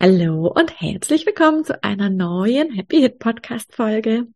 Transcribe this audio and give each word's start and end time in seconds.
Hallo 0.00 0.46
und 0.46 0.80
herzlich 0.80 1.26
willkommen 1.26 1.64
zu 1.64 1.82
einer 1.82 2.08
neuen 2.08 2.70
Happy 2.70 3.00
Hit 3.00 3.18
Podcast 3.18 3.74
Folge. 3.74 4.28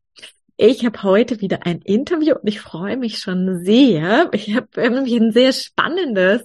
Ich 0.56 0.84
habe 0.84 1.02
heute 1.02 1.40
wieder 1.40 1.66
ein 1.66 1.80
Interview 1.80 2.34
und 2.34 2.46
ich 2.46 2.60
freue 2.60 2.96
mich 2.96 3.18
schon 3.18 3.64
sehr. 3.64 4.28
Ich 4.32 4.54
habe 4.54 4.68
nämlich 4.90 5.14
ein 5.14 5.32
sehr 5.32 5.52
spannendes 5.52 6.44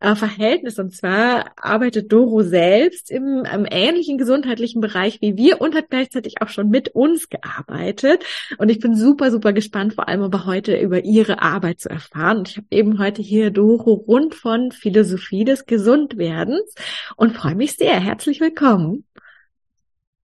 äh, 0.00 0.14
Verhältnis 0.14 0.78
und 0.78 0.94
zwar 0.94 1.52
arbeitet 1.56 2.12
Doro 2.12 2.42
selbst 2.42 3.10
im, 3.10 3.44
im 3.52 3.66
ähnlichen 3.68 4.16
gesundheitlichen 4.16 4.80
Bereich 4.80 5.20
wie 5.20 5.36
wir 5.36 5.60
und 5.60 5.74
hat 5.74 5.90
gleichzeitig 5.90 6.40
auch 6.40 6.48
schon 6.48 6.68
mit 6.68 6.90
uns 6.90 7.28
gearbeitet. 7.28 8.24
Und 8.58 8.70
ich 8.70 8.78
bin 8.78 8.94
super, 8.94 9.32
super 9.32 9.52
gespannt, 9.52 9.94
vor 9.94 10.08
allem 10.08 10.22
aber 10.22 10.46
heute 10.46 10.78
über 10.78 11.04
ihre 11.04 11.42
Arbeit 11.42 11.80
zu 11.80 11.90
erfahren. 11.90 12.38
Und 12.38 12.50
ich 12.50 12.56
habe 12.58 12.68
eben 12.70 12.98
heute 13.00 13.22
hier 13.22 13.50
Doro 13.50 13.92
rund 13.94 14.36
von 14.36 14.70
Philosophie 14.70 15.44
des 15.44 15.66
Gesundwerdens 15.66 16.74
und 17.16 17.36
freue 17.36 17.56
mich 17.56 17.74
sehr. 17.74 17.98
Herzlich 17.98 18.40
willkommen. 18.40 19.04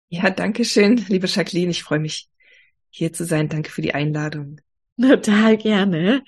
Ja, 0.09 0.31
danke 0.31 0.65
schön, 0.65 1.05
liebe 1.09 1.27
Jacqueline. 1.27 1.73
Ich 1.73 1.83
freue 1.83 1.99
mich 1.99 2.29
hier 2.95 3.13
zu 3.13 3.25
sein. 3.25 3.49
Danke 3.49 3.71
für 3.71 3.83
die 3.83 3.95
Einladung. 3.95 4.61
Total 5.01 5.57
gerne. 5.57 6.23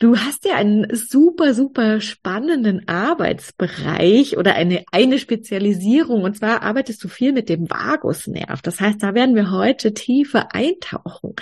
Du 0.00 0.16
hast 0.16 0.44
ja 0.44 0.56
einen 0.56 0.94
super, 0.94 1.54
super 1.54 2.00
spannenden 2.00 2.88
Arbeitsbereich 2.88 4.36
oder 4.36 4.54
eine, 4.54 4.84
eine 4.90 5.20
Spezialisierung. 5.20 6.22
Und 6.22 6.36
zwar 6.36 6.62
arbeitest 6.62 7.02
du 7.04 7.08
viel 7.08 7.32
mit 7.32 7.48
dem 7.48 7.70
Vagusnerv. 7.70 8.60
Das 8.62 8.80
heißt, 8.80 9.02
da 9.02 9.14
werden 9.14 9.36
wir 9.36 9.52
heute 9.52 9.94
tiefer 9.94 10.52
eintauchen. 10.52 11.34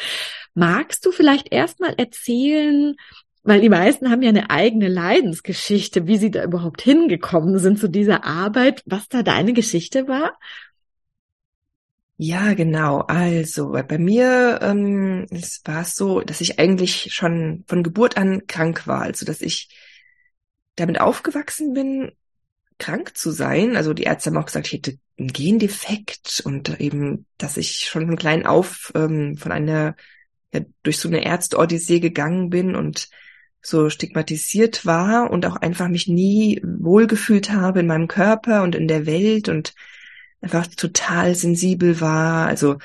Magst 0.52 1.06
du 1.06 1.12
vielleicht 1.12 1.50
erstmal 1.50 1.94
erzählen, 1.97 2.97
weil 3.42 3.62
die 3.62 3.69
meisten 3.70 4.10
haben 4.10 4.22
ja 4.22 4.28
eine 4.28 4.50
eigene 4.50 4.88
Leidensgeschichte, 4.88 6.06
wie 6.06 6.19
sie 6.19 6.30
da 6.30 6.44
überhaupt 6.44 6.82
hingekommen 6.82 7.58
sind 7.58 7.78
zu 7.78 7.88
dieser 7.88 8.24
Arbeit, 8.24 8.82
was 8.84 9.08
da 9.08 9.22
deine 9.22 9.54
Geschichte 9.54 10.08
war? 10.08 10.37
Ja, 12.19 12.54
genau. 12.54 13.00
Also 13.00 13.72
bei 13.72 13.99
mir 13.99 14.59
ähm, 14.62 15.27
es 15.31 15.60
war 15.65 15.82
es 15.82 15.94
so, 15.97 16.21
dass 16.21 16.41
ich 16.41 16.59
eigentlich 16.59 17.12
schon 17.15 17.65
von 17.66 17.82
Geburt 17.82 18.16
an 18.16 18.47
krank 18.47 18.87
war. 18.87 19.03
Also 19.03 19.27
dass 19.27 19.43
ich 19.43 19.69
damit 20.76 21.00
aufgewachsen 21.00 21.75
bin, 21.75 22.12
krank 22.78 23.16
zu 23.16 23.31
sein. 23.32 23.76
Also 23.76 23.93
die 23.93 24.05
Ärzte 24.05 24.31
haben 24.31 24.38
auch 24.38 24.47
gesagt, 24.47 24.66
ich 24.69 24.72
hätte 24.75 24.99
einen 25.19 25.28
Gendefekt 25.28 26.43
und 26.44 26.81
eben, 26.81 27.26
dass 27.38 27.56
ich 27.59 27.87
schon 27.87 28.06
von 28.06 28.16
klein 28.16 28.47
auf 28.47 28.93
ähm, 28.94 29.37
von 29.37 29.53
einer 29.53 29.94
ja, 30.55 30.60
durch 30.82 30.99
so 30.99 31.09
eine 31.09 31.25
Ärzte-Odyssee 31.25 32.00
gegangen 32.00 32.49
bin 32.50 32.75
und 32.76 33.09
so 33.60 33.91
stigmatisiert 33.91 34.87
war 34.87 35.31
und 35.31 35.44
auch 35.44 35.56
einfach 35.56 35.88
mich 35.88 36.09
nie 36.09 36.62
wohlgefühlt 36.65 37.50
habe 37.50 37.81
in 37.81 37.87
meinem 37.87 38.09
Körper 38.09 38.62
und 38.62 38.75
in 38.75 38.88
der 38.88 39.06
Welt 39.06 39.49
und 39.49 39.75
einfach 40.46 40.66
total 40.68 41.34
sensibel 41.34 42.00
war, 42.00 42.46
also 42.46 42.78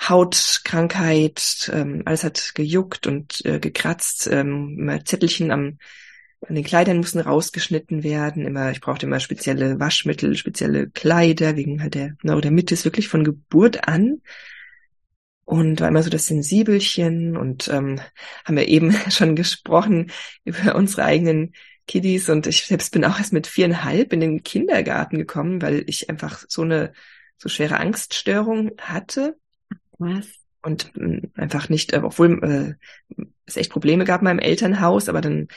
Hautkrankheit, 0.00 1.70
ähm, 1.72 2.02
alles 2.04 2.24
hat 2.24 2.52
gejuckt 2.54 3.06
und 3.06 3.44
äh, 3.46 3.58
gekratzt, 3.58 4.26
ähm, 4.26 4.76
immer 4.78 5.04
Zettelchen 5.04 5.50
am 5.50 5.78
an 6.48 6.56
den 6.56 6.64
Kleidern 6.64 6.96
mussten 6.96 7.20
rausgeschnitten 7.20 8.02
werden, 8.02 8.46
immer, 8.46 8.72
ich 8.72 8.80
brauchte 8.80 9.06
immer 9.06 9.20
spezielle 9.20 9.78
Waschmittel, 9.78 10.36
spezielle 10.36 10.90
Kleider, 10.90 11.54
wegen 11.54 11.80
halt 11.80 11.94
der 11.94 12.16
Neurodermitis 12.22 12.84
wirklich 12.84 13.06
von 13.06 13.22
Geburt 13.22 13.86
an. 13.86 14.22
Und 15.44 15.80
war 15.80 15.88
immer 15.88 16.02
so 16.02 16.10
das 16.10 16.26
Sensibelchen 16.26 17.36
und 17.36 17.68
ähm, 17.68 18.00
haben 18.44 18.56
wir 18.56 18.66
eben 18.66 18.92
schon 19.10 19.36
gesprochen 19.36 20.10
über 20.44 20.74
unsere 20.74 21.04
eigenen 21.04 21.52
Kiddies 21.92 22.30
und 22.30 22.46
ich 22.46 22.64
selbst 22.64 22.90
bin 22.92 23.04
auch 23.04 23.18
erst 23.18 23.34
mit 23.34 23.46
viereinhalb 23.46 24.14
in 24.14 24.20
den 24.20 24.42
Kindergarten 24.42 25.18
gekommen, 25.18 25.60
weil 25.60 25.84
ich 25.86 26.08
einfach 26.08 26.42
so 26.48 26.62
eine 26.62 26.94
so 27.36 27.50
schwere 27.50 27.76
Angststörung 27.76 28.70
hatte. 28.78 29.36
Was? 29.98 30.26
Und 30.62 30.90
äh, 30.96 31.20
einfach 31.34 31.68
nicht, 31.68 31.92
äh, 31.92 32.00
obwohl 32.02 32.78
äh, 33.18 33.24
es 33.44 33.58
echt 33.58 33.70
Probleme 33.70 34.06
gab 34.06 34.22
in 34.22 34.24
meinem 34.24 34.38
Elternhaus, 34.38 35.10
aber 35.10 35.20
dann 35.20 35.48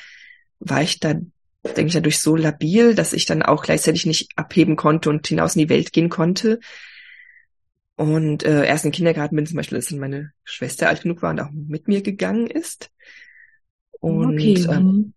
war 0.59 0.81
ich 0.81 0.99
da, 0.99 1.13
denke 1.13 1.85
ich, 1.85 1.93
dadurch 1.93 2.19
so 2.19 2.35
labil, 2.35 2.95
dass 2.95 3.13
ich 3.13 3.25
dann 3.25 3.41
auch 3.41 3.63
gleichzeitig 3.63 4.05
nicht 4.05 4.31
abheben 4.35 4.75
konnte 4.75 5.09
und 5.09 5.25
hinaus 5.25 5.55
in 5.55 5.61
die 5.61 5.69
Welt 5.69 5.93
gehen 5.93 6.09
konnte. 6.09 6.59
Und 7.95 8.43
äh, 8.43 8.65
erst 8.65 8.83
in 8.83 8.91
den 8.91 8.95
Kindergarten 8.97 9.37
bin 9.37 9.45
zum 9.45 9.55
Beispiel, 9.55 9.77
als 9.77 9.89
meine 9.91 10.33
Schwester 10.43 10.89
alt 10.89 11.03
genug 11.03 11.21
war 11.21 11.29
und 11.29 11.39
auch 11.39 11.51
mit 11.53 11.87
mir 11.87 12.01
gegangen 12.01 12.47
ist. 12.47 12.91
Und 14.01 14.33
okay. 14.33 14.67
ähm, 14.69 15.13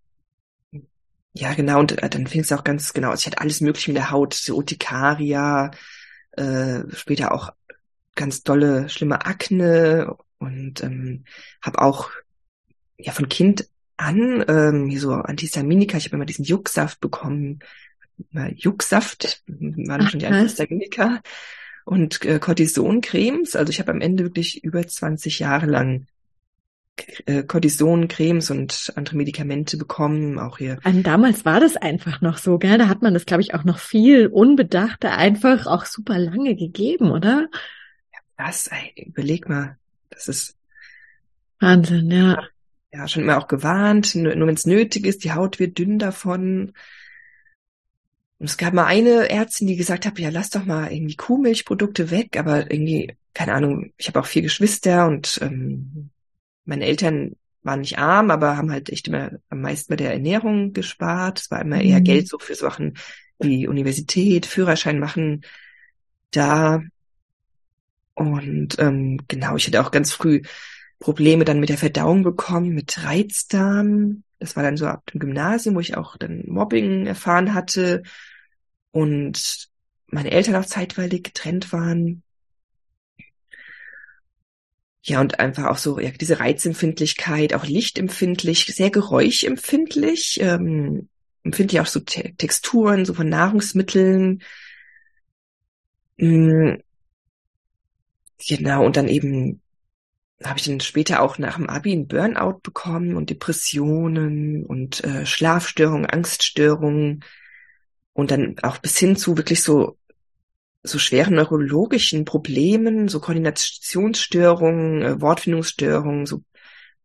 ja, 1.39 1.55
genau, 1.55 1.79
und 1.79 2.03
äh, 2.03 2.09
dann 2.09 2.27
fing 2.27 2.41
es 2.41 2.51
auch 2.53 2.65
ganz 2.65 2.93
genau. 2.93 3.11
Also 3.11 3.21
ich 3.21 3.27
hatte 3.27 3.41
alles 3.41 3.61
Mögliche 3.61 3.91
mit 3.91 3.97
der 3.97 4.11
Haut, 4.11 4.35
so 4.35 4.57
Urtikaria, 4.57 5.71
äh, 6.33 6.81
später 6.93 7.33
auch 7.33 7.51
ganz 8.17 8.43
dolle, 8.43 8.89
schlimme 8.89 9.25
Akne 9.25 10.17
und 10.39 10.83
ähm, 10.83 11.25
habe 11.63 11.81
auch 11.81 12.11
ja 12.97 13.13
von 13.13 13.29
Kind 13.29 13.69
an 13.97 14.45
ähm, 14.49 14.99
so 14.99 15.13
Antihistaminika. 15.13 15.97
Ich 15.97 16.07
habe 16.07 16.17
immer 16.17 16.27
diesen 16.27 16.45
Jucksaft 16.45 17.01
bekommen. 17.01 17.61
Jucksaft 18.57 19.45
war 19.47 19.99
dann 19.99 20.09
schon 20.09 20.19
die 20.19 20.27
Antihistaminika 20.27 21.21
und 21.85 22.25
äh, 22.25 22.41
Cortisoncremes. 22.41 23.55
Also 23.55 23.71
ich 23.71 23.79
habe 23.79 23.93
am 23.93 24.01
Ende 24.01 24.25
wirklich 24.25 24.65
über 24.65 24.85
20 24.85 25.39
Jahre 25.39 25.67
lang 25.67 26.09
äh, 27.27 27.43
Cortison-Cremes 27.43 28.51
und 28.51 28.93
andere 28.97 29.17
Medikamente 29.17 29.77
bekommen, 29.77 30.39
auch 30.39 30.59
hier. 30.59 30.79
Und 30.85 31.03
damals 31.05 31.45
war 31.45 31.61
das 31.61 31.77
einfach 31.77 32.21
noch 32.21 32.39
so, 32.39 32.59
gell? 32.59 32.79
Da 32.79 32.89
hat 32.89 33.03
man 33.03 33.15
das, 33.15 33.27
glaube 33.27 33.43
ich, 33.43 33.55
auch 33.55 33.65
noch 33.65 33.79
viel 33.79 34.27
unbedachter 34.27 35.17
einfach 35.17 35.67
auch 35.67 35.85
super 35.85 36.19
lange 36.19 36.57
gegeben, 36.57 37.11
oder? 37.11 37.49
Ja, 38.13 38.19
das, 38.37 38.69
ey, 38.69 39.05
überleg 39.07 39.49
mal, 39.49 39.77
das 40.11 40.29
ist 40.29 40.57
Wahnsinn, 41.61 42.11
ja. 42.11 42.43
Ja, 42.93 43.07
schon 43.07 43.23
immer 43.23 43.39
auch 43.39 43.49
gewarnt, 43.49 44.15
nur, 44.15 44.35
nur 44.35 44.49
wenn 44.49 44.55
es 44.55 44.67
nötig 44.67 45.05
ist, 45.07 45.25
die 45.25 45.33
Haut 45.33 45.59
wird 45.59 45.79
dünn 45.79 45.99
davon. 45.99 46.73
Und 48.39 48.47
es 48.47 48.57
gab 48.57 48.73
mal 48.73 48.87
eine 48.87 49.29
Ärztin, 49.29 49.67
die 49.67 49.77
gesagt 49.77 50.07
hat, 50.07 50.19
ja, 50.19 50.31
lass 50.31 50.51
doch 50.51 50.65
mal 50.65 50.93
irgendwie 50.93 51.17
Kuhmilchprodukte 51.17 52.11
weg, 52.11 52.39
aber 52.39 52.71
irgendwie, 52.71 53.17
keine 53.35 53.55
Ahnung, 53.55 53.93
ich 53.97 54.09
habe 54.09 54.21
auch 54.21 54.27
vier 54.27 54.43
Geschwister 54.43 55.07
und 55.07 55.39
ähm, 55.43 56.11
meine 56.69 56.85
Eltern 56.85 57.35
waren 57.63 57.81
nicht 57.81 57.99
arm, 57.99 58.31
aber 58.31 58.57
haben 58.57 58.71
halt 58.71 58.91
echt 58.91 59.09
immer 59.09 59.33
am 59.49 59.63
meisten 59.63 59.91
bei 59.91 59.97
der 59.97 60.13
Ernährung 60.13 60.73
gespart. 60.73 61.41
Es 61.41 61.51
war 61.51 61.61
immer 61.61 61.81
eher 61.81 62.01
mhm. 62.01 62.05
Geld 62.05 62.29
so 62.29 62.39
für 62.39 62.55
Sachen 62.55 62.97
wie 63.39 63.67
Universität, 63.67 64.47
Führerschein 64.47 64.99
machen 64.99 65.43
da. 66.31 66.83
Und 68.15 68.79
ähm, 68.79 69.19
genau, 69.29 69.57
ich 69.57 69.67
hatte 69.67 69.81
auch 69.81 69.91
ganz 69.91 70.13
früh 70.13 70.43
Probleme 70.99 71.45
dann 71.45 71.61
mit 71.61 71.69
der 71.69 71.79
Verdauung 71.79 72.23
bekommen, 72.23 72.75
mit 72.75 73.05
Reizdarm. 73.05 74.25
Das 74.39 74.57
war 74.57 74.63
dann 74.63 74.77
so 74.77 74.87
ab 74.87 75.07
dem 75.13 75.21
Gymnasium, 75.21 75.75
wo 75.75 75.81
ich 75.81 75.97
auch 75.97 76.17
dann 76.17 76.43
Mobbing 76.47 77.07
erfahren 77.07 77.55
hatte 77.55 78.03
und 78.91 79.69
meine 80.07 80.31
Eltern 80.33 80.57
auch 80.57 80.67
zeitweilig 80.67 81.23
getrennt 81.25 81.73
waren. 81.73 82.23
Ja, 85.03 85.21
und 85.21 85.41
einfach 85.41 85.67
auch 85.67 85.79
so, 85.79 85.99
ja, 86.01 86.11
diese 86.11 86.41
Reizempfindlichkeit, 86.41 87.55
auch 87.55 87.65
lichtempfindlich, 87.65 88.67
sehr 88.67 88.91
geräuschempfindlich. 88.91 90.41
Ähm, 90.43 91.09
empfindlich 91.45 91.81
auch 91.81 91.87
so 91.87 92.01
Te 92.01 92.35
Texturen, 92.37 93.05
so 93.05 93.15
von 93.15 93.29
Nahrungsmitteln. 93.29 94.43
Mhm. 96.19 96.79
Genau, 98.47 98.85
und 98.85 98.97
dann 98.97 99.09
eben 99.09 99.61
habe 100.45 100.59
ich 100.59 100.67
dann 100.67 100.81
später 100.81 101.23
auch 101.23 101.39
nach 101.39 101.57
dem 101.57 101.69
Abi 101.69 101.93
einen 101.93 102.09
Burnout 102.09 102.61
bekommen 102.63 103.17
und 103.17 103.31
Depressionen 103.31 104.65
und 104.65 105.03
äh, 105.05 105.27
Schlafstörungen, 105.27 106.07
Angststörungen 106.07 107.25
und 108.13 108.31
dann 108.31 108.57
auch 108.63 108.79
bis 108.79 108.99
hin 108.99 109.17
zu 109.17 109.37
wirklich 109.37 109.63
so 109.63 109.99
so 110.83 110.99
schweren 110.99 111.35
neurologischen 111.35 112.25
Problemen, 112.25 113.09
so 113.09 113.21
Koordinationsstörungen, 113.21 115.03
äh, 115.03 115.21
Wortfindungsstörungen, 115.21 116.27
so 116.27 116.43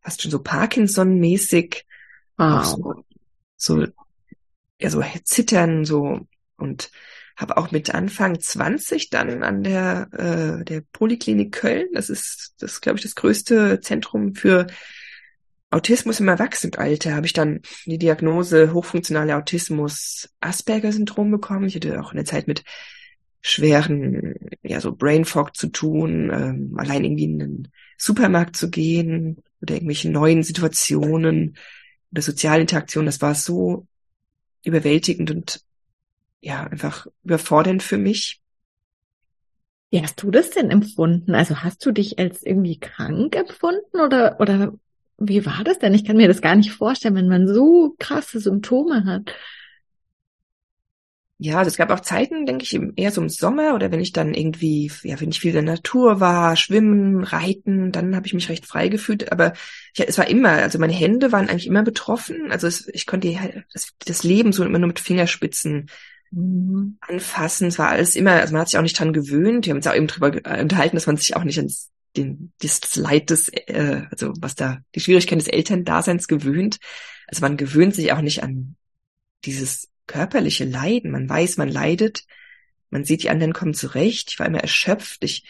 fast 0.00 0.22
schon 0.22 0.30
so 0.30 0.40
Parkinson-mäßig, 0.40 1.84
wow. 2.36 2.64
so, 2.64 3.04
so 3.56 3.86
ja 4.80 4.90
so 4.90 5.02
Zittern 5.24 5.84
so 5.84 6.20
und 6.56 6.90
habe 7.36 7.56
auch 7.56 7.70
mit 7.72 7.94
Anfang 7.94 8.38
20 8.38 9.10
dann 9.10 9.42
an 9.42 9.64
der, 9.64 10.08
äh, 10.12 10.64
der 10.64 10.82
Poliklinik 10.92 11.52
Köln, 11.52 11.88
das 11.92 12.08
ist, 12.08 12.54
das 12.58 12.80
glaube 12.80 12.98
ich, 12.98 13.02
das 13.02 13.16
größte 13.16 13.80
Zentrum 13.80 14.34
für 14.34 14.68
Autismus 15.70 16.20
im 16.20 16.28
Erwachsenenalter, 16.28 17.16
habe 17.16 17.26
ich 17.26 17.32
dann 17.32 17.60
die 17.86 17.98
Diagnose 17.98 18.72
hochfunktionale 18.72 19.34
Autismus 19.34 20.28
Asperger-Syndrom 20.40 21.32
bekommen. 21.32 21.66
Ich 21.66 21.74
hatte 21.74 22.00
auch 22.00 22.12
eine 22.12 22.22
Zeit 22.22 22.46
mit 22.46 22.62
schweren, 23.46 24.34
ja, 24.62 24.80
so 24.80 24.94
Brain 24.94 25.26
Fog 25.26 25.54
zu 25.54 25.68
tun, 25.68 26.30
ähm, 26.32 26.74
allein 26.78 27.04
irgendwie 27.04 27.24
in 27.24 27.38
den 27.38 27.68
Supermarkt 27.98 28.56
zu 28.56 28.70
gehen 28.70 29.36
oder 29.60 29.74
irgendwelche 29.74 30.10
neuen 30.10 30.42
Situationen 30.42 31.58
oder 32.10 32.22
Sozialinteraktionen. 32.22 33.04
Das 33.04 33.20
war 33.20 33.34
so 33.34 33.86
überwältigend 34.64 35.30
und 35.30 35.60
ja, 36.40 36.64
einfach 36.64 37.06
überfordernd 37.22 37.82
für 37.82 37.98
mich. 37.98 38.40
Wie 39.90 40.00
hast 40.00 40.22
du 40.22 40.30
das 40.30 40.48
denn 40.48 40.70
empfunden? 40.70 41.34
Also 41.34 41.62
hast 41.62 41.84
du 41.84 41.92
dich 41.92 42.18
als 42.18 42.42
irgendwie 42.42 42.80
krank 42.80 43.36
empfunden 43.36 44.00
oder, 44.00 44.40
oder 44.40 44.72
wie 45.18 45.44
war 45.44 45.64
das 45.64 45.78
denn? 45.78 45.92
Ich 45.92 46.06
kann 46.06 46.16
mir 46.16 46.28
das 46.28 46.40
gar 46.40 46.56
nicht 46.56 46.72
vorstellen, 46.72 47.14
wenn 47.14 47.28
man 47.28 47.46
so 47.46 47.94
krasse 47.98 48.40
Symptome 48.40 49.04
hat. 49.04 49.34
Ja, 51.38 51.58
also 51.58 51.68
es 51.68 51.76
gab 51.76 51.90
auch 51.90 52.00
Zeiten, 52.00 52.46
denke 52.46 52.62
ich, 52.62 52.78
eher 52.96 53.10
so 53.10 53.20
im 53.20 53.28
Sommer 53.28 53.74
oder 53.74 53.90
wenn 53.90 54.00
ich 54.00 54.12
dann 54.12 54.34
irgendwie, 54.34 54.90
ja, 55.02 55.20
wenn 55.20 55.30
ich 55.30 55.40
viel 55.40 55.50
in 55.50 55.66
der 55.66 55.74
Natur 55.74 56.20
war, 56.20 56.54
schwimmen, 56.54 57.24
reiten, 57.24 57.90
dann 57.90 58.14
habe 58.14 58.26
ich 58.26 58.34
mich 58.34 58.48
recht 58.48 58.66
frei 58.66 58.88
gefühlt. 58.88 59.32
Aber 59.32 59.52
ja, 59.96 60.04
es 60.06 60.16
war 60.16 60.28
immer, 60.28 60.50
also 60.50 60.78
meine 60.78 60.92
Hände 60.92 61.32
waren 61.32 61.48
eigentlich 61.48 61.66
immer 61.66 61.82
betroffen. 61.82 62.52
Also 62.52 62.68
es, 62.68 62.86
ich 62.86 63.06
konnte 63.06 63.64
das, 63.72 63.92
das 64.06 64.22
Leben 64.22 64.52
so 64.52 64.64
immer 64.64 64.78
nur 64.78 64.88
mit 64.88 65.00
Fingerspitzen 65.00 65.90
mhm. 66.30 66.98
anfassen. 67.00 67.66
Es 67.66 67.80
war 67.80 67.88
alles 67.88 68.14
immer, 68.14 68.32
also 68.32 68.52
man 68.52 68.60
hat 68.60 68.68
sich 68.68 68.78
auch 68.78 68.82
nicht 68.82 68.98
dran 68.98 69.12
gewöhnt. 69.12 69.66
Wir 69.66 69.72
haben 69.72 69.78
uns 69.78 69.86
auch 69.88 69.94
eben 69.94 70.06
drüber 70.06 70.28
unterhalten, 70.60 70.96
dass 70.96 71.08
man 71.08 71.16
sich 71.16 71.34
auch 71.34 71.44
nicht 71.44 71.58
ans 71.58 71.90
den, 72.16 72.52
das 72.60 72.94
Leid 72.94 73.30
des, 73.30 73.48
äh, 73.48 74.02
also 74.10 74.32
was 74.38 74.54
da, 74.54 74.78
die 74.94 75.00
Schwierigkeit 75.00 75.40
des 75.40 75.48
Elterndaseins 75.48 76.28
gewöhnt. 76.28 76.78
Also 77.26 77.40
man 77.40 77.56
gewöhnt 77.56 77.96
sich 77.96 78.12
auch 78.12 78.20
nicht 78.20 78.44
an 78.44 78.76
dieses 79.44 79.88
körperliche 80.06 80.64
Leiden. 80.64 81.10
Man 81.10 81.28
weiß, 81.28 81.56
man 81.56 81.68
leidet. 81.68 82.24
Man 82.90 83.04
sieht, 83.04 83.22
die 83.22 83.30
anderen 83.30 83.52
kommen 83.52 83.74
zurecht. 83.74 84.30
Ich 84.30 84.38
war 84.38 84.46
immer 84.46 84.60
erschöpft. 84.60 85.24
Ich 85.24 85.44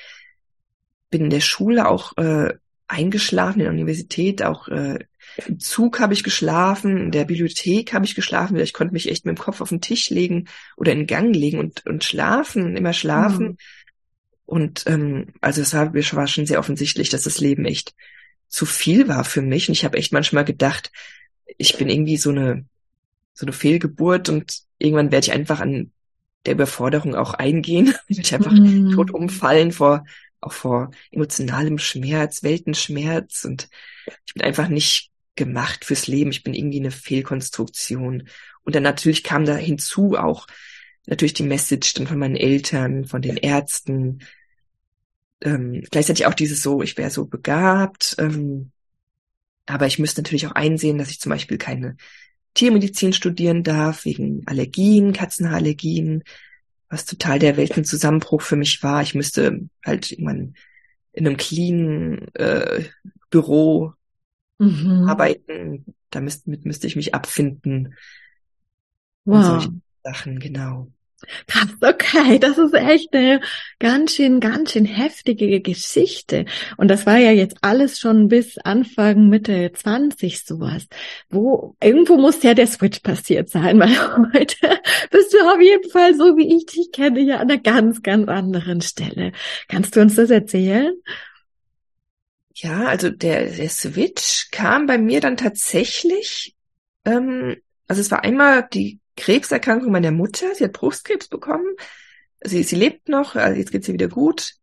bin 1.10 1.24
in 1.24 1.30
der 1.30 1.40
Schule 1.40 1.88
auch 1.88 2.16
äh, 2.16 2.54
eingeschlafen, 2.86 3.60
in 3.60 3.64
der 3.64 3.72
Universität, 3.72 4.42
auch 4.42 4.68
äh, 4.68 4.98
im 5.46 5.58
Zug 5.58 6.00
habe 6.00 6.12
ich 6.12 6.22
geschlafen, 6.22 6.96
in 6.96 7.10
der 7.10 7.24
Bibliothek 7.24 7.92
habe 7.92 8.04
ich 8.04 8.14
geschlafen. 8.14 8.56
Ich 8.58 8.72
konnte 8.72 8.92
mich 8.92 9.08
echt 9.08 9.24
mit 9.24 9.36
dem 9.36 9.40
Kopf 9.40 9.60
auf 9.60 9.70
den 9.70 9.80
Tisch 9.80 10.10
legen 10.10 10.48
oder 10.76 10.92
in 10.92 10.98
den 10.98 11.06
Gang 11.06 11.34
legen 11.34 11.58
und, 11.58 11.84
und 11.86 12.04
schlafen, 12.04 12.76
immer 12.76 12.92
schlafen. 12.92 13.46
Mhm. 13.46 13.56
Und 14.46 14.84
ähm, 14.86 15.28
also 15.40 15.62
es 15.62 15.72
war, 15.72 15.94
war 15.94 16.26
schon 16.26 16.46
sehr 16.46 16.58
offensichtlich, 16.58 17.08
dass 17.08 17.22
das 17.22 17.40
Leben 17.40 17.64
echt 17.64 17.94
zu 18.48 18.66
viel 18.66 19.08
war 19.08 19.24
für 19.24 19.42
mich. 19.42 19.68
Und 19.68 19.72
ich 19.72 19.84
habe 19.84 19.96
echt 19.96 20.12
manchmal 20.12 20.44
gedacht, 20.44 20.92
ich 21.56 21.76
bin 21.78 21.88
irgendwie 21.88 22.16
so 22.16 22.30
eine 22.30 22.66
so 23.34 23.44
eine 23.44 23.52
Fehlgeburt 23.52 24.28
und 24.28 24.60
irgendwann 24.78 25.12
werde 25.12 25.26
ich 25.26 25.32
einfach 25.32 25.60
an 25.60 25.92
der 26.46 26.54
Überforderung 26.54 27.14
auch 27.14 27.34
eingehen. 27.34 27.94
Ich 28.08 28.30
werde 28.30 28.46
einfach 28.46 28.52
mm. 28.52 28.92
tot 28.92 29.10
umfallen 29.10 29.72
vor, 29.72 30.04
auch 30.40 30.52
vor 30.52 30.90
emotionalem 31.10 31.78
Schmerz, 31.78 32.42
Weltenschmerz 32.42 33.44
und 33.44 33.68
ich 34.26 34.34
bin 34.34 34.42
einfach 34.42 34.68
nicht 34.68 35.10
gemacht 35.36 35.84
fürs 35.84 36.06
Leben. 36.06 36.30
Ich 36.30 36.42
bin 36.42 36.54
irgendwie 36.54 36.80
eine 36.80 36.90
Fehlkonstruktion. 36.90 38.28
Und 38.62 38.74
dann 38.74 38.82
natürlich 38.82 39.24
kam 39.24 39.44
da 39.44 39.56
hinzu 39.56 40.16
auch 40.16 40.46
natürlich 41.06 41.34
die 41.34 41.42
Message 41.42 41.94
dann 41.94 42.06
von 42.06 42.18
meinen 42.18 42.36
Eltern, 42.36 43.04
von 43.04 43.20
den 43.20 43.36
Ärzten. 43.36 44.20
Ähm, 45.40 45.82
gleichzeitig 45.90 46.26
auch 46.26 46.34
dieses 46.34 46.62
so, 46.62 46.82
ich 46.82 46.96
wäre 46.96 47.10
so 47.10 47.26
begabt. 47.26 48.14
Ähm, 48.18 48.70
aber 49.66 49.86
ich 49.86 49.98
müsste 49.98 50.22
natürlich 50.22 50.46
auch 50.46 50.52
einsehen, 50.52 50.98
dass 50.98 51.10
ich 51.10 51.20
zum 51.20 51.30
Beispiel 51.30 51.58
keine 51.58 51.96
Tiermedizin 52.54 53.12
studieren 53.12 53.62
darf, 53.62 54.04
wegen 54.04 54.42
Allergien, 54.46 55.12
Katzenhaarallergien, 55.12 56.22
was 56.88 57.04
total 57.04 57.38
der 57.38 57.56
Weltenzusammenbruch 57.56 58.42
für 58.42 58.56
mich 58.56 58.82
war. 58.82 59.02
Ich 59.02 59.14
müsste 59.14 59.68
halt 59.84 60.12
irgendwann 60.12 60.54
in 61.12 61.26
einem 61.26 61.36
clean 61.36 62.28
äh, 62.34 62.84
Büro 63.30 63.92
mhm. 64.58 65.06
arbeiten. 65.08 65.84
Damit 66.10 66.46
müsste 66.46 66.86
ich 66.86 66.96
mich 66.96 67.14
abfinden. 67.14 67.94
Wow. 69.24 69.36
Und 69.36 69.42
solche 69.44 69.70
Sachen, 70.04 70.38
genau. 70.38 70.92
Krass, 71.46 71.68
okay, 71.80 72.38
das 72.38 72.58
ist 72.58 72.74
echt 72.74 73.14
eine 73.14 73.40
ganz 73.78 74.14
schön, 74.14 74.40
ganz 74.40 74.72
schön 74.72 74.84
heftige 74.84 75.60
Geschichte. 75.60 76.44
Und 76.76 76.88
das 76.88 77.06
war 77.06 77.18
ja 77.18 77.30
jetzt 77.30 77.56
alles 77.62 77.98
schon 77.98 78.28
bis 78.28 78.58
Anfang, 78.58 79.28
Mitte 79.28 79.72
20 79.72 80.44
sowas. 80.44 80.86
Wo, 81.28 81.76
irgendwo 81.82 82.16
muss 82.16 82.42
ja 82.42 82.54
der 82.54 82.66
Switch 82.66 83.00
passiert 83.00 83.50
sein, 83.50 83.78
weil 83.80 83.96
heute 84.32 84.80
bist 85.10 85.32
du 85.32 85.38
auf 85.38 85.60
jeden 85.60 85.90
Fall, 85.90 86.14
so 86.14 86.36
wie 86.36 86.56
ich 86.56 86.66
dich 86.66 86.90
kenne, 86.92 87.20
ja 87.20 87.36
an 87.36 87.50
einer 87.50 87.60
ganz, 87.60 88.02
ganz 88.02 88.28
anderen 88.28 88.80
Stelle. 88.80 89.32
Kannst 89.68 89.96
du 89.96 90.00
uns 90.00 90.16
das 90.16 90.30
erzählen? 90.30 90.94
Ja, 92.54 92.86
also 92.86 93.10
der, 93.10 93.50
der 93.50 93.68
Switch 93.68 94.50
kam 94.52 94.86
bei 94.86 94.96
mir 94.96 95.20
dann 95.20 95.36
tatsächlich, 95.36 96.54
ähm, 97.04 97.56
also 97.88 98.00
es 98.00 98.10
war 98.12 98.22
einmal 98.22 98.68
die 98.72 99.00
Krebserkrankung 99.16 99.92
meiner 99.92 100.10
Mutter. 100.10 100.54
Sie 100.54 100.64
hat 100.64 100.72
Brustkrebs 100.72 101.28
bekommen. 101.28 101.76
Sie, 102.42 102.62
sie 102.62 102.76
lebt 102.76 103.08
noch, 103.08 103.36
also 103.36 103.58
jetzt 103.58 103.72
geht 103.72 103.84
sie 103.84 103.92
wieder 103.92 104.08
gut. 104.08 104.54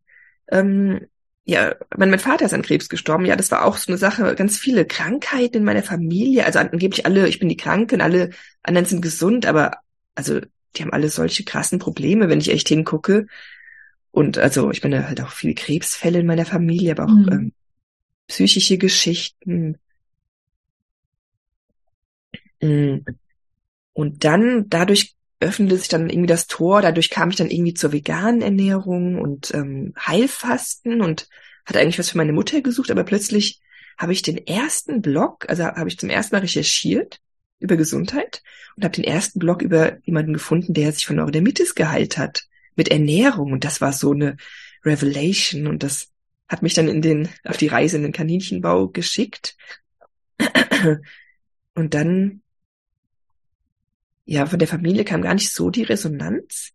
Ähm, 0.50 1.08
ja, 1.44 1.76
mein, 1.98 2.12
mein 2.12 2.20
Vater 2.20 2.46
ist 2.46 2.54
an 2.54 2.62
Krebs 2.62 2.88
gestorben. 2.90 3.26
Ja, 3.26 3.36
das 3.36 3.52
war 3.52 3.66
auch 3.66 3.78
so 3.78 3.92
eine 3.92 3.98
Sache. 3.98 4.36
Ganz 4.36 4.58
viele 4.58 4.86
Krankheiten 4.86 5.58
in 5.58 5.64
meiner 5.64 5.84
Familie. 5.84 6.46
Also 6.46 6.60
angeblich 6.60 7.06
alle, 7.06 7.28
ich 7.28 7.40
bin 7.40 7.50
die 7.50 7.58
Kranken, 7.58 8.02
alle 8.02 8.30
anderen 8.62 8.86
sind 8.86 9.02
gesund, 9.02 9.46
aber 9.46 9.78
also 10.14 10.40
die 10.76 10.84
haben 10.84 10.94
alle 10.94 11.10
solche 11.10 11.44
krassen 11.44 11.80
Probleme, 11.80 12.30
wenn 12.30 12.40
ich 12.40 12.52
echt 12.52 12.68
hingucke. 12.68 13.28
Und 14.12 14.38
also 14.38 14.72
ich 14.72 14.84
meine 14.84 15.08
halt 15.08 15.22
auch 15.22 15.32
viele 15.32 15.56
Krebsfälle 15.56 16.20
in 16.20 16.28
meiner 16.28 16.46
Familie, 16.46 16.92
aber 16.92 17.06
auch 17.06 17.16
mhm. 17.16 17.30
ähm, 17.32 17.54
psychische 18.28 18.78
Geschichten. 18.78 19.78
Mhm. 22.62 23.04
Und 23.94 24.24
dann, 24.24 24.70
dadurch 24.70 25.16
öffnete 25.40 25.76
sich 25.76 25.88
dann 25.88 26.10
irgendwie 26.10 26.28
das 26.28 26.48
Tor, 26.48 26.82
dadurch 26.82 27.10
kam 27.10 27.30
ich 27.30 27.36
dann 27.36 27.50
irgendwie 27.50 27.74
zur 27.74 27.92
veganen 27.92 28.42
Ernährung 28.42 29.20
und 29.20 29.54
ähm, 29.54 29.94
Heilfasten 30.00 31.02
und 31.02 31.28
hatte 31.66 31.80
eigentlich 31.80 32.00
was 32.00 32.10
für 32.12 32.18
meine 32.18 32.34
Mutter 32.34 32.62
gesucht, 32.62 32.92
aber 32.92 33.04
plötzlich 33.04 33.60
habe 33.98 34.14
ich 34.14 34.22
den 34.22 34.38
ersten 34.48 35.02
Blog, 35.02 35.50
also 35.50 35.64
habe 35.64 35.90
ich 35.90 35.98
zum 35.98 36.10
ersten 36.10 36.36
Mal 36.36 36.42
recherchiert 36.42 37.20
über 37.60 37.76
Gesundheit 37.76 38.42
und 38.76 38.84
habe 38.84 38.96
den 38.96 39.04
ersten 39.04 39.40
Blog 39.40 39.62
über 39.62 39.98
jemanden 40.06 40.34
gefunden, 40.34 40.74
der 40.74 40.92
sich 40.92 41.06
von 41.06 41.18
Neurodermitis 41.18 41.76
geheilt 41.76 42.18
hat 42.18 42.46
mit 42.76 42.90
Ernährung. 42.90 43.52
Und 43.52 43.64
das 43.64 43.82
war 43.82 43.94
so 43.94 44.12
eine 44.12 44.38
Revelation 44.84 45.68
und 45.68 45.84
das 45.84 46.10
hat 46.48 46.64
mich 46.64 46.74
dann 46.74 46.88
in 46.88 47.02
den 47.02 47.30
auf 47.44 47.58
die 47.58 47.68
Reise 47.68 47.98
in 47.98 48.04
den 48.04 48.12
Kaninchenbau 48.12 48.88
geschickt. 48.88 49.56
Und 51.76 51.94
dann 51.94 52.42
ja, 54.32 54.46
von 54.46 54.60
der 54.60 54.68
Familie 54.68 55.04
kam 55.04 55.22
gar 55.22 55.34
nicht 55.34 55.54
so 55.54 55.70
die 55.70 55.84
Resonanz. 55.84 56.72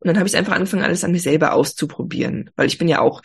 Und 0.00 0.08
dann 0.08 0.18
habe 0.18 0.28
ich 0.28 0.36
einfach 0.36 0.54
angefangen, 0.54 0.82
alles 0.82 1.04
an 1.04 1.12
mir 1.12 1.20
selber 1.20 1.52
auszuprobieren, 1.52 2.50
weil 2.56 2.66
ich 2.66 2.78
bin 2.78 2.88
ja 2.88 3.00
auch 3.00 3.22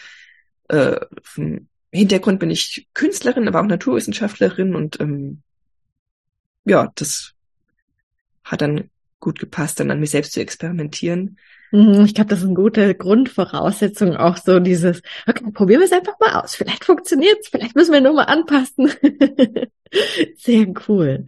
äh, 0.67 0.99
vom 1.23 1.67
Hintergrund 1.91 2.39
bin 2.39 2.51
ich 2.51 2.87
Künstlerin, 2.93 3.47
aber 3.47 3.61
auch 3.61 3.65
Naturwissenschaftlerin 3.65 4.75
und 4.75 4.99
ähm, 4.99 5.41
ja, 6.65 6.91
das 6.95 7.33
hat 8.43 8.61
dann 8.61 8.91
gut 9.19 9.39
gepasst, 9.39 9.79
dann 9.79 9.89
an 9.89 9.99
mir 9.99 10.07
selbst 10.07 10.33
zu 10.33 10.41
experimentieren. 10.41 11.39
Mhm, 11.71 12.05
ich 12.05 12.13
glaube, 12.13 12.29
das 12.29 12.39
ist 12.39 12.45
eine 12.45 12.53
gute 12.53 12.93
Grundvoraussetzung, 12.93 14.15
auch 14.15 14.37
so 14.37 14.59
dieses, 14.59 15.01
okay, 15.25 15.49
probieren 15.51 15.79
wir 15.79 15.85
es 15.85 15.91
einfach 15.91 16.19
mal 16.19 16.41
aus. 16.41 16.55
Vielleicht 16.55 16.85
funktioniert 16.85 17.37
es, 17.41 17.47
vielleicht 17.47 17.75
müssen 17.75 17.93
wir 17.93 18.01
nur 18.01 18.13
mal 18.13 18.23
anpassen. 18.23 18.91
Sehr 20.37 20.67
cool. 20.87 21.25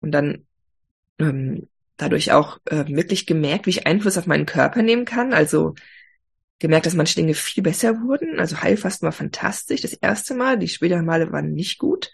Und 0.00 0.12
dann 0.12 0.46
ähm, 1.18 1.68
dadurch 1.96 2.32
auch 2.32 2.58
äh, 2.66 2.84
wirklich 2.88 3.26
gemerkt, 3.26 3.66
wie 3.66 3.70
ich 3.70 3.86
Einfluss 3.86 4.18
auf 4.18 4.26
meinen 4.26 4.46
Körper 4.46 4.82
nehmen 4.82 5.04
kann. 5.04 5.32
Also 5.32 5.74
gemerkt, 6.58 6.86
dass 6.86 6.94
manche 6.94 7.16
Dinge 7.16 7.34
viel 7.34 7.62
besser 7.62 8.00
wurden. 8.02 8.38
Also 8.38 8.60
Heilfasten 8.62 9.06
war 9.06 9.12
fantastisch, 9.12 9.80
das 9.82 9.94
erste 9.94 10.34
Mal. 10.34 10.58
Die 10.58 10.68
späteren 10.68 11.04
Male 11.04 11.32
waren 11.32 11.52
nicht 11.52 11.78
gut. 11.78 12.12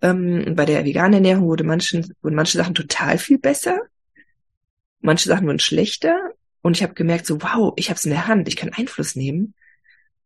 Ähm, 0.00 0.54
bei 0.56 0.64
der 0.64 0.84
veganen 0.84 1.14
Ernährung 1.14 1.46
wurde 1.46 1.64
manchen, 1.64 2.14
wurden 2.22 2.34
manche 2.34 2.58
Sachen 2.58 2.74
total 2.74 3.18
viel 3.18 3.38
besser. 3.38 3.80
Manche 5.00 5.28
Sachen 5.28 5.46
wurden 5.46 5.58
schlechter. 5.58 6.16
Und 6.62 6.76
ich 6.76 6.82
habe 6.82 6.94
gemerkt, 6.94 7.26
so, 7.26 7.42
wow, 7.42 7.72
ich 7.76 7.90
habe 7.90 7.98
es 7.98 8.04
in 8.04 8.12
der 8.12 8.28
Hand, 8.28 8.48
ich 8.48 8.56
kann 8.56 8.72
Einfluss 8.72 9.16
nehmen. 9.16 9.54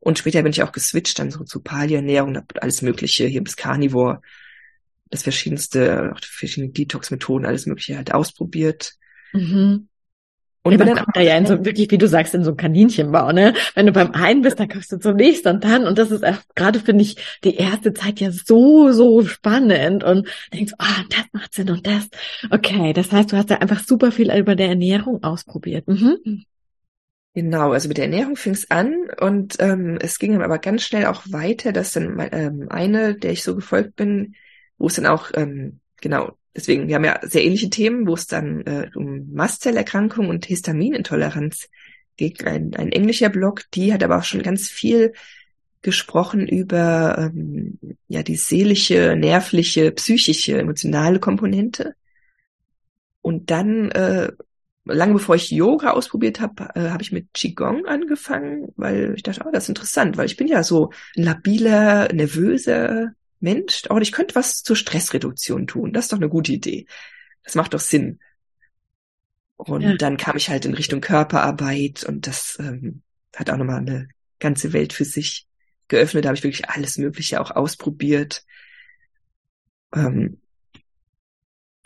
Und 0.00 0.18
später 0.18 0.42
bin 0.42 0.52
ich 0.52 0.62
auch 0.62 0.72
geswitcht 0.72 1.18
dann 1.18 1.30
so 1.30 1.42
zu 1.44 1.60
Paleo-Ernährung, 1.60 2.38
alles 2.60 2.82
Mögliche, 2.82 3.26
hier 3.26 3.42
bis 3.42 3.56
Carnivore, 3.56 4.20
das 5.10 5.22
verschiedenste, 5.22 6.12
auch 6.14 6.20
verschiedene 6.20 6.72
Detox-Methoden, 6.72 7.46
alles 7.46 7.66
Mögliche 7.66 7.96
halt 7.96 8.12
ausprobiert. 8.12 8.94
Mhm. 9.32 9.88
Und 10.66 10.72
ja, 10.72 10.84
man 10.84 10.96
kommt 10.96 11.16
da 11.16 11.20
ja 11.20 11.36
in 11.36 11.46
so, 11.46 11.64
wirklich, 11.64 11.92
wie 11.92 11.98
du 11.98 12.08
sagst, 12.08 12.34
in 12.34 12.42
so 12.42 12.50
ein 12.50 12.56
Kaninchenbau, 12.56 13.30
ne? 13.30 13.54
Wenn 13.76 13.86
du 13.86 13.92
beim 13.92 14.10
einen 14.10 14.42
bist, 14.42 14.58
dann 14.58 14.68
kommst 14.68 14.90
du 14.90 14.98
zum 14.98 15.14
nächsten 15.14 15.46
und 15.46 15.62
dann, 15.62 15.86
und 15.86 15.96
das 15.96 16.10
ist 16.10 16.24
gerade, 16.56 16.80
finde 16.80 17.02
ich, 17.02 17.16
die 17.44 17.54
erste 17.54 17.94
Zeit 17.94 18.18
ja 18.18 18.32
so, 18.32 18.90
so 18.90 19.24
spannend 19.24 20.02
und 20.02 20.26
denkst, 20.52 20.72
ah, 20.78 20.86
oh, 20.98 21.04
das 21.08 21.24
macht 21.30 21.54
Sinn 21.54 21.70
und 21.70 21.86
das. 21.86 22.08
Okay, 22.50 22.92
das 22.92 23.12
heißt, 23.12 23.30
du 23.30 23.36
hast 23.36 23.50
ja 23.50 23.58
einfach 23.58 23.84
super 23.84 24.10
viel 24.10 24.36
über 24.36 24.56
der 24.56 24.70
Ernährung 24.70 25.22
ausprobiert. 25.22 25.86
Mhm. 25.86 26.44
Genau, 27.34 27.70
also 27.70 27.86
mit 27.86 27.98
der 27.98 28.06
Ernährung 28.06 28.34
fing 28.34 28.54
es 28.54 28.68
an 28.68 28.92
und 29.20 29.56
ähm, 29.60 29.98
es 30.00 30.18
ging 30.18 30.32
dann 30.32 30.42
aber 30.42 30.58
ganz 30.58 30.82
schnell 30.82 31.06
auch 31.06 31.22
weiter, 31.26 31.70
dass 31.70 31.92
dann 31.92 32.18
ähm, 32.32 32.66
eine, 32.70 33.14
der 33.14 33.30
ich 33.30 33.44
so 33.44 33.54
gefolgt 33.54 33.94
bin, 33.94 34.34
wo 34.78 34.86
es 34.88 34.94
dann 34.94 35.06
auch, 35.06 35.30
ähm, 35.34 35.80
genau, 36.00 36.36
deswegen, 36.54 36.88
wir 36.88 36.96
haben 36.96 37.04
ja 37.04 37.20
sehr 37.22 37.44
ähnliche 37.44 37.70
Themen, 37.70 38.06
wo 38.06 38.14
es 38.14 38.26
dann 38.26 38.62
äh, 38.62 38.90
um 38.94 39.32
Mastzellerkrankung 39.32 40.28
und 40.28 40.46
Histaminintoleranz 40.46 41.68
geht. 42.16 42.44
Ein, 42.44 42.74
ein 42.76 42.92
englischer 42.92 43.28
Blog, 43.28 43.62
die 43.74 43.92
hat 43.92 44.02
aber 44.02 44.18
auch 44.18 44.24
schon 44.24 44.42
ganz 44.42 44.68
viel 44.68 45.12
gesprochen 45.82 46.48
über 46.48 47.16
ähm, 47.18 47.78
ja 48.08 48.22
die 48.22 48.36
seelische, 48.36 49.14
nervliche, 49.16 49.92
psychische, 49.92 50.58
emotionale 50.58 51.20
Komponente. 51.20 51.94
Und 53.22 53.50
dann, 53.50 53.90
äh, 53.90 54.32
lange 54.84 55.14
bevor 55.14 55.34
ich 55.36 55.50
Yoga 55.50 55.90
ausprobiert 55.90 56.40
habe, 56.40 56.70
äh, 56.74 56.90
habe 56.90 57.02
ich 57.02 57.12
mit 57.12 57.32
Qigong 57.34 57.86
angefangen, 57.86 58.72
weil 58.76 59.14
ich 59.16 59.22
dachte, 59.22 59.44
oh, 59.46 59.50
das 59.52 59.64
ist 59.64 59.68
interessant, 59.68 60.16
weil 60.16 60.26
ich 60.26 60.36
bin 60.36 60.48
ja 60.48 60.62
so 60.62 60.90
ein 61.16 61.24
labiler, 61.24 62.12
nervöser 62.12 63.12
Mensch, 63.40 63.84
oh, 63.90 63.98
ich 63.98 64.12
könnte 64.12 64.34
was 64.34 64.62
zur 64.62 64.76
Stressreduktion 64.76 65.66
tun. 65.66 65.92
Das 65.92 66.06
ist 66.06 66.12
doch 66.12 66.18
eine 66.18 66.28
gute 66.28 66.52
Idee. 66.52 66.86
Das 67.42 67.54
macht 67.54 67.74
doch 67.74 67.80
Sinn. 67.80 68.18
Und 69.56 69.82
ja. 69.82 69.96
dann 69.96 70.16
kam 70.16 70.36
ich 70.36 70.48
halt 70.48 70.64
in 70.64 70.74
Richtung 70.74 71.00
Körperarbeit 71.00 72.04
und 72.04 72.26
das 72.26 72.58
ähm, 72.60 73.02
hat 73.34 73.50
auch 73.50 73.56
nochmal 73.56 73.78
eine 73.78 74.08
ganze 74.38 74.72
Welt 74.72 74.92
für 74.92 75.04
sich 75.04 75.46
geöffnet. 75.88 76.24
Da 76.24 76.28
habe 76.28 76.36
ich 76.36 76.44
wirklich 76.44 76.68
alles 76.68 76.98
Mögliche 76.98 77.40
auch 77.40 77.50
ausprobiert. 77.50 78.44
Ähm, 79.94 80.40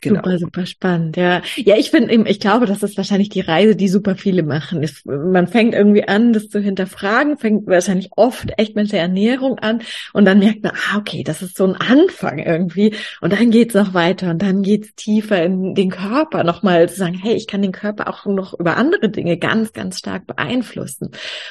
Genau. 0.01 0.21
Super, 0.23 0.39
super 0.39 0.67
spannend, 0.67 1.17
ja. 1.17 1.43
Ja, 1.57 1.77
ich 1.77 1.91
finde 1.91 2.13
eben, 2.13 2.27
ich 2.27 2.41
glaube, 2.41 2.67
das 2.67 2.83
ist 2.83 2.97
wahrscheinlich 2.97 3.29
die 3.29 3.41
Reise, 3.41 3.77
die 3.77 3.89
super 3.89 4.15
viele 4.17 4.43
machen. 4.43 4.83
Es, 4.83 5.05
man 5.05 5.47
fängt 5.47 5.75
irgendwie 5.75 6.07
an, 6.07 6.33
das 6.33 6.49
zu 6.49 6.61
hinterfragen, 6.61 7.37
fängt 7.39 7.67
wahrscheinlich 7.67 8.11
oft 8.17 8.53
echt 8.57 8.77
mit 8.77 8.93
der 8.93 9.01
Ernährung 9.01 9.59
an 9.59 9.83
und 10.13 10.25
dann 10.25 10.39
merkt 10.39 10.63
man, 10.63 10.73
ah, 10.73 10.99
okay, 10.99 11.23
das 11.23 11.43
ist 11.43 11.57
so 11.57 11.67
ein 11.67 11.77
Anfang 11.77 12.39
irgendwie. 12.39 12.95
Und 13.21 13.33
dann 13.33 13.51
geht's 13.51 13.75
noch 13.75 13.95
weiter 13.95 14.31
und 14.31 14.41
dann 14.43 14.63
geht's 14.63 14.95
tiefer 14.95 15.43
in 15.43 15.75
den 15.75 15.91
Körper 15.91 16.45
nochmal 16.45 16.89
zu 16.89 16.97
sagen, 16.97 17.15
hey, 17.15 17.35
ich 17.35 17.47
kann 17.47 17.63
den 17.63 17.73
Körper 17.73 18.09
auch 18.09 18.27
noch 18.27 18.59
über 18.59 18.77
andere 18.77 19.11
Dinge 19.11 19.37
ganz, 19.39 19.73
ganz 19.73 19.99
stark 19.99 20.27
beeinflussen. 20.27 21.11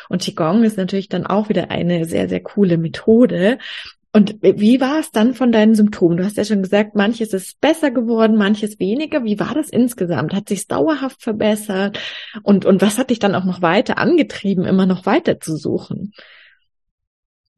Und 0.10 0.22
Qigong 0.22 0.64
ist 0.64 0.78
natürlich 0.78 1.10
dann 1.10 1.26
auch 1.26 1.50
wieder 1.50 1.72
eine 1.72 2.06
sehr, 2.06 2.30
sehr 2.30 2.42
coole 2.42 2.78
Methode, 2.78 3.60
und 4.12 4.38
wie 4.42 4.82
war 4.82 5.00
es 5.00 5.12
dann 5.12 5.36
von 5.36 5.52
deinen 5.52 5.76
Symptomen? 5.76 6.18
Du 6.18 6.26
hast 6.26 6.38
ja 6.38 6.44
schon 6.44 6.64
gesagt, 6.64 6.96
manches 6.96 7.32
ist 7.32 7.62
besser 7.62 7.92
geworden, 7.92 8.38
manches 8.38 8.80
weniger. 8.80 9.24
Wie 9.24 9.40
war 9.40 9.54
das 9.54 9.70
insgesamt? 9.70 10.34
Hat 10.34 10.50
sich 10.50 10.68
dauerhaft 10.68 11.22
verbessert? 11.22 12.00
Und, 12.42 12.66
und 12.66 12.82
was 12.82 12.98
hat 12.98 13.12
dich 13.12 13.20
dann 13.20 13.36
auch 13.36 13.46
noch 13.46 13.62
weiter 13.62 14.00
angetrieben, 14.00 14.66
immer 14.66 14.88
noch 14.88 15.06
weiter 15.06 15.40
zu 15.40 15.58
suchen? 15.58 16.14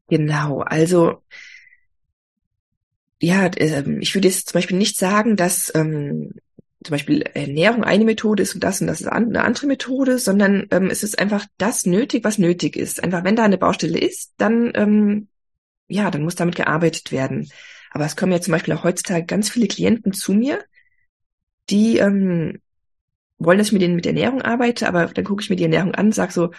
Genau, 0.08 0.60
also 0.60 1.22
ja, 3.22 3.50
ähm, 3.56 4.00
ich 4.02 4.14
würde 4.14 4.28
jetzt 4.28 4.50
zum 4.50 4.58
Beispiel 4.58 4.76
nicht 4.76 4.98
sagen, 4.98 5.36
dass 5.36 5.72
ähm, 5.74 6.32
zum 6.84 6.92
Beispiel 6.92 7.22
Ernährung 7.22 7.84
eine 7.84 8.04
Methode 8.04 8.42
ist 8.42 8.54
und 8.54 8.62
das 8.62 8.80
und 8.80 8.88
das 8.88 9.00
ist 9.00 9.06
eine 9.06 9.42
andere 9.42 9.66
Methode, 9.66 10.18
sondern 10.18 10.66
ähm, 10.70 10.90
es 10.90 11.02
ist 11.02 11.18
einfach 11.18 11.46
das 11.56 11.86
nötig, 11.86 12.24
was 12.24 12.36
nötig 12.36 12.76
ist. 12.76 13.02
Einfach 13.02 13.24
wenn 13.24 13.36
da 13.36 13.44
eine 13.44 13.58
Baustelle 13.58 13.98
ist, 13.98 14.34
dann 14.36 14.72
ähm, 14.74 15.28
ja, 15.92 16.10
dann 16.10 16.22
muss 16.22 16.34
damit 16.34 16.56
gearbeitet 16.56 17.12
werden. 17.12 17.48
Aber 17.90 18.06
es 18.06 18.16
kommen 18.16 18.32
ja 18.32 18.40
zum 18.40 18.52
Beispiel 18.52 18.74
auch 18.74 18.84
heutzutage 18.84 19.26
ganz 19.26 19.50
viele 19.50 19.68
Klienten 19.68 20.12
zu 20.12 20.32
mir, 20.32 20.64
die 21.70 21.98
ähm, 21.98 22.60
wollen, 23.38 23.58
dass 23.58 23.68
ich 23.68 23.72
mit 23.72 23.82
denen 23.82 23.96
mit 23.96 24.06
Ernährung 24.06 24.42
arbeite, 24.42 24.88
aber 24.88 25.06
dann 25.06 25.24
gucke 25.24 25.42
ich 25.42 25.50
mir 25.50 25.56
die 25.56 25.64
Ernährung 25.64 25.94
an 25.94 26.06
und 26.06 26.14
sage 26.14 26.32
so, 26.32 26.50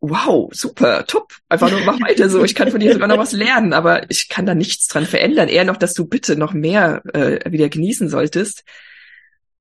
wow, 0.00 0.48
super, 0.52 1.04
top, 1.06 1.34
einfach 1.48 1.70
nur 1.70 1.80
mach 1.84 2.00
weiter 2.00 2.28
so, 2.28 2.44
ich 2.44 2.54
kann 2.54 2.70
von 2.70 2.80
dir 2.80 2.92
sogar 2.92 3.08
noch 3.08 3.18
was 3.18 3.32
lernen, 3.32 3.72
aber 3.72 4.08
ich 4.10 4.28
kann 4.28 4.46
da 4.46 4.54
nichts 4.54 4.86
dran 4.86 5.06
verändern, 5.06 5.48
eher 5.48 5.64
noch, 5.64 5.76
dass 5.76 5.94
du 5.94 6.06
bitte 6.06 6.36
noch 6.36 6.52
mehr 6.52 7.02
äh, 7.14 7.50
wieder 7.50 7.68
genießen 7.68 8.08
solltest. 8.08 8.64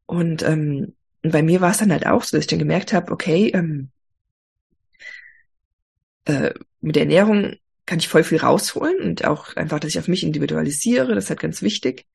Und 0.06 0.44
ähm, 0.44 0.96
bei 1.22 1.42
mir 1.42 1.60
war 1.62 1.72
es 1.72 1.80
dann 1.80 1.92
halt 1.92 2.06
auch 2.06 2.24
so, 2.24 2.38
dass 2.38 2.46
ich 2.46 2.50
dann 2.50 2.60
gemerkt 2.60 2.94
habe, 2.94 3.12
okay, 3.12 3.52
ähm, 3.54 3.90
äh, 6.26 6.54
mit 6.82 6.96
der 6.96 7.04
Ernährung 7.04 7.56
kann 7.88 8.00
ich 8.00 8.08
voll 8.08 8.24
viel 8.24 8.38
rausholen 8.38 9.00
und 9.00 9.26
auch 9.26 9.56
einfach, 9.56 9.80
dass 9.80 9.90
ich 9.90 9.98
auf 9.98 10.08
mich 10.08 10.24
individualisiere, 10.24 11.16
das 11.16 11.24
ist 11.24 11.30
halt 11.32 11.40
ganz 11.40 11.64
wichtig. 11.64 12.06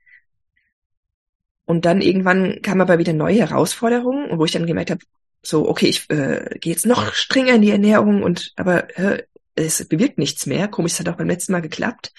Und 1.64 1.84
dann 1.86 2.02
irgendwann 2.02 2.60
kam 2.62 2.80
aber 2.80 2.98
wieder 2.98 3.14
neue 3.14 3.40
Herausforderungen, 3.40 4.38
wo 4.38 4.44
ich 4.44 4.52
dann 4.52 4.66
gemerkt 4.66 4.90
habe, 4.90 5.04
so, 5.42 5.68
okay, 5.68 5.86
ich 5.86 6.08
äh, 6.10 6.58
gehe 6.60 6.72
jetzt 6.72 6.86
noch 6.86 7.14
strenger 7.14 7.54
in 7.54 7.62
die 7.62 7.70
Ernährung 7.70 8.22
und 8.22 8.52
aber 8.56 8.96
äh, 8.98 9.24
es 9.54 9.86
bewirkt 9.88 10.18
nichts 10.18 10.46
mehr. 10.46 10.68
Komisch, 10.68 10.92
es 10.92 11.00
hat 11.00 11.08
auch 11.08 11.16
beim 11.16 11.28
letzten 11.28 11.52
Mal 11.52 11.62
geklappt. 11.62 12.12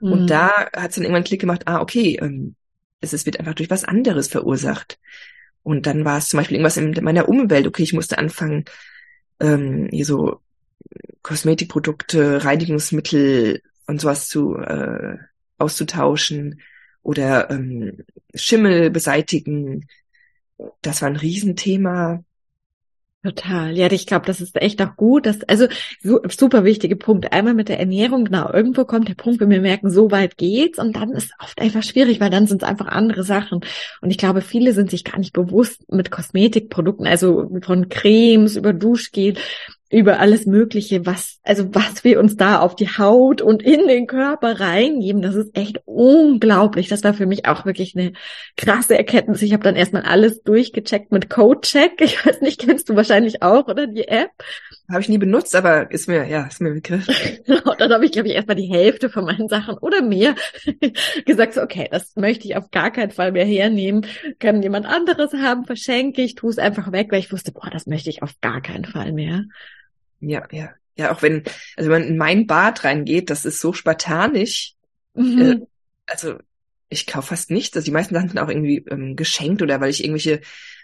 Mhm. 0.00 0.12
Und 0.12 0.26
da 0.28 0.48
hat 0.74 0.90
es 0.90 0.94
dann 0.96 1.04
irgendwann 1.04 1.16
einen 1.16 1.24
Klick 1.24 1.40
gemacht, 1.40 1.62
ah, 1.66 1.80
okay, 1.80 2.18
ähm, 2.20 2.56
es, 3.00 3.12
es 3.12 3.26
wird 3.26 3.38
einfach 3.38 3.54
durch 3.54 3.70
was 3.70 3.84
anderes 3.84 4.28
verursacht. 4.28 4.98
Und 5.62 5.86
dann 5.86 6.04
war 6.04 6.18
es 6.18 6.28
zum 6.28 6.38
Beispiel 6.38 6.56
irgendwas 6.56 6.76
in 6.76 6.92
meiner 7.04 7.28
Umwelt, 7.28 7.66
okay, 7.66 7.82
ich 7.82 7.92
musste 7.92 8.18
anfangen, 8.18 8.64
ähm, 9.40 9.88
hier 9.90 10.04
so 10.04 10.40
Kosmetikprodukte, 11.22 12.44
Reinigungsmittel 12.44 13.62
und 13.86 14.00
sowas 14.00 14.28
zu 14.28 14.56
äh, 14.56 15.16
auszutauschen 15.58 16.60
oder 17.02 17.50
ähm, 17.50 18.04
Schimmel 18.34 18.90
beseitigen. 18.90 19.86
Das 20.82 21.02
war 21.02 21.08
ein 21.08 21.16
Riesenthema. 21.16 22.24
Total. 23.24 23.74
Ja, 23.74 23.90
ich 23.90 24.06
glaube, 24.06 24.26
das 24.26 24.42
ist 24.42 24.60
echt 24.60 24.82
auch 24.82 24.96
gut. 24.96 25.24
Das, 25.24 25.42
also 25.44 25.66
so, 26.02 26.20
super 26.28 26.62
wichtige 26.64 26.94
Punkt. 26.94 27.32
Einmal 27.32 27.54
mit 27.54 27.70
der 27.70 27.80
Ernährung, 27.80 28.26
genau, 28.26 28.52
irgendwo 28.52 28.84
kommt 28.84 29.08
der 29.08 29.14
Punkt, 29.14 29.40
wenn 29.40 29.48
wir 29.48 29.62
merken, 29.62 29.88
so 29.88 30.10
weit 30.10 30.36
geht's 30.36 30.78
und 30.78 30.94
dann 30.94 31.12
ist 31.12 31.32
oft 31.42 31.58
einfach 31.58 31.82
schwierig, 31.82 32.20
weil 32.20 32.28
dann 32.28 32.46
sind 32.46 32.62
es 32.62 32.68
einfach 32.68 32.88
andere 32.88 33.24
Sachen. 33.24 33.60
Und 34.02 34.10
ich 34.10 34.18
glaube, 34.18 34.42
viele 34.42 34.74
sind 34.74 34.90
sich 34.90 35.04
gar 35.04 35.18
nicht 35.18 35.32
bewusst 35.32 35.90
mit 35.90 36.10
Kosmetikprodukten, 36.10 37.06
also 37.06 37.50
von 37.62 37.88
Cremes 37.88 38.56
über 38.56 38.74
Duschgel, 38.74 39.36
über 39.94 40.18
alles 40.18 40.44
Mögliche, 40.46 41.06
was, 41.06 41.38
also 41.44 41.74
was 41.74 42.02
wir 42.02 42.18
uns 42.18 42.36
da 42.36 42.58
auf 42.58 42.74
die 42.74 42.88
Haut 42.88 43.40
und 43.42 43.62
in 43.62 43.86
den 43.86 44.06
Körper 44.06 44.58
reingeben, 44.60 45.22
das 45.22 45.36
ist 45.36 45.56
echt 45.56 45.80
unglaublich. 45.84 46.88
Das 46.88 47.04
war 47.04 47.14
für 47.14 47.26
mich 47.26 47.46
auch 47.46 47.64
wirklich 47.64 47.94
eine 47.96 48.12
krasse 48.56 48.98
Erkenntnis. 48.98 49.42
Ich 49.42 49.52
habe 49.52 49.62
dann 49.62 49.76
erstmal 49.76 50.02
alles 50.02 50.42
durchgecheckt 50.42 51.12
mit 51.12 51.30
Codecheck. 51.30 52.00
Ich 52.00 52.24
weiß 52.26 52.40
nicht, 52.40 52.60
kennst 52.60 52.88
du 52.88 52.96
wahrscheinlich 52.96 53.42
auch, 53.42 53.68
oder 53.68 53.86
die 53.86 54.08
App? 54.08 54.30
Habe 54.90 55.00
ich 55.00 55.08
nie 55.08 55.18
benutzt, 55.18 55.54
aber 55.54 55.90
ist 55.90 56.08
mir, 56.08 56.26
ja, 56.26 56.44
ist 56.46 56.60
mir 56.60 56.72
Begriff. 56.72 57.06
und 57.46 57.80
dann 57.80 57.92
habe 57.92 58.04
ich, 58.04 58.12
glaube 58.12 58.28
ich, 58.28 58.34
erstmal 58.34 58.56
die 58.56 58.70
Hälfte 58.70 59.08
von 59.08 59.24
meinen 59.24 59.48
Sachen 59.48 59.78
oder 59.78 60.02
mehr 60.02 60.34
gesagt, 61.24 61.54
so, 61.54 61.62
okay, 61.62 61.88
das 61.90 62.16
möchte 62.16 62.46
ich 62.46 62.56
auf 62.56 62.70
gar 62.70 62.90
keinen 62.90 63.10
Fall 63.10 63.32
mehr 63.32 63.46
hernehmen. 63.46 64.06
Kann 64.40 64.62
jemand 64.62 64.86
anderes 64.86 65.32
haben, 65.32 65.64
verschenke 65.64 66.22
ich, 66.22 66.34
tue 66.34 66.50
es 66.50 66.58
einfach 66.58 66.92
weg, 66.92 67.08
weil 67.10 67.20
ich 67.20 67.32
wusste, 67.32 67.52
boah, 67.52 67.70
das 67.70 67.86
möchte 67.86 68.10
ich 68.10 68.22
auf 68.22 68.40
gar 68.40 68.60
keinen 68.60 68.84
Fall 68.84 69.12
mehr. 69.12 69.44
Ja, 70.28 70.46
ja. 70.50 70.70
Ja, 70.96 71.12
auch 71.12 71.22
wenn, 71.22 71.42
also 71.76 71.90
wenn 71.90 72.02
man 72.02 72.08
in 72.08 72.16
mein 72.16 72.46
Bad 72.46 72.84
reingeht, 72.84 73.28
das 73.28 73.44
ist 73.44 73.60
so 73.60 73.72
spartanisch. 73.72 74.74
Mhm. 75.14 75.40
Äh, 75.40 75.60
also 76.06 76.38
ich 76.88 77.06
kaufe 77.06 77.28
fast 77.28 77.50
nichts. 77.50 77.76
Also 77.76 77.84
die 77.84 77.90
meisten 77.90 78.14
Sachen 78.14 78.28
sind 78.28 78.38
auch 78.38 78.48
irgendwie 78.48 78.84
ähm, 78.88 79.16
geschenkt 79.16 79.60
oder 79.60 79.80
weil 79.80 79.90
ich 79.90 80.04
irgendwelche 80.04 80.40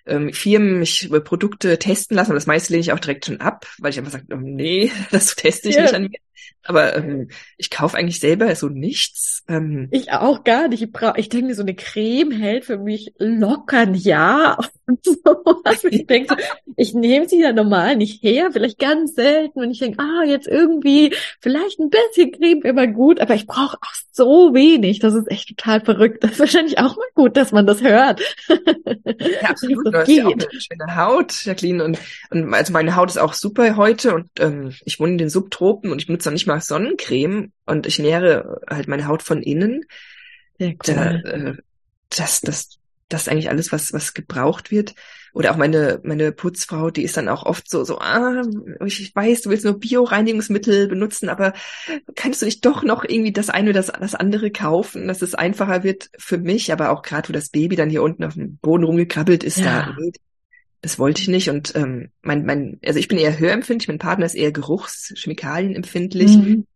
ähm, 0.06 0.32
Firmen 0.32 0.78
mich 0.78 1.06
über 1.06 1.20
Produkte 1.20 1.78
testen 1.78 2.16
lassen, 2.16 2.30
aber 2.30 2.38
das 2.38 2.46
meiste 2.46 2.72
lehne 2.72 2.80
ich 2.80 2.92
auch 2.92 3.00
direkt 3.00 3.26
schon 3.26 3.40
ab, 3.40 3.66
weil 3.78 3.90
ich 3.90 3.98
einfach 3.98 4.12
sage, 4.12 4.26
oh, 4.32 4.36
nee, 4.36 4.90
das 5.10 5.36
teste 5.36 5.68
ich 5.68 5.76
ja. 5.76 5.82
nicht 5.82 5.94
an 5.94 6.02
mir. 6.02 6.18
Aber 6.64 6.94
ähm, 6.96 7.28
ich 7.56 7.70
kaufe 7.70 7.96
eigentlich 7.96 8.20
selber 8.20 8.54
so 8.54 8.68
nichts. 8.68 9.42
Ähm, 9.48 9.88
ich 9.90 10.12
auch 10.12 10.44
gar 10.44 10.68
nicht. 10.68 10.82
Ich, 10.82 10.92
brauch, 10.92 11.16
ich 11.16 11.30
denke, 11.30 11.54
so 11.54 11.62
eine 11.62 11.74
Creme 11.74 12.32
hält 12.32 12.66
für 12.66 12.76
mich 12.76 13.14
locker 13.18 13.78
ein 13.78 13.94
Jahr 13.94 14.68
und 14.86 15.02
so. 15.02 15.16
Also 15.64 15.88
ich 15.88 16.06
denke, 16.06 16.36
ich 16.76 16.92
nehme 16.92 17.28
sie 17.28 17.40
ja 17.40 17.52
normal 17.52 17.96
nicht 17.96 18.22
her, 18.22 18.50
vielleicht 18.52 18.78
ganz 18.78 19.14
selten. 19.14 19.60
Und 19.60 19.70
ich 19.70 19.78
denke, 19.78 20.02
ah, 20.02 20.24
jetzt 20.24 20.46
irgendwie, 20.46 21.14
vielleicht 21.40 21.80
ein 21.80 21.90
bisschen 21.90 22.32
Creme 22.32 22.62
immer 22.62 22.86
gut, 22.86 23.20
aber 23.20 23.34
ich 23.34 23.46
brauche 23.46 23.78
auch 23.78 23.94
so 24.12 24.52
wenig. 24.52 24.98
Das 24.98 25.14
ist 25.14 25.30
echt 25.30 25.48
total 25.48 25.80
verrückt. 25.80 26.22
Das 26.22 26.32
ist 26.32 26.40
wahrscheinlich 26.40 26.78
auch 26.78 26.96
mal 26.96 27.08
gut, 27.14 27.36
dass 27.38 27.52
man 27.52 27.66
das 27.66 27.80
hört. 27.80 28.20
Ja, 28.48 28.56
absolut. 29.48 29.94
Hast 30.00 30.08
geht. 30.08 30.18
ja 30.18 30.26
auch 30.26 30.32
eine 30.32 30.60
schöne 30.60 30.96
Haut, 30.96 31.44
Jacqueline. 31.44 31.84
Und, 31.84 31.98
und 32.30 32.52
also 32.54 32.72
meine 32.72 32.96
Haut 32.96 33.10
ist 33.10 33.18
auch 33.18 33.34
super 33.34 33.76
heute 33.76 34.14
und 34.14 34.28
ähm, 34.38 34.74
ich 34.84 34.98
wohne 35.00 35.12
in 35.12 35.18
den 35.18 35.30
Subtropen 35.30 35.90
und 35.92 36.00
ich 36.00 36.06
benutze 36.06 36.28
noch 36.28 36.34
nicht 36.34 36.46
mal 36.46 36.60
Sonnencreme 36.60 37.52
und 37.66 37.86
ich 37.86 37.98
nähere 37.98 38.60
halt 38.68 38.88
meine 38.88 39.06
Haut 39.06 39.22
von 39.22 39.42
innen. 39.42 39.84
Ja, 40.58 40.68
cool. 40.68 40.76
Da, 40.84 41.10
äh, 41.12 41.54
das, 42.10 42.40
das, 42.40 42.79
das 43.10 43.22
ist 43.22 43.28
eigentlich 43.28 43.50
alles, 43.50 43.72
was, 43.72 43.92
was 43.92 44.14
gebraucht 44.14 44.70
wird. 44.70 44.94
Oder 45.32 45.52
auch 45.52 45.56
meine, 45.56 46.00
meine 46.02 46.32
Putzfrau, 46.32 46.90
die 46.90 47.02
ist 47.02 47.16
dann 47.16 47.28
auch 47.28 47.44
oft 47.44 47.70
so, 47.70 47.84
so, 47.84 47.98
ah, 47.98 48.42
ich 48.84 49.14
weiß, 49.14 49.42
du 49.42 49.50
willst 49.50 49.64
nur 49.64 49.78
Bio-Reinigungsmittel 49.78 50.88
benutzen, 50.88 51.28
aber 51.28 51.52
kannst 52.16 52.42
du 52.42 52.46
nicht 52.46 52.64
doch 52.64 52.82
noch 52.82 53.04
irgendwie 53.04 53.32
das 53.32 53.48
eine 53.48 53.70
oder 53.70 53.80
das, 53.80 53.92
das 54.00 54.14
andere 54.14 54.50
kaufen, 54.50 55.06
dass 55.06 55.22
es 55.22 55.34
einfacher 55.34 55.84
wird 55.84 56.10
für 56.18 56.38
mich, 56.38 56.72
aber 56.72 56.90
auch 56.90 57.02
gerade, 57.02 57.28
wo 57.28 57.32
das 57.32 57.50
Baby 57.50 57.76
dann 57.76 57.90
hier 57.90 58.02
unten 58.02 58.24
auf 58.24 58.34
dem 58.34 58.56
Boden 58.56 58.84
rumgekrabbelt 58.84 59.44
ist, 59.44 59.58
ja. 59.58 59.94
da, 59.94 59.96
das 60.82 60.98
wollte 60.98 61.22
ich 61.22 61.28
nicht. 61.28 61.48
Und 61.48 61.74
ähm, 61.76 62.10
mein, 62.22 62.44
mein, 62.44 62.80
also 62.84 62.98
ich 62.98 63.08
bin 63.08 63.18
eher 63.18 63.38
hörempfindlich, 63.38 63.88
mein 63.88 63.98
Partner 63.98 64.26
ist 64.26 64.34
eher 64.34 64.52
Geruchs-, 64.52 65.12
Chemikalienempfindlich. 65.16 66.36
Mhm. 66.36 66.66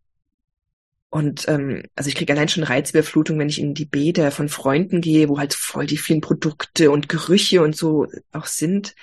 Und 1.14 1.46
ähm, 1.46 1.84
also 1.94 2.08
ich 2.08 2.16
kriege 2.16 2.32
allein 2.32 2.48
schon 2.48 2.64
Reizüberflutung, 2.64 3.38
wenn 3.38 3.48
ich 3.48 3.60
in 3.60 3.72
die 3.72 3.84
Bäder 3.84 4.32
von 4.32 4.48
Freunden 4.48 5.00
gehe, 5.00 5.28
wo 5.28 5.38
halt 5.38 5.54
voll 5.54 5.86
die 5.86 5.96
vielen 5.96 6.20
Produkte 6.20 6.90
und 6.90 7.08
Gerüche 7.08 7.62
und 7.62 7.76
so 7.76 8.08
auch 8.32 8.46
sind. 8.46 8.96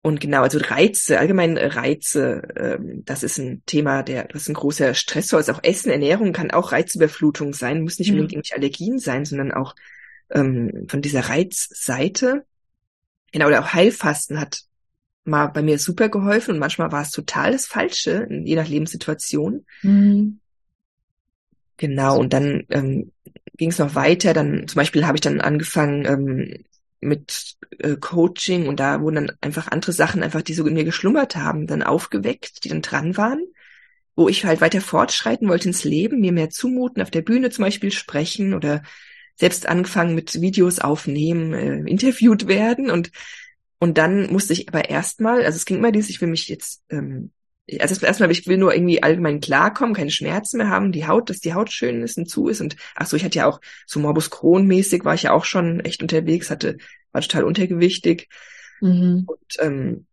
Und 0.00 0.20
genau, 0.20 0.42
also 0.42 0.60
Reize, 0.60 1.18
allgemein 1.18 1.58
Reize, 1.58 2.42
ähm, 2.54 3.02
das 3.04 3.24
ist 3.24 3.36
ein 3.38 3.64
Thema, 3.66 4.04
der, 4.04 4.28
das 4.28 4.42
ist 4.42 4.48
ein 4.50 4.54
großer 4.54 4.94
Stressor. 4.94 5.38
Also 5.38 5.54
auch 5.54 5.64
Essen, 5.64 5.90
Ernährung 5.90 6.32
kann 6.32 6.52
auch 6.52 6.70
Reizüberflutung 6.70 7.52
sein, 7.52 7.82
muss 7.82 7.98
nicht 7.98 8.12
unbedingt 8.12 8.34
irgendwelche 8.34 8.54
Allergien 8.54 9.00
sein, 9.00 9.24
sondern 9.24 9.50
auch 9.50 9.74
ähm, 10.30 10.86
von 10.86 11.02
dieser 11.02 11.28
Reizseite. 11.28 12.46
Genau, 13.32 13.48
oder 13.48 13.64
auch 13.64 13.72
Heilfasten 13.72 14.38
hat 14.38 14.60
mal 15.24 15.48
bei 15.48 15.62
mir 15.62 15.80
super 15.80 16.10
geholfen 16.10 16.52
und 16.52 16.60
manchmal 16.60 16.92
war 16.92 17.02
es 17.02 17.10
total 17.10 17.50
das 17.50 17.66
Falsche, 17.66 18.28
je 18.30 18.54
nach 18.54 18.68
Lebenssituation. 18.68 19.66
Mhm. 19.82 20.38
Genau, 21.78 22.18
und 22.18 22.32
dann 22.32 22.64
ähm, 22.70 23.12
ging 23.56 23.70
es 23.70 23.78
noch 23.78 23.94
weiter. 23.94 24.34
Dann 24.34 24.68
zum 24.68 24.76
Beispiel 24.76 25.06
habe 25.06 25.16
ich 25.16 25.22
dann 25.22 25.40
angefangen 25.40 26.04
ähm, 26.06 26.64
mit 27.00 27.56
äh, 27.78 27.96
Coaching 27.96 28.66
und 28.68 28.80
da 28.80 29.00
wurden 29.00 29.14
dann 29.16 29.32
einfach 29.40 29.68
andere 29.68 29.92
Sachen, 29.92 30.22
einfach 30.22 30.42
die 30.42 30.54
so 30.54 30.66
in 30.66 30.74
mir 30.74 30.84
geschlummert 30.84 31.36
haben, 31.36 31.66
dann 31.68 31.82
aufgeweckt, 31.84 32.64
die 32.64 32.70
dann 32.70 32.82
dran 32.82 33.16
waren, 33.16 33.40
wo 34.16 34.28
ich 34.28 34.44
halt 34.44 34.60
weiter 34.60 34.80
fortschreiten 34.80 35.48
wollte 35.48 35.68
ins 35.68 35.84
Leben, 35.84 36.20
mir 36.20 36.32
mehr 36.32 36.50
zumuten, 36.50 37.02
auf 37.02 37.10
der 37.12 37.22
Bühne 37.22 37.50
zum 37.50 37.64
Beispiel 37.64 37.92
sprechen 37.92 38.54
oder 38.54 38.82
selbst 39.36 39.68
angefangen 39.68 40.16
mit 40.16 40.40
Videos 40.40 40.80
aufnehmen, 40.80 41.54
äh, 41.54 41.90
interviewt 41.90 42.48
werden 42.48 42.90
und 42.90 43.10
und 43.80 43.96
dann 43.98 44.32
musste 44.32 44.52
ich 44.54 44.68
aber 44.68 44.90
erstmal, 44.90 45.44
also 45.44 45.56
es 45.56 45.64
ging 45.64 45.76
immer 45.78 45.92
dieses, 45.92 46.10
ich 46.10 46.20
will 46.20 46.28
mich 46.28 46.48
jetzt 46.48 46.82
ähm, 46.90 47.30
also 47.80 48.04
erstmal, 48.04 48.30
ich 48.30 48.46
will 48.46 48.56
nur 48.56 48.74
irgendwie 48.74 49.02
allgemein 49.02 49.40
klarkommen, 49.40 49.94
keine 49.94 50.10
Schmerzen 50.10 50.58
mehr 50.58 50.70
haben, 50.70 50.92
die 50.92 51.06
Haut, 51.06 51.28
dass 51.28 51.40
die 51.40 51.54
Haut 51.54 51.70
schön 51.70 52.02
ist 52.02 52.16
und 52.16 52.26
zu 52.26 52.48
ist. 52.48 52.60
Und 52.60 52.76
ach 52.94 53.06
so, 53.06 53.16
ich 53.16 53.24
hatte 53.24 53.38
ja 53.38 53.46
auch 53.46 53.60
so 53.86 54.00
Morbus 54.00 54.30
Crohn-mäßig, 54.30 55.04
war 55.04 55.14
ich 55.14 55.24
ja 55.24 55.32
auch 55.32 55.44
schon 55.44 55.80
echt 55.80 56.02
unterwegs, 56.02 56.50
hatte, 56.50 56.78
war 57.12 57.20
total 57.20 57.44
untergewichtig. 57.44 58.28
Mhm. 58.80 59.24
Und 59.26 59.56
ähm, 59.58 60.06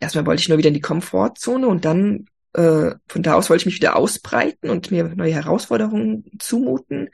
erstmal 0.00 0.26
wollte 0.26 0.40
ich 0.40 0.48
nur 0.48 0.58
wieder 0.58 0.68
in 0.68 0.74
die 0.74 0.80
Komfortzone 0.80 1.68
und 1.68 1.84
dann 1.84 2.26
äh, 2.54 2.94
von 3.06 3.22
da 3.22 3.34
aus 3.34 3.48
wollte 3.48 3.62
ich 3.62 3.66
mich 3.66 3.76
wieder 3.76 3.96
ausbreiten 3.96 4.68
und 4.68 4.90
mir 4.90 5.04
neue 5.04 5.34
Herausforderungen 5.34 6.24
zumuten. 6.38 7.10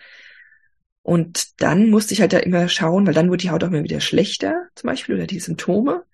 Und 1.03 1.61
dann 1.61 1.91
musste 1.91 2.15
ich 2.15 2.21
halt 2.21 2.33
da 2.33 2.39
immer 2.39 2.69
schauen, 2.69 3.07
weil 3.07 3.15
dann 3.15 3.29
wurde 3.29 3.43
die 3.43 3.51
Haut 3.51 3.65
auch 3.65 3.69
immer 3.69 3.85
wieder 3.85 4.01
schlechter, 4.01 4.69
zum 4.75 4.89
Beispiel, 4.89 5.15
oder 5.15 5.27
die 5.27 5.41
Symptome 5.41 6.05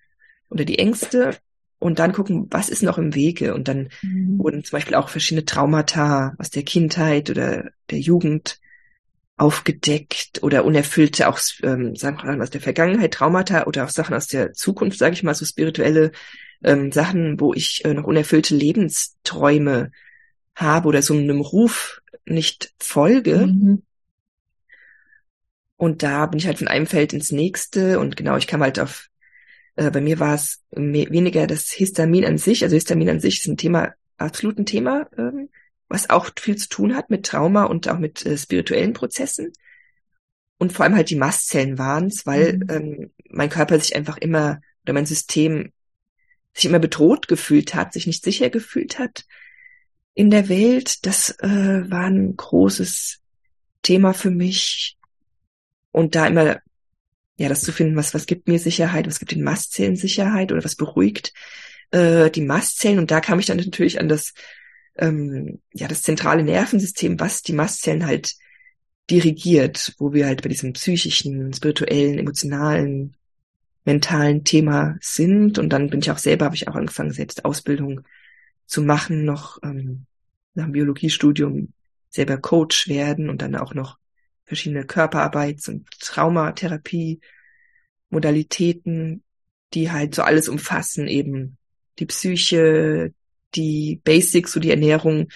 oder 0.49 0.63
die 0.63 0.79
Ängste 0.79 1.37
und 1.85 1.99
dann 1.99 2.13
gucken, 2.13 2.47
was 2.49 2.69
ist 2.69 2.81
noch 2.81 2.97
im 2.97 3.13
Wege. 3.13 3.53
Und 3.53 3.67
dann 3.67 3.89
mhm. 4.01 4.39
wurden 4.39 4.63
zum 4.63 4.77
Beispiel 4.77 4.95
auch 4.95 5.07
verschiedene 5.07 5.45
Traumata 5.45 6.33
aus 6.39 6.49
der 6.49 6.63
Kindheit 6.63 7.29
oder 7.29 7.69
der 7.91 7.99
Jugend 7.99 8.59
aufgedeckt 9.37 10.41
oder 10.41 10.65
unerfüllte 10.65 11.29
auch 11.29 11.37
ähm, 11.61 11.95
Sachen 11.95 12.41
aus 12.41 12.49
der 12.49 12.61
Vergangenheit, 12.61 13.13
Traumata 13.13 13.67
oder 13.67 13.85
auch 13.85 13.89
Sachen 13.89 14.15
aus 14.15 14.25
der 14.25 14.53
Zukunft, 14.53 14.97
sage 14.97 15.13
ich 15.13 15.21
mal, 15.21 15.35
so 15.35 15.45
spirituelle 15.45 16.11
ähm, 16.63 16.91
Sachen, 16.91 17.39
wo 17.39 17.53
ich 17.53 17.85
äh, 17.85 17.93
noch 17.93 18.05
unerfüllte 18.05 18.55
Lebensträume 18.55 19.91
habe 20.55 20.87
oder 20.87 21.03
so 21.03 21.13
einem 21.13 21.41
Ruf 21.41 22.01
nicht 22.25 22.73
folge. 22.79 23.45
Mhm. 23.45 23.83
Und 25.77 26.01
da 26.01 26.25
bin 26.25 26.39
ich 26.39 26.47
halt 26.47 26.57
von 26.57 26.67
einem 26.67 26.87
Feld 26.87 27.13
ins 27.13 27.31
nächste 27.31 27.99
und 27.99 28.15
genau, 28.15 28.37
ich 28.37 28.47
kam 28.47 28.61
halt 28.61 28.79
auf 28.79 29.09
äh, 29.75 29.91
bei 29.91 30.01
mir 30.01 30.19
war 30.19 30.35
es 30.35 30.63
weniger 30.71 31.47
das 31.47 31.71
Histamin 31.71 32.25
an 32.25 32.37
sich. 32.37 32.63
Also 32.63 32.75
Histamin 32.75 33.09
an 33.09 33.19
sich 33.19 33.39
ist 33.39 33.47
ein 33.47 33.57
Thema, 33.57 33.93
absolut 34.17 34.57
ein 34.57 34.65
Thema, 34.65 35.07
ähm, 35.17 35.49
was 35.87 36.09
auch 36.09 36.29
viel 36.39 36.55
zu 36.55 36.69
tun 36.69 36.95
hat 36.95 37.09
mit 37.09 37.25
Trauma 37.25 37.65
und 37.65 37.87
auch 37.87 37.99
mit 37.99 38.25
äh, 38.25 38.37
spirituellen 38.37 38.93
Prozessen. 38.93 39.53
Und 40.57 40.71
vor 40.71 40.85
allem 40.85 40.95
halt 40.95 41.09
die 41.09 41.17
Mastzellen 41.17 41.77
waren 41.77 42.07
es, 42.07 42.25
weil 42.25 42.57
mhm. 42.57 42.69
ähm, 42.69 43.11
mein 43.29 43.49
Körper 43.49 43.79
sich 43.79 43.95
einfach 43.95 44.17
immer 44.17 44.61
oder 44.83 44.93
mein 44.93 45.05
System 45.05 45.71
sich 46.53 46.65
immer 46.65 46.79
bedroht 46.79 47.27
gefühlt 47.27 47.75
hat, 47.75 47.91
sich 47.91 48.07
nicht 48.07 48.23
sicher 48.23 48.49
gefühlt 48.49 48.97
hat 48.97 49.25
in 50.13 50.31
der 50.31 50.47
Welt. 50.47 51.05
Das 51.05 51.31
äh, 51.39 51.89
war 51.89 52.05
ein 52.05 52.37
großes 52.37 53.19
Thema 53.81 54.13
für 54.13 54.31
mich. 54.31 54.97
Und 55.91 56.15
da 56.15 56.27
immer 56.27 56.61
ja, 57.37 57.49
das 57.49 57.61
zu 57.61 57.71
finden, 57.71 57.95
was, 57.95 58.13
was 58.13 58.25
gibt 58.25 58.47
mir 58.47 58.59
Sicherheit, 58.59 59.07
was 59.07 59.19
gibt 59.19 59.31
den 59.31 59.43
Mastzellen 59.43 59.95
Sicherheit 59.95 60.51
oder 60.51 60.63
was 60.63 60.75
beruhigt 60.75 61.33
äh, 61.91 62.29
die 62.31 62.41
Mastzellen. 62.41 62.99
Und 62.99 63.11
da 63.11 63.21
kam 63.21 63.39
ich 63.39 63.45
dann 63.45 63.57
natürlich 63.57 63.99
an 63.99 64.09
das, 64.09 64.33
ähm, 64.97 65.61
ja, 65.73 65.87
das 65.87 66.01
zentrale 66.01 66.43
Nervensystem, 66.43 67.19
was 67.19 67.41
die 67.41 67.53
Mastzellen 67.53 68.05
halt 68.05 68.35
dirigiert, 69.09 69.93
wo 69.97 70.13
wir 70.13 70.25
halt 70.25 70.41
bei 70.41 70.49
diesem 70.49 70.73
psychischen, 70.73 71.53
spirituellen, 71.53 72.17
emotionalen, 72.17 73.15
mentalen 73.83 74.43
Thema 74.43 74.97
sind. 75.01 75.59
Und 75.59 75.69
dann 75.69 75.89
bin 75.89 75.99
ich 75.99 76.11
auch 76.11 76.17
selber, 76.17 76.45
habe 76.45 76.55
ich 76.55 76.67
auch 76.67 76.75
angefangen, 76.75 77.11
selbst 77.11 77.45
Ausbildung 77.45 78.01
zu 78.65 78.81
machen, 78.81 79.25
noch 79.25 79.59
ähm, 79.63 80.05
nach 80.55 80.65
dem 80.65 80.71
Biologiestudium 80.71 81.73
selber 82.09 82.37
Coach 82.37 82.87
werden 82.87 83.29
und 83.29 83.41
dann 83.41 83.55
auch 83.55 83.73
noch 83.73 83.97
verschiedene 84.45 84.83
Körperarbeits- 84.83 85.69
und 85.69 85.87
Traumatherapie, 85.99 87.19
Modalitäten, 88.09 89.23
die 89.73 89.91
halt 89.91 90.15
so 90.15 90.21
alles 90.21 90.47
umfassen, 90.47 91.07
eben 91.07 91.57
die 91.99 92.05
Psyche, 92.05 93.13
die 93.55 94.01
Basics, 94.03 94.51
so 94.51 94.59
die 94.59 94.71
Ernährung 94.71 95.27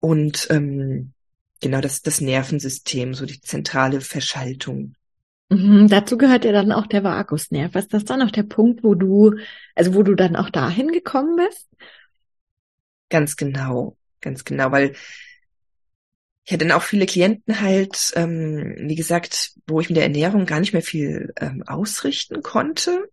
und 0.00 0.48
ähm, 0.50 1.12
genau 1.60 1.80
das, 1.80 2.02
das 2.02 2.20
Nervensystem, 2.20 3.14
so 3.14 3.26
die 3.26 3.40
zentrale 3.40 4.00
Verschaltung. 4.00 4.94
Mhm, 5.50 5.88
dazu 5.88 6.16
gehört 6.16 6.44
ja 6.44 6.52
dann 6.52 6.72
auch 6.72 6.86
der 6.86 7.04
Vagusnerv. 7.04 7.74
Ist 7.74 7.92
das 7.92 8.04
dann 8.04 8.22
auch 8.22 8.30
der 8.30 8.44
Punkt, 8.44 8.82
wo 8.84 8.94
du, 8.94 9.34
also 9.74 9.94
wo 9.94 10.02
du 10.02 10.14
dann 10.14 10.36
auch 10.36 10.50
dahin 10.50 10.88
gekommen 10.88 11.36
bist? 11.36 11.68
Ganz 13.08 13.36
genau, 13.36 13.96
ganz 14.20 14.44
genau, 14.44 14.70
weil 14.70 14.94
ich 16.50 16.54
hatte 16.54 16.66
dann 16.66 16.76
auch 16.76 16.82
viele 16.82 17.06
Klienten 17.06 17.60
halt, 17.60 18.10
ähm, 18.16 18.74
wie 18.76 18.96
gesagt, 18.96 19.52
wo 19.68 19.80
ich 19.80 19.88
mit 19.88 19.96
der 19.96 20.02
Ernährung 20.02 20.46
gar 20.46 20.58
nicht 20.58 20.72
mehr 20.72 20.82
viel 20.82 21.32
ähm, 21.38 21.62
ausrichten 21.64 22.42
konnte. 22.42 23.08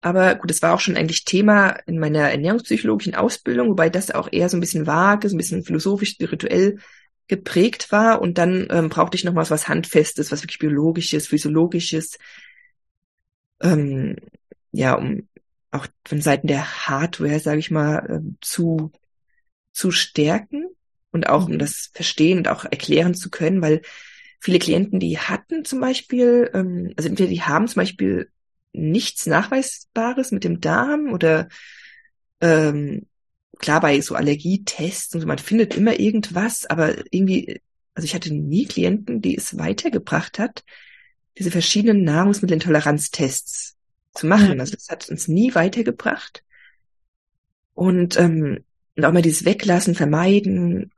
Aber 0.00 0.36
gut, 0.36 0.50
es 0.50 0.62
war 0.62 0.72
auch 0.72 0.80
schon 0.80 0.96
eigentlich 0.96 1.26
Thema 1.26 1.72
in 1.84 1.98
meiner 1.98 2.30
ernährungspsychologischen 2.30 3.14
Ausbildung, 3.14 3.68
wobei 3.68 3.90
das 3.90 4.10
auch 4.10 4.26
eher 4.32 4.48
so 4.48 4.56
ein 4.56 4.60
bisschen 4.60 4.86
vage, 4.86 5.28
so 5.28 5.34
ein 5.34 5.36
bisschen 5.36 5.64
philosophisch, 5.64 6.12
spirituell 6.12 6.78
geprägt 7.28 7.92
war. 7.92 8.22
Und 8.22 8.38
dann 8.38 8.68
ähm, 8.70 8.88
brauchte 8.88 9.18
ich 9.18 9.24
noch 9.24 9.34
mal 9.34 9.50
was 9.50 9.68
Handfestes, 9.68 10.32
was 10.32 10.42
wirklich 10.42 10.58
biologisches, 10.58 11.26
physiologisches. 11.26 12.16
Ähm, 13.60 14.16
ja, 14.70 14.94
um 14.94 15.28
auch 15.72 15.86
von 16.06 16.22
Seiten 16.22 16.46
der 16.46 16.88
Hardware, 16.88 17.38
sage 17.38 17.58
ich 17.58 17.70
mal, 17.70 18.06
ähm, 18.08 18.38
zu 18.40 18.92
zu 19.74 19.90
stärken 19.90 20.71
und 21.12 21.28
auch 21.28 21.46
um 21.46 21.52
mhm. 21.52 21.58
das 21.58 21.90
verstehen 21.92 22.38
und 22.38 22.48
auch 22.48 22.64
erklären 22.64 23.14
zu 23.14 23.30
können, 23.30 23.62
weil 23.62 23.82
viele 24.40 24.58
Klienten, 24.58 24.98
die 24.98 25.18
hatten 25.18 25.64
zum 25.64 25.80
Beispiel, 25.80 26.50
ähm, 26.52 26.92
also 26.96 27.08
entweder 27.08 27.30
die 27.30 27.42
haben 27.42 27.68
zum 27.68 27.80
Beispiel 27.80 28.30
nichts 28.72 29.26
Nachweisbares 29.26 30.32
mit 30.32 30.44
dem 30.44 30.60
Darm 30.60 31.12
oder 31.12 31.48
ähm, 32.40 33.06
klar 33.58 33.80
bei 33.80 34.00
so 34.00 34.14
Allergietests 34.14 35.14
und 35.14 35.20
so, 35.20 35.26
man 35.26 35.38
findet 35.38 35.76
immer 35.76 36.00
irgendwas, 36.00 36.66
aber 36.66 36.96
irgendwie, 37.12 37.60
also 37.94 38.04
ich 38.04 38.14
hatte 38.14 38.34
nie 38.34 38.66
Klienten, 38.66 39.20
die 39.20 39.36
es 39.36 39.58
weitergebracht 39.58 40.38
hat, 40.38 40.64
diese 41.38 41.50
verschiedenen 41.50 42.04
Nahrungsmittelintoleranztests 42.04 43.76
zu 44.14 44.26
machen. 44.26 44.60
Also 44.60 44.74
das 44.74 44.88
hat 44.88 45.08
uns 45.08 45.28
nie 45.28 45.54
weitergebracht. 45.54 46.42
Und, 47.74 48.18
ähm, 48.18 48.64
und 48.96 49.04
auch 49.04 49.12
mal 49.12 49.22
dieses 49.22 49.44
Weglassen, 49.44 49.94
Vermeiden, 49.94 50.92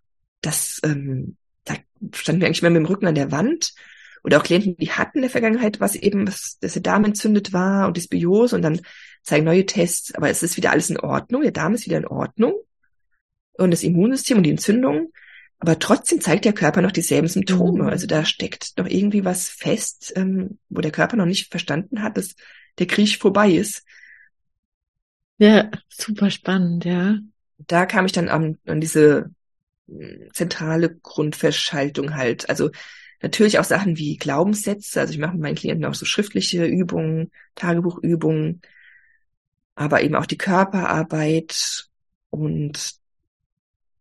das, 0.45 0.81
ähm, 0.85 1.37
da 1.65 1.75
standen 2.13 2.41
wir 2.41 2.47
eigentlich 2.47 2.63
immer 2.63 2.71
mit 2.71 2.81
dem 2.81 2.87
Rücken 2.87 3.07
an 3.07 3.15
der 3.15 3.33
Wand. 3.33 3.75
Oder 4.23 4.39
auch 4.39 4.45
Klienten, 4.45 4.77
die 4.77 4.91
hatten 4.91 5.19
in 5.19 5.23
der 5.23 5.31
Vergangenheit 5.31 5.81
was 5.81 5.95
eben, 5.95 6.27
was, 6.27 6.59
dass 6.59 6.73
der 6.73 6.83
Darm 6.83 7.05
entzündet 7.05 7.53
war 7.53 7.87
und 7.87 7.97
Dysbiose 7.97 8.57
und 8.57 8.63
dann 8.63 8.81
zeigen 9.23 9.45
neue 9.45 9.67
Tests, 9.67 10.15
aber 10.15 10.31
es 10.31 10.43
ist 10.43 10.57
wieder 10.57 10.71
alles 10.71 10.89
in 10.91 10.99
Ordnung, 10.99 11.43
der 11.43 11.51
Darm 11.51 11.75
ist 11.75 11.87
wieder 11.87 11.99
in 11.99 12.07
Ordnung 12.07 12.55
und 13.53 13.71
das 13.71 13.83
Immunsystem 13.83 14.39
und 14.39 14.45
die 14.45 14.51
Entzündung, 14.51 15.13
aber 15.59 15.79
trotzdem 15.79 16.21
zeigt 16.21 16.45
der 16.45 16.53
Körper 16.53 16.83
noch 16.83 16.93
dieselben 16.93 17.29
Symptome. 17.29 17.85
Mhm. 17.85 17.89
Also 17.89 18.07
da 18.07 18.25
steckt 18.25 18.77
noch 18.77 18.87
irgendwie 18.87 19.25
was 19.25 19.49
fest, 19.49 20.13
ähm, 20.17 20.59
wo 20.69 20.81
der 20.81 20.91
Körper 20.91 21.17
noch 21.17 21.27
nicht 21.27 21.51
verstanden 21.51 22.03
hat, 22.03 22.17
dass 22.17 22.35
der 22.79 22.87
Krieg 22.87 23.17
vorbei 23.19 23.51
ist. 23.51 23.85
Ja, 25.39 25.71
super 25.89 26.31
spannend, 26.31 26.85
ja. 26.85 27.19
Da 27.59 27.87
kam 27.87 28.07
ich 28.07 28.13
dann 28.13 28.29
an, 28.29 28.59
an 28.67 28.81
diese 28.81 29.31
zentrale 30.33 30.97
Grundverschaltung 30.97 32.15
halt. 32.15 32.49
Also 32.49 32.71
natürlich 33.23 33.59
auch 33.59 33.65
Sachen 33.65 33.97
wie 33.97 34.17
Glaubenssätze. 34.17 35.01
Also 35.01 35.13
ich 35.13 35.19
mache 35.19 35.33
mit 35.33 35.43
meinen 35.43 35.55
Klienten 35.57 35.85
auch 35.85 35.95
so 35.95 36.05
schriftliche 36.07 36.65
Übungen, 36.65 37.31
Tagebuchübungen, 37.55 38.63
aber 39.75 40.03
eben 40.03 40.15
auch 40.15 40.27
die 40.27 40.39
Körperarbeit 40.39 41.89
und 42.31 42.95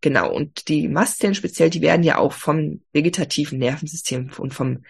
genau. 0.01 0.33
Und 0.33 0.67
die 0.67 0.87
Mastzellen 0.87 1.35
speziell, 1.35 1.69
die 1.69 1.81
werden 1.81 2.03
ja 2.03 2.17
auch 2.17 2.33
vom 2.33 2.81
vegetativen 2.91 3.59
Nervensystem 3.59 4.31
und 4.37 4.53
vom 4.53 4.83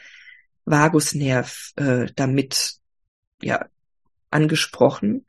Vagusnerv 0.65 1.71
äh, 1.75 2.07
damit 2.15 2.75
ja 3.41 3.67
angesprochen. 4.29 5.25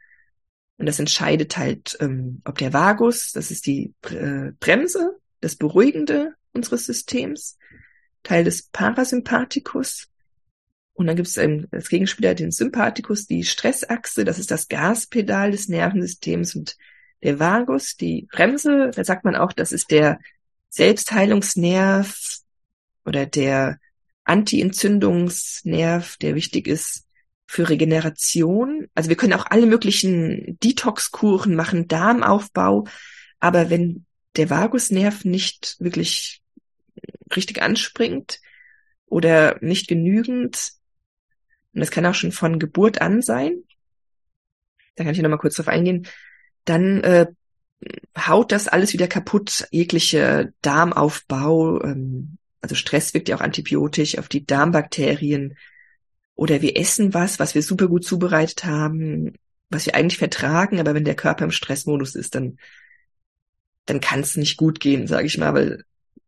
Und 0.76 0.86
das 0.86 0.98
entscheidet 0.98 1.56
halt, 1.56 1.96
ähm, 2.00 2.42
ob 2.44 2.58
der 2.58 2.72
Vagus, 2.72 3.32
das 3.32 3.50
ist 3.50 3.66
die 3.66 3.94
äh, 4.02 4.52
Bremse, 4.58 5.20
das 5.44 5.56
Beruhigende 5.56 6.34
unseres 6.52 6.86
Systems, 6.86 7.58
Teil 8.22 8.44
des 8.44 8.62
Parasympathikus. 8.62 10.08
Und 10.94 11.06
dann 11.06 11.16
gibt 11.16 11.28
es 11.28 11.38
als 11.38 11.88
Gegenspieler 11.88 12.34
den 12.34 12.50
Sympathikus, 12.50 13.26
die 13.26 13.44
Stressachse, 13.44 14.24
das 14.24 14.38
ist 14.38 14.50
das 14.50 14.68
Gaspedal 14.68 15.50
des 15.50 15.68
Nervensystems 15.68 16.54
und 16.54 16.76
der 17.22 17.38
Vagus, 17.38 17.96
die 17.96 18.28
Bremse, 18.30 18.90
da 18.94 19.04
sagt 19.04 19.24
man 19.24 19.34
auch, 19.34 19.52
das 19.52 19.72
ist 19.72 19.90
der 19.90 20.20
Selbstheilungsnerv 20.68 22.38
oder 23.04 23.26
der 23.26 23.78
Anti-Entzündungsnerv, 24.24 26.16
der 26.18 26.34
wichtig 26.34 26.66
ist 26.66 27.06
für 27.46 27.68
Regeneration. 27.68 28.88
Also 28.94 29.08
wir 29.08 29.16
können 29.16 29.34
auch 29.34 29.46
alle 29.46 29.66
möglichen 29.66 30.58
Detox-Kuren 30.62 31.54
machen, 31.54 31.88
Darmaufbau. 31.88 32.86
Aber 33.40 33.70
wenn 33.70 34.06
der 34.36 34.50
Vagusnerv 34.50 35.24
nicht 35.24 35.76
wirklich 35.78 36.42
richtig 37.34 37.62
anspringt 37.62 38.40
oder 39.06 39.58
nicht 39.60 39.88
genügend, 39.88 40.72
und 41.72 41.80
das 41.80 41.90
kann 41.90 42.06
auch 42.06 42.14
schon 42.14 42.32
von 42.32 42.58
Geburt 42.58 43.00
an 43.00 43.22
sein, 43.22 43.64
da 44.96 45.04
kann 45.04 45.12
ich 45.12 45.20
noch 45.20 45.30
mal 45.30 45.38
kurz 45.38 45.56
drauf 45.56 45.68
eingehen, 45.68 46.06
dann 46.64 47.02
äh, 47.02 47.26
haut 48.16 48.52
das 48.52 48.68
alles 48.68 48.92
wieder 48.92 49.08
kaputt, 49.08 49.66
jegliche 49.70 50.52
Darmaufbau, 50.62 51.82
ähm, 51.82 52.38
also 52.60 52.74
Stress 52.74 53.12
wirkt 53.12 53.28
ja 53.28 53.36
auch 53.36 53.40
antibiotisch 53.40 54.18
auf 54.18 54.28
die 54.28 54.46
Darmbakterien, 54.46 55.56
oder 56.36 56.62
wir 56.62 56.76
essen 56.76 57.14
was, 57.14 57.38
was 57.38 57.54
wir 57.54 57.62
super 57.62 57.86
gut 57.86 58.04
zubereitet 58.04 58.64
haben, 58.64 59.34
was 59.70 59.86
wir 59.86 59.94
eigentlich 59.94 60.18
vertragen, 60.18 60.80
aber 60.80 60.94
wenn 60.94 61.04
der 61.04 61.14
Körper 61.14 61.44
im 61.44 61.50
Stressmodus 61.50 62.14
ist, 62.14 62.34
dann, 62.34 62.58
dann 63.86 64.00
kann 64.00 64.20
es 64.20 64.36
nicht 64.36 64.56
gut 64.56 64.80
gehen, 64.80 65.06
sage 65.06 65.26
ich 65.26 65.38
mal, 65.38 65.54
weil 65.54 65.84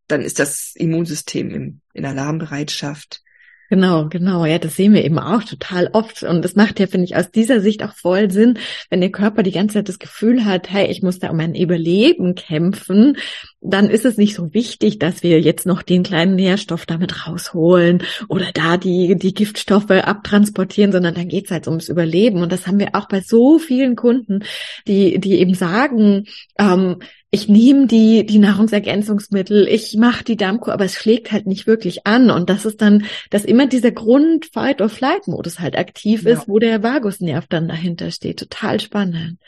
dann 0.09 0.21
ist 0.21 0.39
das 0.39 0.73
Immunsystem 0.77 1.51
im, 1.51 1.81
in 1.93 2.05
Alarmbereitschaft. 2.05 3.23
Genau, 3.69 4.09
genau. 4.09 4.45
Ja, 4.45 4.59
das 4.59 4.77
sehen 4.77 4.95
wir 4.95 5.05
eben 5.05 5.19
auch 5.19 5.43
total 5.43 5.91
oft. 5.93 6.23
Und 6.23 6.45
das 6.45 6.55
macht 6.55 6.79
ja, 6.79 6.87
finde 6.87 7.05
ich, 7.05 7.17
aus 7.17 7.33
dieser 7.33 7.61
Sicht 7.61 7.83
auch 7.83 7.95
voll 7.95 8.31
Sinn, 8.31 8.59
wenn 8.91 9.01
der 9.01 9.11
Körper 9.11 9.43
die 9.43 9.51
ganze 9.51 9.75
Zeit 9.75 9.89
das 9.89 9.99
Gefühl 9.99 10.45
hat, 10.45 10.71
hey, 10.71 10.87
ich 10.89 11.03
muss 11.03 11.19
da 11.19 11.31
um 11.31 11.37
mein 11.37 11.57
Überleben 11.57 12.37
kämpfen, 12.37 13.17
dann 13.61 13.91
ist 13.91 14.05
es 14.05 14.19
nicht 14.19 14.37
so 14.37 14.55
wichtig, 14.55 15.01
dass 15.01 15.25
wir 15.25 15.41
jetzt 15.41 15.67
noch 15.67 15.83
den 15.83 16.05
kleinen 16.05 16.37
Nährstoff 16.37 16.87
damit 16.87 17.27
rausholen 17.27 18.05
oder 18.29 18.53
da 18.55 18.77
die, 18.77 19.17
die 19.17 19.35
Giftstoffe 19.35 19.91
abtransportieren, 19.91 20.93
sondern 20.93 21.15
dann 21.17 21.27
geht's 21.27 21.51
halt 21.51 21.67
ums 21.67 21.89
Überleben. 21.89 22.43
Und 22.43 22.53
das 22.53 22.69
haben 22.69 22.79
wir 22.79 22.95
auch 22.95 23.09
bei 23.09 23.21
so 23.21 23.59
vielen 23.59 23.97
Kunden, 23.97 24.45
die, 24.87 25.19
die 25.19 25.41
eben 25.41 25.55
sagen, 25.55 26.27
ähm, 26.57 26.99
ich 27.31 27.49
nehme 27.49 27.87
die, 27.87 28.25
die 28.25 28.39
Nahrungsergänzungsmittel, 28.39 29.67
ich 29.69 29.97
mache 29.97 30.25
die 30.25 30.37
Darmkur, 30.37 30.73
aber 30.73 30.85
es 30.85 30.95
schlägt 30.95 31.33
halt 31.33 31.47
nicht 31.47 31.67
wirklich 31.67 32.07
an. 32.07 32.31
Und 32.31 32.49
das 32.49 32.65
ist 32.65 32.81
dann, 32.81 33.05
dass 33.31 33.45
immer 33.45 33.67
dieser 33.67 33.91
Grund-Fight-or-Flight-Modus 33.91 35.59
halt 35.59 35.77
aktiv 35.77 36.23
ja. 36.23 36.33
ist, 36.33 36.49
wo 36.49 36.59
der 36.59 36.83
Vagusnerv 36.83 37.47
dann 37.49 37.69
dahinter 37.69 38.11
steht. 38.11 38.39
Total 38.39 38.81
spannend. 38.81 39.41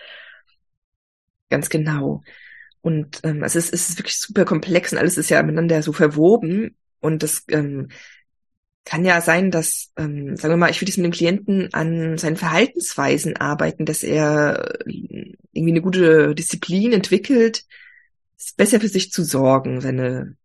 Ganz 1.51 1.69
genau. 1.71 2.23
Und 2.81 3.21
ähm, 3.23 3.43
also 3.43 3.59
es 3.59 3.71
ist 3.71 3.99
wirklich 3.99 4.19
super 4.19 4.45
komplex 4.45 4.93
und 4.93 4.99
alles 4.99 5.17
ist 5.17 5.31
ja 5.31 5.43
miteinander 5.43 5.83
so 5.83 5.93
verwoben. 5.93 6.77
Und 7.01 7.23
das 7.23 7.45
ähm, 7.49 7.89
kann 8.89 9.05
ja 9.05 9.21
sein, 9.21 9.51
dass, 9.51 9.93
ähm, 9.99 10.35
sagen 10.37 10.55
wir 10.55 10.57
mal, 10.57 10.71
ich 10.71 10.81
würde 10.81 10.89
jetzt 10.89 10.97
mit 10.97 11.05
dem 11.05 11.13
Klienten 11.13 11.75
an 11.75 12.17
seinen 12.17 12.37
Verhaltensweisen 12.37 13.37
arbeiten, 13.37 13.85
dass 13.85 14.03
er 14.03 14.79
äh, 14.87 15.35
irgendwie 15.53 15.73
eine 15.73 15.83
gute 15.83 16.35
Disziplin 16.35 16.95
entwickelt, 16.95 17.67
besser 18.57 18.81
für 18.81 18.89
sich 18.89 19.13
zu 19.13 19.25
sorgen, 19.25 19.83
seine, 19.83 20.37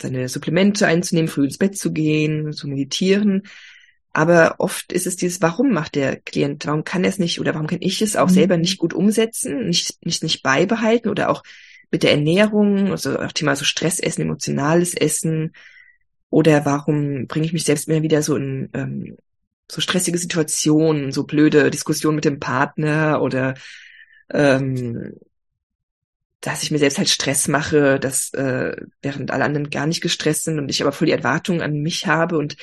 seine 0.00 0.30
Supplemente 0.30 0.86
einzunehmen, 0.86 1.28
früh 1.28 1.44
ins 1.44 1.58
Bett 1.58 1.76
zu 1.76 1.92
gehen, 1.92 2.54
zu 2.54 2.68
meditieren. 2.68 3.42
Aber 4.14 4.54
oft 4.60 4.90
ist 4.90 5.06
es 5.06 5.16
dieses, 5.16 5.42
warum 5.42 5.70
macht 5.70 5.94
der 5.94 6.16
Klient, 6.16 6.66
warum 6.66 6.84
kann 6.84 7.04
er 7.04 7.10
es 7.10 7.18
nicht 7.18 7.38
oder 7.38 7.52
warum 7.52 7.66
kann 7.66 7.82
ich 7.82 8.00
es 8.00 8.16
auch 8.16 8.30
mhm. 8.30 8.34
selber 8.34 8.56
nicht 8.56 8.78
gut 8.78 8.94
umsetzen, 8.94 9.66
nicht, 9.66 10.02
nicht, 10.06 10.22
nicht 10.22 10.42
beibehalten 10.42 11.10
oder 11.10 11.28
auch 11.28 11.42
mit 11.90 12.02
der 12.02 12.12
Ernährung, 12.12 12.92
also 12.92 13.18
auch 13.18 13.32
Thema 13.32 13.56
so 13.56 13.66
Stressessen, 13.66 14.22
emotionales 14.22 14.94
Essen, 14.94 15.52
oder 16.34 16.64
warum 16.64 17.28
bringe 17.28 17.46
ich 17.46 17.52
mich 17.52 17.62
selbst 17.62 17.88
immer 17.88 18.02
wieder 18.02 18.20
so 18.20 18.34
in 18.34 18.68
ähm, 18.74 19.16
so 19.70 19.80
stressige 19.80 20.18
Situationen, 20.18 21.12
so 21.12 21.22
blöde 21.22 21.70
Diskussionen 21.70 22.16
mit 22.16 22.24
dem 22.24 22.40
Partner 22.40 23.22
oder 23.22 23.54
ähm, 24.32 25.12
dass 26.40 26.64
ich 26.64 26.72
mir 26.72 26.78
selbst 26.78 26.98
halt 26.98 27.08
Stress 27.08 27.46
mache, 27.46 28.00
dass 28.00 28.34
äh, 28.34 28.74
während 29.00 29.30
alle 29.30 29.44
anderen 29.44 29.70
gar 29.70 29.86
nicht 29.86 30.00
gestresst 30.00 30.42
sind 30.42 30.58
und 30.58 30.68
ich 30.72 30.82
aber 30.82 30.90
voll 30.90 31.06
die 31.06 31.12
Erwartungen 31.12 31.62
an 31.62 31.80
mich 31.80 32.08
habe 32.08 32.36
und 32.36 32.56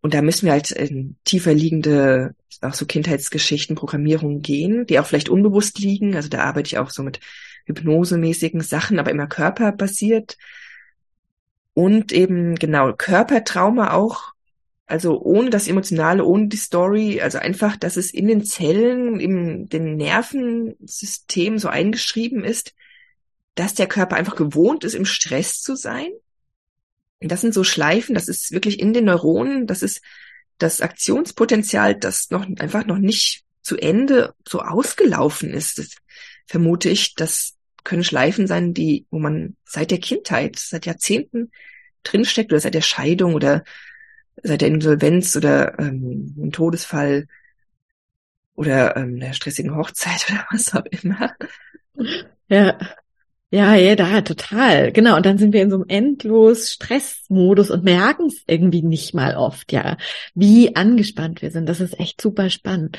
und 0.00 0.14
da 0.14 0.22
müssen 0.22 0.46
wir 0.46 0.52
halt 0.52 0.70
in 0.70 1.16
tiefer 1.24 1.52
liegende, 1.52 2.36
auch 2.60 2.74
so 2.74 2.86
Kindheitsgeschichten, 2.86 3.74
Programmierungen 3.74 4.40
gehen, 4.40 4.86
die 4.86 5.00
auch 5.00 5.06
vielleicht 5.06 5.30
unbewusst 5.30 5.78
liegen. 5.78 6.14
Also 6.14 6.28
da 6.28 6.44
arbeite 6.44 6.66
ich 6.68 6.78
auch 6.78 6.90
so 6.90 7.02
mit 7.02 7.18
hypnosemäßigen 7.64 8.60
Sachen, 8.60 8.98
aber 9.00 9.10
immer 9.10 9.26
körperbasiert. 9.26 10.36
Und 11.74 12.12
eben 12.12 12.54
genau 12.54 12.92
Körpertrauma 12.92 13.92
auch, 13.92 14.32
also 14.86 15.20
ohne 15.20 15.50
das 15.50 15.66
Emotionale, 15.66 16.24
ohne 16.24 16.48
die 16.48 16.56
Story, 16.56 17.20
also 17.20 17.38
einfach, 17.38 17.76
dass 17.76 17.96
es 17.96 18.12
in 18.12 18.28
den 18.28 18.44
Zellen, 18.44 19.18
im 19.18 19.68
den 19.68 19.96
Nervensystem 19.96 21.58
so 21.58 21.68
eingeschrieben 21.68 22.44
ist, 22.44 22.74
dass 23.54 23.74
der 23.74 23.86
Körper 23.86 24.16
einfach 24.16 24.36
gewohnt 24.36 24.84
ist, 24.84 24.94
im 24.94 25.06
Stress 25.06 25.60
zu 25.60 25.76
sein. 25.76 26.08
Das 27.20 27.40
sind 27.40 27.54
so 27.54 27.64
Schleifen, 27.64 28.14
das 28.14 28.28
ist 28.28 28.52
wirklich 28.52 28.78
in 28.78 28.92
den 28.92 29.06
Neuronen, 29.06 29.66
das 29.66 29.82
ist 29.82 30.02
das 30.58 30.80
Aktionspotenzial, 30.80 31.94
das 31.94 32.30
noch 32.30 32.46
einfach 32.58 32.86
noch 32.86 32.98
nicht 32.98 33.44
zu 33.62 33.76
Ende 33.76 34.34
so 34.46 34.60
ausgelaufen 34.60 35.50
ist. 35.50 35.78
Das 35.78 35.96
vermute 36.46 36.90
ich, 36.90 37.14
dass 37.14 37.54
können 37.84 38.04
Schleifen 38.04 38.46
sein, 38.46 38.74
die, 38.74 39.06
wo 39.10 39.18
man 39.18 39.56
seit 39.64 39.90
der 39.90 39.98
Kindheit, 39.98 40.56
seit 40.58 40.86
Jahrzehnten 40.86 41.52
drinsteckt 42.02 42.52
oder 42.52 42.60
seit 42.60 42.74
der 42.74 42.80
Scheidung 42.80 43.34
oder 43.34 43.64
seit 44.42 44.62
der 44.62 44.68
Insolvenz 44.68 45.36
oder 45.36 45.78
ähm, 45.78 46.34
einem 46.36 46.52
Todesfall 46.52 47.26
oder 48.54 48.96
ähm, 48.96 49.20
der 49.20 49.32
stressigen 49.32 49.76
Hochzeit 49.76 50.26
oder 50.30 50.46
was 50.50 50.74
auch 50.74 50.84
immer. 51.02 51.34
Ja. 52.48 52.78
Ja, 53.50 53.76
ja, 53.76 53.94
da, 53.94 54.20
total. 54.22 54.90
Genau. 54.90 55.16
Und 55.16 55.24
dann 55.24 55.38
sind 55.38 55.52
wir 55.52 55.62
in 55.62 55.70
so 55.70 55.76
einem 55.76 55.84
endlos 55.86 56.72
Stressmodus 56.72 57.70
und 57.70 57.84
merken 57.84 58.26
es 58.26 58.42
irgendwie 58.48 58.82
nicht 58.82 59.14
mal 59.14 59.36
oft, 59.36 59.70
ja, 59.70 59.96
wie 60.34 60.74
angespannt 60.74 61.40
wir 61.40 61.52
sind. 61.52 61.68
Das 61.68 61.80
ist 61.80 62.00
echt 62.00 62.20
super 62.20 62.50
spannend. 62.50 62.98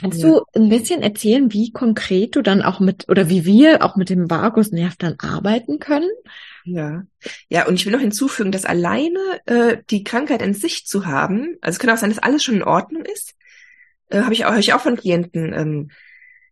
Kannst 0.00 0.22
ja. 0.22 0.28
du 0.28 0.42
ein 0.54 0.70
bisschen 0.70 1.02
erzählen, 1.02 1.52
wie 1.52 1.72
konkret 1.72 2.34
du 2.34 2.42
dann 2.42 2.62
auch 2.62 2.80
mit, 2.80 3.08
oder 3.08 3.28
wie 3.28 3.44
wir 3.44 3.84
auch 3.84 3.96
mit 3.96 4.08
dem 4.08 4.30
Vagusnerv 4.30 4.96
dann 4.96 5.16
arbeiten 5.18 5.78
können? 5.78 6.10
Ja, 6.64 7.04
ja, 7.48 7.66
und 7.66 7.74
ich 7.74 7.84
will 7.84 7.92
noch 7.92 8.00
hinzufügen, 8.00 8.50
dass 8.52 8.64
alleine 8.64 9.18
äh, 9.44 9.78
die 9.90 10.02
Krankheit 10.04 10.40
in 10.40 10.54
sich 10.54 10.86
zu 10.86 11.06
haben, 11.06 11.58
also 11.60 11.76
es 11.76 11.78
kann 11.78 11.90
auch 11.90 11.98
sein, 11.98 12.10
dass 12.10 12.18
alles 12.18 12.42
schon 12.42 12.56
in 12.56 12.62
Ordnung 12.62 13.04
ist, 13.04 13.34
äh, 14.08 14.22
habe 14.22 14.32
ich 14.32 14.46
auch, 14.46 14.52
hab 14.52 14.58
ich 14.58 14.72
auch 14.72 14.80
von 14.80 14.96
Klienten, 14.96 15.52
ähm, 15.52 15.90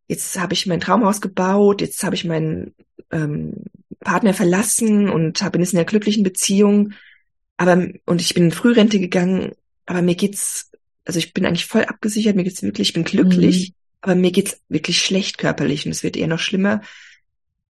jetzt 0.09 0.39
habe 0.39 0.53
ich 0.53 0.67
mein 0.67 0.81
Traumhaus 0.81 1.21
gebaut, 1.21 1.81
jetzt 1.81 2.03
habe 2.05 2.15
ich 2.15 2.25
meinen 2.25 2.75
ähm, 3.11 3.65
Partner 4.01 4.35
verlassen 4.35 5.09
und 5.09 5.43
hab, 5.43 5.53
bin 5.53 5.63
jetzt 5.63 5.73
in 5.73 5.79
einer 5.79 5.87
glücklichen 5.87 6.23
Beziehung, 6.23 6.93
aber 7.57 7.89
und 8.05 8.21
ich 8.21 8.35
bin 8.35 8.45
in 8.45 8.53
Frührente 8.53 9.01
gegangen, 9.01 9.53
aber 9.87 10.03
mir 10.03 10.15
geht's, 10.17 10.68
also 11.09 11.19
ich 11.19 11.33
bin 11.33 11.47
eigentlich 11.47 11.65
voll 11.65 11.85
abgesichert, 11.85 12.37
mir 12.37 12.45
geht's 12.45 12.63
wirklich, 12.63 12.89
ich 12.89 12.95
bin 12.95 13.05
glücklich, 13.05 13.71
mhm. 13.71 13.75
aber 14.03 14.15
mir 14.15 14.31
geht's 14.31 14.61
wirklich 14.69 15.01
schlecht 15.01 15.39
körperlich 15.39 15.87
und 15.87 15.93
es 15.93 16.03
wird 16.03 16.19
eher 16.19 16.27
noch 16.27 16.39
schlimmer. 16.39 16.83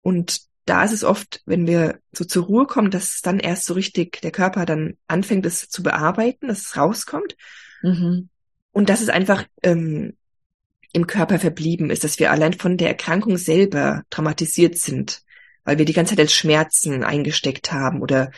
Und 0.01 0.41
da 0.65 0.83
ist 0.83 0.91
es 0.91 1.03
oft, 1.03 1.43
wenn 1.45 1.67
wir 1.67 1.99
so 2.11 2.25
zur 2.25 2.45
Ruhe 2.45 2.65
kommen, 2.65 2.89
dass 2.89 3.21
dann 3.21 3.39
erst 3.39 3.67
so 3.67 3.75
richtig 3.75 4.21
der 4.21 4.31
Körper 4.31 4.65
dann 4.65 4.97
anfängt, 5.05 5.45
es 5.45 5.69
zu 5.69 5.83
bearbeiten, 5.83 6.47
dass 6.47 6.61
es 6.61 6.77
rauskommt. 6.77 7.37
Mhm. 7.83 8.29
Und 8.71 8.89
dass 8.89 9.01
es 9.01 9.09
einfach 9.09 9.45
ähm, 9.61 10.17
im 10.91 11.05
Körper 11.05 11.37
verblieben 11.37 11.91
ist, 11.91 12.03
dass 12.03 12.17
wir 12.17 12.31
allein 12.31 12.53
von 12.53 12.75
der 12.75 12.87
Erkrankung 12.87 13.37
selber 13.37 14.01
traumatisiert 14.09 14.79
sind, 14.79 15.21
weil 15.63 15.77
wir 15.77 15.85
die 15.85 15.93
ganze 15.93 16.15
Zeit 16.15 16.21
als 16.21 16.33
Schmerzen 16.33 17.03
eingesteckt 17.03 17.71
haben 17.71 18.01
oder 18.01 18.31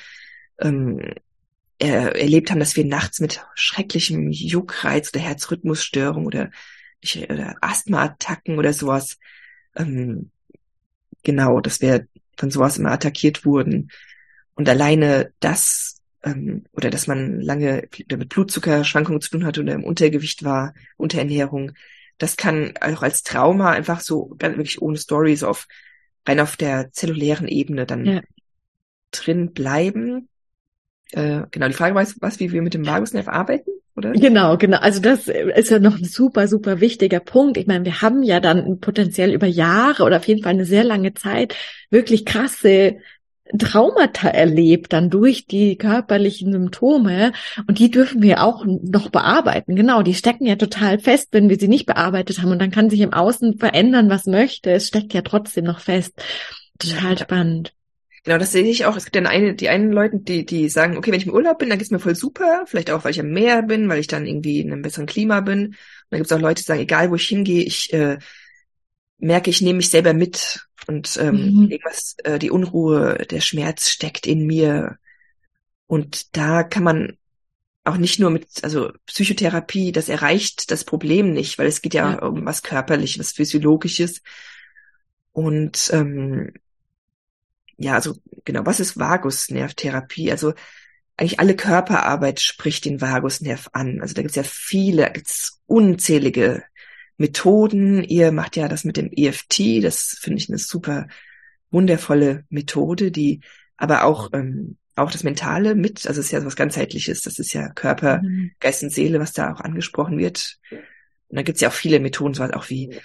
ähm, 0.60 1.14
er, 1.80 2.16
erlebt 2.16 2.52
haben, 2.52 2.60
dass 2.60 2.76
wir 2.76 2.86
nachts 2.86 3.20
mit 3.20 3.44
schrecklichem 3.56 4.30
Juckreiz 4.32 5.10
oder 5.14 5.22
Herzrhythmusstörung 5.22 6.26
oder, 6.26 6.52
oder 7.30 7.56
Asthmaattacken 7.62 8.60
oder 8.60 8.74
sowas, 8.74 9.18
ähm, 9.76 10.30
genau, 11.24 11.62
dass 11.62 11.82
wir 11.82 12.08
von 12.38 12.52
sowas 12.52 12.78
immer 12.78 12.92
attackiert 12.92 13.46
wurden. 13.46 13.92
Und 14.56 14.68
alleine 14.70 15.34
das, 15.40 16.02
ähm, 16.24 16.66
oder 16.74 16.90
dass 16.90 17.08
man 17.08 17.40
lange 17.40 17.88
mit 18.10 18.30
Blutzuckerschwankungen 18.30 19.22
zu 19.22 19.32
tun 19.32 19.46
hatte 19.46 19.62
oder 19.62 19.74
im 19.74 19.86
Untergewicht 19.86 20.44
war, 20.44 20.74
Unterernährung, 20.98 21.72
das 22.18 22.36
kann 22.36 22.74
auch 22.82 23.02
als 23.02 23.24
Trauma 23.24 23.72
einfach 23.72 24.02
so 24.02 24.36
ganz 24.38 24.58
wirklich 24.58 24.82
ohne 24.82 24.98
Story 24.98 25.36
so 25.38 25.48
auf 25.48 25.68
rein 26.28 26.42
auf 26.42 26.58
der 26.58 26.92
zellulären 26.92 27.48
Ebene 27.48 27.86
dann 27.86 28.06
ja. 28.06 28.22
drin 29.12 29.54
bleiben. 29.54 30.28
Äh, 31.12 31.42
genau, 31.52 31.68
die 31.68 31.74
Frage 31.74 31.96
war 31.96 32.06
was, 32.20 32.40
wie 32.40 32.52
wir 32.52 32.62
mit 32.62 32.74
dem 32.74 32.86
Vagusnerv 32.86 33.28
arbeiten, 33.28 33.72
oder? 33.96 34.12
Genau, 34.12 34.58
genau. 34.58 34.78
Also 34.78 35.02
das 35.02 35.28
ist 35.28 35.72
ja 35.72 35.80
noch 35.80 35.98
ein 35.98 36.06
super, 36.06 36.48
super 36.48 36.80
wichtiger 36.80 37.20
Punkt. 37.20 37.58
Ich 37.58 37.68
meine, 37.68 37.86
wir 37.86 38.02
haben 38.02 38.24
ja 38.24 38.40
dann 38.40 38.80
potenziell 38.80 39.34
über 39.34 39.48
Jahre 39.48 40.04
oder 40.04 40.18
auf 40.18 40.28
jeden 40.28 40.44
Fall 40.44 40.54
eine 40.54 40.66
sehr 40.66 40.84
lange 40.84 41.14
Zeit 41.14 41.56
wirklich 41.90 42.26
krasse 42.26 42.98
Traumata 43.58 44.30
erlebt, 44.30 44.94
dann 44.94 45.10
durch 45.10 45.48
die 45.48 45.76
körperlichen 45.76 46.52
Symptome. 46.52 47.34
Und 47.68 47.80
die 47.80 47.90
dürfen 47.90 48.22
wir 48.22 48.44
auch 48.44 48.64
noch 48.66 49.10
bearbeiten. 49.10 49.76
Genau, 49.76 50.04
die 50.04 50.14
stecken 50.14 50.46
ja 50.46 50.56
total 50.56 51.00
fest, 51.00 51.30
wenn 51.32 51.50
wir 51.50 51.58
sie 51.58 51.68
nicht 51.68 51.88
bearbeitet 51.88 52.42
haben. 52.42 52.52
Und 52.52 52.60
dann 52.60 52.72
kann 52.72 52.90
sich 52.90 53.00
im 53.00 53.14
Außen 53.14 53.58
verändern, 53.58 54.10
was 54.10 54.28
möchte. 54.28 54.72
Es 54.72 54.88
steckt 54.88 55.14
ja 55.14 55.22
trotzdem 55.22 55.66
noch 55.66 55.80
fest. 55.80 56.14
Total 56.78 57.18
spannend. 57.18 57.74
Genau, 58.24 58.38
das 58.38 58.52
sehe 58.52 58.64
ich 58.64 58.86
auch. 58.86 58.96
Es 58.96 59.06
gibt 59.06 59.16
dann 59.16 59.28
eine, 59.28 59.56
die 59.56 59.70
einen 59.70 59.92
Leute, 59.92 60.20
die, 60.20 60.46
die 60.46 60.70
sagen, 60.70 60.98
okay, 60.98 61.12
wenn 61.12 61.20
ich 61.20 61.28
im 61.28 61.34
Urlaub 61.34 61.60
bin, 61.60 61.70
dann 61.70 61.78
geht's 61.78 61.92
mir 61.92 62.00
voll 62.00 62.16
super. 62.16 62.64
Vielleicht 62.66 62.92
auch, 62.92 63.04
weil 63.04 63.12
ich 63.12 63.20
am 63.20 63.32
Meer 63.32 63.62
bin, 63.64 63.88
weil 63.90 64.00
ich 64.00 64.08
dann 64.08 64.26
irgendwie 64.26 64.60
in 64.60 64.72
einem 64.72 64.82
besseren 64.82 65.06
Klima 65.06 65.40
bin. 65.42 65.68
Und 65.68 65.76
dann 66.10 66.20
gibt's 66.20 66.32
auch 66.32 66.40
Leute, 66.40 66.62
die 66.62 66.66
sagen, 66.66 66.82
egal 66.82 67.10
wo 67.12 67.16
ich 67.16 67.28
hingehe, 67.28 67.64
ich 67.64 67.94
äh, 67.94 68.18
merke, 69.18 69.50
ich 69.50 69.62
nehme 69.62 69.78
mich 69.78 69.90
selber 69.90 70.14
mit 70.14 70.66
und 70.88 71.18
ähm, 71.18 71.54
mhm. 71.54 71.72
irgendwas, 71.72 72.16
äh, 72.24 72.40
die 72.40 72.52
Unruhe, 72.52 73.26
der 73.30 73.42
Schmerz 73.42 73.90
steckt 73.90 74.26
in 74.26 74.46
mir. 74.46 74.98
Und 75.88 76.36
da 76.36 76.64
kann 76.64 76.84
man 76.84 77.18
auch 77.84 77.98
nicht 77.98 78.20
nur 78.20 78.30
mit, 78.30 78.48
also 78.64 78.92
Psychotherapie, 79.06 79.92
das 79.92 80.10
erreicht 80.10 80.72
das 80.72 80.84
Problem 80.84 81.34
nicht, 81.34 81.58
weil 81.58 81.68
es 81.68 81.82
geht 81.82 81.94
ja, 81.94 82.12
ja. 82.14 82.20
um 82.26 82.46
was 82.46 82.64
Körperliches, 82.64 83.20
was 83.20 83.32
Physiologisches. 83.32 84.22
Und 85.32 85.90
ähm, 85.94 86.54
ja, 87.80 87.96
also 87.96 88.16
genau, 88.46 88.66
was 88.66 88.80
ist 88.80 89.00
Vagusnervtherapie? 89.00 90.32
Also 90.32 90.54
eigentlich 91.18 91.40
alle 91.40 91.56
Körperarbeit 91.56 92.40
spricht 92.40 92.86
den 92.86 93.02
Vagusnerv 93.02 93.70
an. 93.74 94.02
Also 94.02 94.14
da 94.14 94.22
gibt's 94.22 94.38
ja 94.38 94.44
viele, 94.44 95.12
gibt's 95.12 95.62
unzählige 95.66 96.64
Methoden. 97.18 98.04
Ihr 98.04 98.32
macht 98.32 98.56
ja 98.58 98.68
das 98.68 98.84
mit 98.84 98.98
dem 98.98 99.12
EFT, 99.12 99.84
das 99.84 100.18
finde 100.22 100.40
ich 100.40 100.50
eine 100.50 100.58
super 100.58 101.08
wundervolle 101.72 102.46
Methode, 102.50 103.12
die 103.12 103.42
aber 103.78 104.04
auch 104.04 104.30
ähm, 104.34 104.78
auch 104.96 105.12
das 105.12 105.24
Mentale 105.24 105.76
mit, 105.76 106.08
also 106.08 106.20
es 106.20 106.28
ist 106.28 106.32
ja 106.32 106.44
was 106.46 106.58
ganzheitliches, 106.58 107.22
das 107.22 107.40
ist 107.40 107.54
ja 107.54 107.70
Körper, 107.70 108.22
mhm. 108.22 108.52
Geist 108.60 108.84
und 108.84 108.92
Seele, 108.92 109.20
was 109.20 109.34
da 109.34 109.54
auch 109.54 109.62
angesprochen 109.62 110.18
wird. 110.18 110.60
Und 110.72 111.38
da 111.38 111.42
gibt's 111.42 111.62
ja 111.62 111.70
auch 111.70 111.74
viele 111.74 112.00
Methoden, 112.00 112.34
so 112.34 112.44
auch 112.44 112.70
wie 112.70 113.00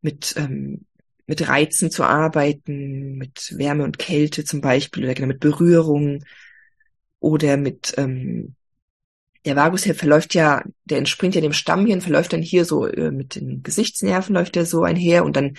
mit 0.00 0.34
ähm, 0.36 0.86
mit 1.30 1.46
Reizen 1.46 1.92
zu 1.92 2.02
arbeiten, 2.02 3.14
mit 3.16 3.56
Wärme 3.56 3.84
und 3.84 4.00
Kälte 4.00 4.44
zum 4.44 4.60
Beispiel 4.60 5.04
oder 5.04 5.14
genau 5.14 5.28
mit 5.28 5.38
Berührung 5.38 6.24
oder 7.20 7.56
mit 7.56 7.94
ähm, 7.98 8.56
der 9.44 9.54
Vagusnerv 9.54 9.96
verläuft 9.96 10.34
ja, 10.34 10.64
der 10.86 10.98
entspringt 10.98 11.36
ja 11.36 11.40
dem 11.40 11.52
Stammhirn, 11.52 12.00
verläuft 12.00 12.32
dann 12.32 12.42
hier 12.42 12.64
so 12.64 12.84
äh, 12.84 13.12
mit 13.12 13.36
den 13.36 13.62
Gesichtsnerven 13.62 14.34
läuft 14.34 14.56
der 14.56 14.66
so 14.66 14.82
einher 14.82 15.24
und 15.24 15.36
dann 15.36 15.56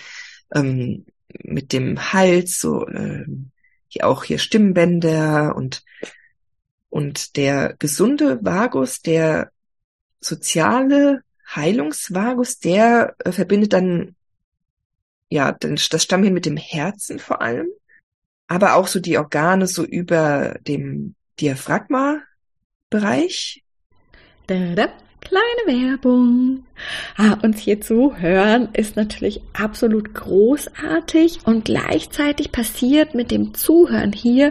ähm, 0.54 1.06
mit 1.42 1.72
dem 1.72 2.12
Hals 2.12 2.60
so 2.60 2.86
äh, 2.88 3.24
hier 3.88 4.06
auch 4.06 4.24
hier 4.24 4.38
Stimmbänder 4.38 5.56
und 5.56 5.84
und 6.90 7.36
der 7.36 7.76
gesunde 7.78 8.40
Vagus, 8.42 9.00
der 9.00 9.50
soziale 10.20 11.22
Heilungsvagus, 11.48 12.58
der 12.58 13.16
äh, 13.24 13.32
verbindet 13.32 13.72
dann 13.72 14.16
ja 15.32 15.52
das 15.52 16.02
Stammhirn 16.02 16.34
mit 16.34 16.46
dem 16.46 16.56
Herzen 16.56 17.18
vor 17.18 17.42
allem, 17.42 17.68
aber 18.46 18.74
auch 18.74 18.86
so 18.86 19.00
die 19.00 19.18
Organe 19.18 19.66
so 19.66 19.84
über 19.84 20.56
dem 20.66 21.16
Diaphragma-Bereich 21.40 23.64
Da, 24.46 24.74
da. 24.74 24.88
Kleine 25.24 25.66
Werbung. 25.66 26.64
Ah, 27.16 27.38
uns 27.42 27.60
hier 27.60 27.80
zuhören 27.80 28.70
ist 28.72 28.96
natürlich 28.96 29.40
absolut 29.52 30.14
großartig 30.14 31.46
und 31.46 31.64
gleichzeitig 31.64 32.50
passiert 32.50 33.14
mit 33.14 33.30
dem 33.30 33.54
Zuhören 33.54 34.12
hier 34.12 34.50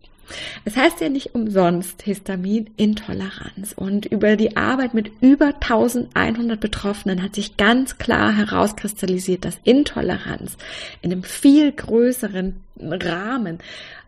Es 0.65 0.75
heißt 0.75 1.01
ja 1.01 1.09
nicht 1.09 1.35
umsonst 1.35 2.01
Histaminintoleranz 2.03 3.73
und 3.75 4.05
über 4.05 4.35
die 4.35 4.57
Arbeit 4.57 4.93
mit 4.93 5.11
über 5.21 5.47
1100 5.47 6.59
Betroffenen 6.59 7.21
hat 7.21 7.35
sich 7.35 7.57
ganz 7.57 7.97
klar 7.97 8.35
herauskristallisiert, 8.35 9.45
dass 9.45 9.59
Intoleranz 9.63 10.57
in 11.01 11.11
einem 11.11 11.23
viel 11.23 11.71
größeren 11.71 12.55
Rahmen 12.79 13.59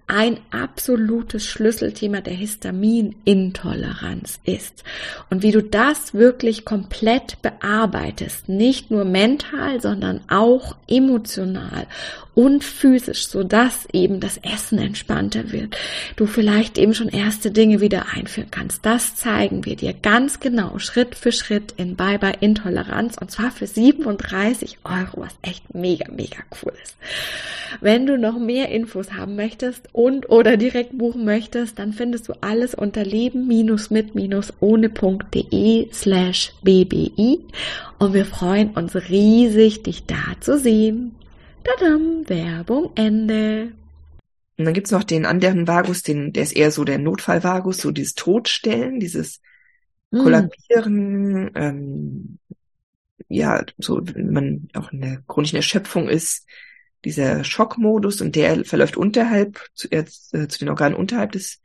ein 0.08 0.40
absolutes 0.52 1.46
Schlüsselthema 1.46 2.22
der 2.22 2.34
Histaminintoleranz 2.34 4.40
ist. 4.44 4.84
Und 5.30 5.44
wie 5.44 5.52
du 5.52 5.64
das 5.64 6.14
wirklich 6.14 6.66
komplett 6.66 7.42
bearbeitest, 7.42 8.50
nicht 8.50 8.92
nur 8.92 9.06
mental, 9.06 9.82
sondern 9.82 10.20
auch 10.28 10.76
emotional 10.88 11.88
und 12.36 12.64
physisch, 12.64 13.28
so 13.28 13.44
dass 13.44 13.88
eben 13.94 14.20
das 14.20 14.38
Essen 14.38 14.80
entspannter 14.80 15.52
wird. 15.52 15.78
Du 16.16 16.26
vielleicht 16.26 16.78
eben 16.78 16.94
schon 16.94 17.10
erste 17.10 17.52
Dinge 17.52 17.80
wieder 17.80 18.08
einführen 18.14 18.52
kannst. 18.52 18.86
Das 18.86 19.16
zeigen 19.16 19.66
wir 19.66 19.76
dir 19.76 19.94
ganz 19.94 20.40
genau, 20.40 20.80
Schritt 20.80 21.16
für 21.16 21.32
Schritt 21.32 21.74
in 21.78 21.96
Bye 21.96 22.20
Bye 22.20 22.38
Intoleranz 22.40 23.18
und 23.20 23.32
zwar 23.32 23.52
für 23.52 23.68
37 23.68 24.80
Euro, 24.84 25.22
was 25.22 25.36
echt 25.44 25.74
mega, 25.74 26.12
mega 26.12 26.38
cool 26.62 26.74
ist. 26.84 26.98
Wenn 27.82 28.06
du 28.06 28.18
noch 28.18 28.38
mehr 28.38 28.53
mehr 28.54 28.70
Infos 28.70 29.12
haben 29.14 29.36
möchtest 29.36 29.90
und 29.94 30.30
oder 30.30 30.58
direkt 30.58 30.96
buchen 30.96 31.26
möchtest, 31.26 31.80
dann 31.80 31.92
findest 31.92 32.30
du 32.30 32.34
alles 32.42 32.76
unter 32.76 33.04
leben-mit-ohne.de 33.04 35.92
slash 35.92 36.54
bbi 36.62 37.40
und 37.98 38.14
wir 38.14 38.26
freuen 38.26 38.70
uns 38.72 38.96
riesig, 38.96 39.82
dich 39.82 40.06
da 40.06 40.36
zu 40.40 40.60
sehen. 40.60 41.16
Tadam, 41.64 42.30
Werbung 42.30 42.92
Ende. 42.94 43.72
Und 44.60 44.66
dann 44.66 44.76
gibt's 44.76 44.92
noch 44.92 45.04
den 45.04 45.26
anderen 45.26 45.68
Vagus, 45.68 46.04
den, 46.04 46.32
der 46.32 46.44
ist 46.44 46.56
eher 46.56 46.70
so 46.70 46.84
der 46.84 47.00
Notfallvagus, 47.00 47.80
so 47.80 47.90
dieses 47.90 48.14
Todstellen, 48.14 49.00
dieses 49.00 49.42
hm. 50.12 50.22
Kollabieren, 50.22 51.50
ähm, 51.56 52.38
ja, 53.30 53.66
so, 53.80 54.00
wenn 54.04 54.32
man 54.32 54.68
auch 54.76 54.92
in 54.92 55.02
der 55.02 55.24
chronischen 55.28 55.56
Erschöpfung 55.56 56.08
ist, 56.08 56.46
dieser 57.06 57.44
Schockmodus 57.44 58.22
und 58.22 58.36
der 58.36 58.64
verläuft 58.66 58.98
unterhalb, 58.98 59.70
zu, 59.74 59.92
äh, 59.92 60.06
zu 60.06 60.60
den 60.60 60.70
Organen 60.70 60.96
unterhalb 60.96 61.34
des, 61.34 61.62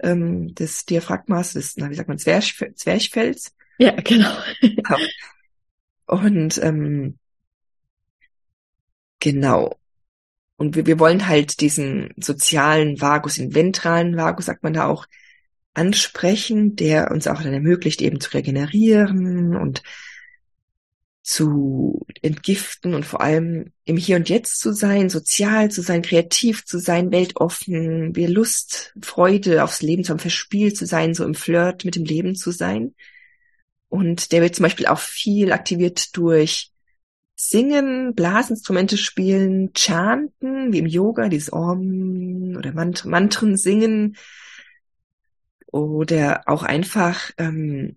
ähm, 0.00 0.54
des 0.54 0.86
Diaphragmas, 0.86 1.54
des, 1.54 1.76
na, 1.76 1.90
wie 1.90 1.94
sagt 1.94 2.08
man, 2.08 2.18
Zwerch, 2.18 2.64
Zwerchfells. 2.74 3.54
Ja, 3.78 3.92
genau. 3.92 4.30
und 6.06 6.58
ähm, 6.62 7.18
genau. 9.20 9.76
Und 10.56 10.74
wir, 10.74 10.86
wir 10.86 10.98
wollen 10.98 11.28
halt 11.28 11.60
diesen 11.60 12.12
sozialen 12.16 13.00
Vagus, 13.00 13.36
den 13.36 13.54
ventralen 13.54 14.16
Vagus, 14.16 14.46
sagt 14.46 14.62
man 14.62 14.72
da 14.72 14.86
auch, 14.86 15.06
ansprechen, 15.74 16.74
der 16.74 17.10
uns 17.12 17.28
auch 17.28 17.40
dann 17.42 17.54
ermöglicht, 17.54 18.02
eben 18.02 18.20
zu 18.20 18.30
regenerieren 18.34 19.56
und 19.56 19.82
zu 21.22 22.06
entgiften 22.22 22.94
und 22.94 23.04
vor 23.04 23.20
allem 23.20 23.72
im 23.84 23.96
Hier 23.96 24.16
und 24.16 24.28
Jetzt 24.28 24.60
zu 24.60 24.72
sein, 24.72 25.10
sozial 25.10 25.70
zu 25.70 25.82
sein, 25.82 26.02
kreativ 26.02 26.64
zu 26.64 26.78
sein, 26.78 27.12
weltoffen, 27.12 28.16
wir 28.16 28.28
Lust, 28.28 28.94
Freude 29.02 29.62
aufs 29.62 29.82
Leben 29.82 30.04
zu 30.04 30.10
haben, 30.10 30.20
verspielt 30.20 30.76
zu 30.76 30.86
sein, 30.86 31.14
so 31.14 31.24
im 31.24 31.34
Flirt 31.34 31.84
mit 31.84 31.96
dem 31.96 32.04
Leben 32.04 32.34
zu 32.34 32.50
sein. 32.50 32.94
Und 33.88 34.32
der 34.32 34.42
wird 34.42 34.54
zum 34.54 34.64
Beispiel 34.64 34.86
auch 34.86 34.98
viel 34.98 35.52
aktiviert 35.52 36.16
durch 36.16 36.72
Singen, 37.40 38.14
Blasinstrumente 38.14 38.96
spielen, 38.96 39.70
Chanten, 39.76 40.72
wie 40.72 40.78
im 40.78 40.86
Yoga, 40.86 41.28
dieses 41.28 41.52
Om 41.52 42.56
oder 42.56 42.72
Mant 42.72 43.04
Mantren 43.04 43.56
singen 43.56 44.16
oder 45.66 46.42
auch 46.46 46.64
einfach 46.64 47.30
ähm, 47.38 47.96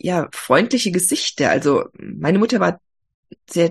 ja, 0.00 0.28
freundliche 0.32 0.90
Gesichter. 0.92 1.50
Also 1.50 1.84
meine 1.92 2.38
Mutter 2.38 2.58
war 2.58 2.80
sehr 3.48 3.70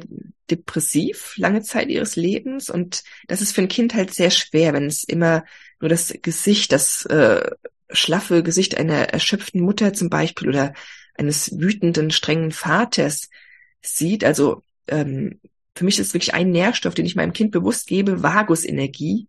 depressiv 0.50 1.36
lange 1.38 1.62
Zeit 1.62 1.90
ihres 1.90 2.16
Lebens 2.16 2.70
und 2.70 3.04
das 3.28 3.42
ist 3.42 3.54
für 3.54 3.62
ein 3.62 3.68
Kind 3.68 3.94
halt 3.94 4.14
sehr 4.14 4.32
schwer, 4.32 4.74
wenn 4.74 4.86
es 4.86 5.04
immer 5.04 5.44
nur 5.80 5.90
das 5.90 6.14
Gesicht, 6.22 6.72
das 6.72 7.06
äh, 7.06 7.50
schlaffe 7.92 8.44
Gesicht 8.44 8.78
einer 8.78 9.10
erschöpften 9.10 9.62
Mutter 9.62 9.94
zum 9.94 10.10
Beispiel 10.10 10.50
oder 10.50 10.74
eines 11.16 11.60
wütenden, 11.60 12.12
strengen 12.12 12.52
Vaters 12.52 13.30
sieht. 13.82 14.24
Also 14.24 14.64
ähm, 14.88 15.40
für 15.76 15.86
mich 15.86 16.00
ist 16.00 16.14
wirklich 16.14 16.34
ein 16.34 16.52
Nährstoff, 16.52 16.94
den 16.94 17.06
ich 17.06 17.16
meinem 17.16 17.34
Kind 17.34 17.52
bewusst 17.52 17.88
gebe, 17.88 18.22
Vagusenergie, 18.24 19.28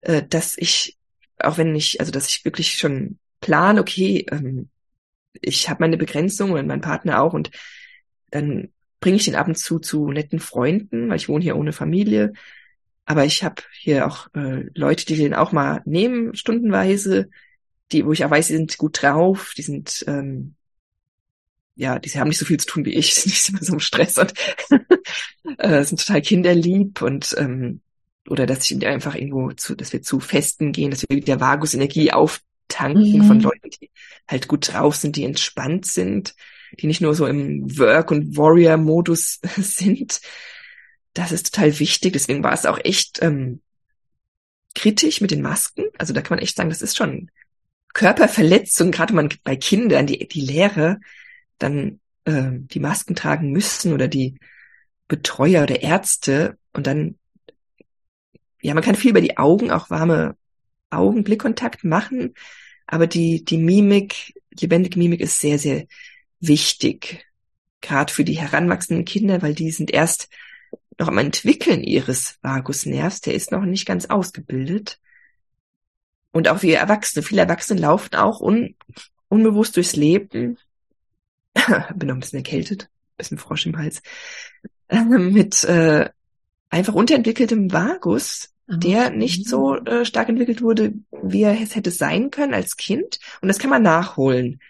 äh, 0.00 0.22
dass 0.28 0.56
ich, 0.58 0.96
auch 1.38 1.56
wenn 1.58 1.74
ich, 1.74 2.00
also 2.00 2.10
dass 2.12 2.28
ich 2.28 2.44
wirklich 2.44 2.76
schon 2.76 3.18
plan, 3.40 3.78
okay, 3.78 4.26
ähm, 4.30 4.70
ich 5.42 5.68
habe 5.68 5.82
meine 5.82 5.96
Begrenzung 5.96 6.52
und 6.52 6.66
mein 6.66 6.80
Partner 6.80 7.22
auch 7.22 7.32
und 7.32 7.50
dann 8.30 8.68
bringe 9.00 9.16
ich 9.16 9.24
den 9.24 9.34
ab 9.34 9.48
und 9.48 9.56
zu 9.56 9.78
zu 9.78 10.10
netten 10.10 10.40
Freunden, 10.40 11.08
weil 11.08 11.16
ich 11.16 11.28
wohne 11.28 11.44
hier 11.44 11.56
ohne 11.56 11.72
Familie. 11.72 12.32
Aber 13.04 13.24
ich 13.24 13.44
habe 13.44 13.62
hier 13.72 14.06
auch 14.06 14.28
äh, 14.34 14.68
Leute, 14.74 15.06
die 15.06 15.16
den 15.16 15.34
auch 15.34 15.52
mal 15.52 15.82
nehmen, 15.84 16.34
stundenweise, 16.34 17.30
die, 17.92 18.04
wo 18.04 18.12
ich 18.12 18.24
auch 18.24 18.30
weiß, 18.30 18.48
die 18.48 18.54
sind 18.54 18.78
gut 18.78 19.00
drauf, 19.00 19.54
die 19.56 19.62
sind, 19.62 20.04
ähm, 20.08 20.54
ja, 21.76 21.98
die 21.98 22.10
haben 22.18 22.28
nicht 22.28 22.38
so 22.38 22.44
viel 22.46 22.58
zu 22.58 22.66
tun 22.66 22.84
wie 22.84 22.94
ich, 22.94 23.14
sind 23.14 23.26
nicht 23.26 23.48
immer 23.48 23.62
so 23.62 23.74
im 23.74 23.80
Stress 23.80 24.18
und 24.18 24.34
äh, 25.58 25.84
sind 25.84 26.04
total 26.04 26.22
kinderlieb 26.22 27.02
und 27.02 27.34
ähm, 27.38 27.80
oder 28.28 28.46
dass 28.46 28.68
ich 28.68 28.86
einfach 28.86 29.14
irgendwo 29.14 29.52
zu, 29.52 29.76
dass 29.76 29.92
wir 29.92 30.02
zu 30.02 30.18
Festen 30.18 30.72
gehen, 30.72 30.90
dass 30.90 31.04
wir 31.08 31.16
wieder 31.16 31.38
Vagusenergie 31.38 32.12
auf 32.12 32.40
tanken 32.68 33.18
mhm. 33.18 33.26
von 33.26 33.40
Leuten, 33.40 33.70
die 33.70 33.90
halt 34.28 34.48
gut 34.48 34.72
drauf 34.72 34.96
sind, 34.96 35.16
die 35.16 35.24
entspannt 35.24 35.86
sind, 35.86 36.34
die 36.78 36.86
nicht 36.86 37.00
nur 37.00 37.14
so 37.14 37.26
im 37.26 37.78
Work- 37.78 38.10
und 38.10 38.36
Warrior-Modus 38.36 39.40
sind. 39.56 40.20
Das 41.14 41.32
ist 41.32 41.54
total 41.54 41.78
wichtig. 41.78 42.12
Deswegen 42.12 42.42
war 42.42 42.52
es 42.52 42.66
auch 42.66 42.78
echt 42.82 43.22
ähm, 43.22 43.60
kritisch 44.74 45.20
mit 45.20 45.30
den 45.30 45.42
Masken. 45.42 45.84
Also 45.98 46.12
da 46.12 46.20
kann 46.20 46.36
man 46.36 46.42
echt 46.42 46.56
sagen, 46.56 46.68
das 46.68 46.82
ist 46.82 46.96
schon 46.96 47.30
Körperverletzung, 47.94 48.90
gerade 48.90 49.10
wenn 49.10 49.26
man 49.26 49.38
bei 49.42 49.56
Kindern, 49.56 50.06
die, 50.06 50.28
die 50.28 50.42
Lehrer 50.42 51.00
dann 51.58 52.00
äh, 52.26 52.50
die 52.52 52.80
Masken 52.80 53.16
tragen 53.16 53.50
müssen 53.50 53.94
oder 53.94 54.06
die 54.06 54.38
Betreuer 55.08 55.62
oder 55.62 55.82
Ärzte 55.82 56.58
und 56.74 56.86
dann, 56.86 57.18
ja, 58.60 58.74
man 58.74 58.82
kann 58.82 58.96
viel 58.96 59.12
über 59.12 59.22
die 59.22 59.38
Augen, 59.38 59.70
auch 59.70 59.88
warme 59.88 60.36
Augenblickkontakt 60.90 61.84
machen, 61.84 62.34
aber 62.86 63.06
die, 63.06 63.44
die 63.44 63.58
Mimik, 63.58 64.34
lebendige 64.58 64.98
Mimik 64.98 65.20
ist 65.20 65.40
sehr, 65.40 65.58
sehr 65.58 65.86
wichtig. 66.40 67.26
Gerade 67.80 68.12
für 68.12 68.24
die 68.24 68.38
heranwachsenden 68.38 69.04
Kinder, 69.04 69.42
weil 69.42 69.54
die 69.54 69.70
sind 69.70 69.90
erst 69.90 70.28
noch 70.98 71.08
am 71.08 71.18
Entwickeln 71.18 71.82
ihres 71.82 72.38
Vagusnervs, 72.42 73.20
der 73.20 73.34
ist 73.34 73.52
noch 73.52 73.64
nicht 73.64 73.86
ganz 73.86 74.06
ausgebildet. 74.06 74.98
Und 76.32 76.48
auch 76.48 76.62
wir 76.62 76.78
Erwachsene, 76.78 77.22
viele 77.22 77.42
Erwachsene 77.42 77.80
laufen 77.80 78.14
auch 78.14 78.40
un, 78.40 78.76
unbewusst 79.28 79.76
durchs 79.76 79.96
Leben. 79.96 80.58
Bin 81.94 82.08
noch 82.08 82.14
ein 82.14 82.20
bisschen 82.20 82.38
erkältet, 82.38 82.88
bisschen 83.16 83.38
Frosch 83.38 83.66
im 83.66 83.76
Hals. 83.76 84.02
mit 84.90 85.64
äh, 85.64 86.08
einfach 86.68 86.94
unterentwickeltem 86.94 87.72
Vagus, 87.72 88.52
der 88.68 89.10
nicht 89.10 89.48
so 89.48 89.76
äh, 89.76 90.04
stark 90.04 90.28
entwickelt 90.28 90.60
wurde, 90.62 90.92
wie 91.22 91.42
er 91.42 91.60
es 91.60 91.76
hätte 91.76 91.90
sein 91.90 92.30
können 92.30 92.54
als 92.54 92.76
Kind. 92.76 93.20
Und 93.40 93.48
das 93.48 93.58
kann 93.58 93.70
man 93.70 93.82
nachholen. 93.82 94.60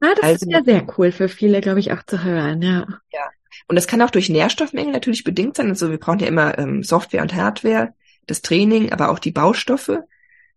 Ah, 0.00 0.14
das 0.14 0.24
also, 0.24 0.46
ist 0.46 0.52
ja 0.52 0.62
sehr 0.64 0.86
cool 0.96 1.12
für 1.12 1.28
viele, 1.28 1.60
glaube 1.60 1.80
ich, 1.80 1.92
auch 1.92 2.02
zu 2.04 2.22
hören, 2.22 2.62
ja. 2.62 2.86
Ja. 3.12 3.30
Und 3.66 3.76
das 3.76 3.86
kann 3.86 4.00
auch 4.00 4.10
durch 4.10 4.28
Nährstoffmengen 4.28 4.92
natürlich 4.92 5.24
bedingt 5.24 5.56
sein. 5.56 5.68
Also 5.68 5.90
wir 5.90 5.98
brauchen 5.98 6.20
ja 6.20 6.28
immer 6.28 6.58
ähm, 6.58 6.82
Software 6.82 7.22
und 7.22 7.34
Hardware, 7.34 7.94
das 8.26 8.42
Training, 8.42 8.92
aber 8.92 9.10
auch 9.10 9.18
die 9.18 9.32
Baustoffe. 9.32 9.98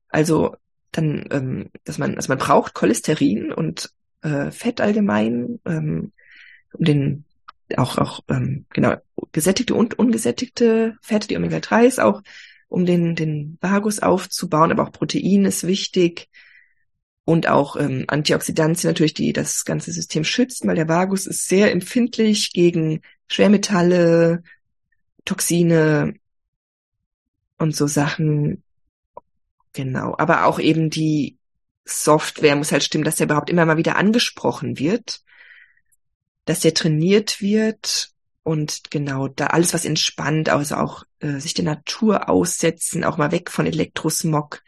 Also 0.09 0.55
dann, 0.91 1.25
ähm, 1.31 1.69
dass 1.83 1.97
man, 1.97 2.15
also 2.15 2.29
man 2.29 2.37
braucht 2.37 2.73
Cholesterin 2.73 3.51
und 3.51 3.91
äh, 4.21 4.51
Fett 4.51 4.79
allgemein, 4.79 5.59
ähm, 5.65 6.11
um 6.73 6.85
den 6.85 7.25
auch, 7.77 7.97
auch 7.97 8.21
ähm, 8.29 8.65
genau, 8.69 8.95
gesättigte 9.31 9.75
und 9.75 9.97
ungesättigte 9.97 10.97
Fette, 11.01 11.27
die 11.27 11.37
Omega-3 11.37 11.85
ist 11.85 11.99
auch, 11.99 12.21
um 12.67 12.85
den, 12.85 13.15
den 13.15 13.57
Vagus 13.61 13.99
aufzubauen, 13.99 14.71
aber 14.71 14.83
auch 14.83 14.91
Protein 14.91 15.45
ist 15.45 15.65
wichtig 15.67 16.29
und 17.25 17.47
auch 17.47 17.75
ähm, 17.75 18.05
Antioxidantien 18.07 18.89
natürlich, 18.89 19.13
die 19.13 19.31
das 19.31 19.63
ganze 19.65 19.91
System 19.91 20.23
schützen, 20.23 20.67
weil 20.67 20.75
der 20.75 20.89
Vagus 20.89 21.25
ist 21.25 21.47
sehr 21.47 21.71
empfindlich 21.71 22.51
gegen 22.51 23.01
Schwermetalle, 23.27 24.43
Toxine 25.25 26.15
und 27.57 27.75
so 27.75 27.87
Sachen. 27.87 28.63
Genau, 29.73 30.15
aber 30.17 30.45
auch 30.45 30.59
eben 30.59 30.89
die 30.89 31.37
Software 31.85 32.55
muss 32.55 32.71
halt 32.71 32.83
stimmen, 32.83 33.03
dass 33.03 33.15
der 33.15 33.25
überhaupt 33.25 33.49
immer 33.49 33.65
mal 33.65 33.77
wieder 33.77 33.95
angesprochen 33.95 34.77
wird 34.77 35.21
dass 36.45 36.61
der 36.61 36.73
trainiert 36.73 37.41
wird 37.41 38.09
und 38.43 38.91
genau 38.91 39.29
da 39.29 39.47
alles, 39.47 39.73
was 39.73 39.85
entspannt, 39.85 40.49
also 40.49 40.75
auch 40.75 41.03
äh, 41.19 41.39
sich 41.39 41.53
der 41.53 41.65
Natur 41.65 42.29
aussetzen, 42.29 43.03
auch 43.03 43.17
mal 43.17 43.31
weg 43.31 43.49
von 43.49 43.65
Elektrosmog 43.65 44.61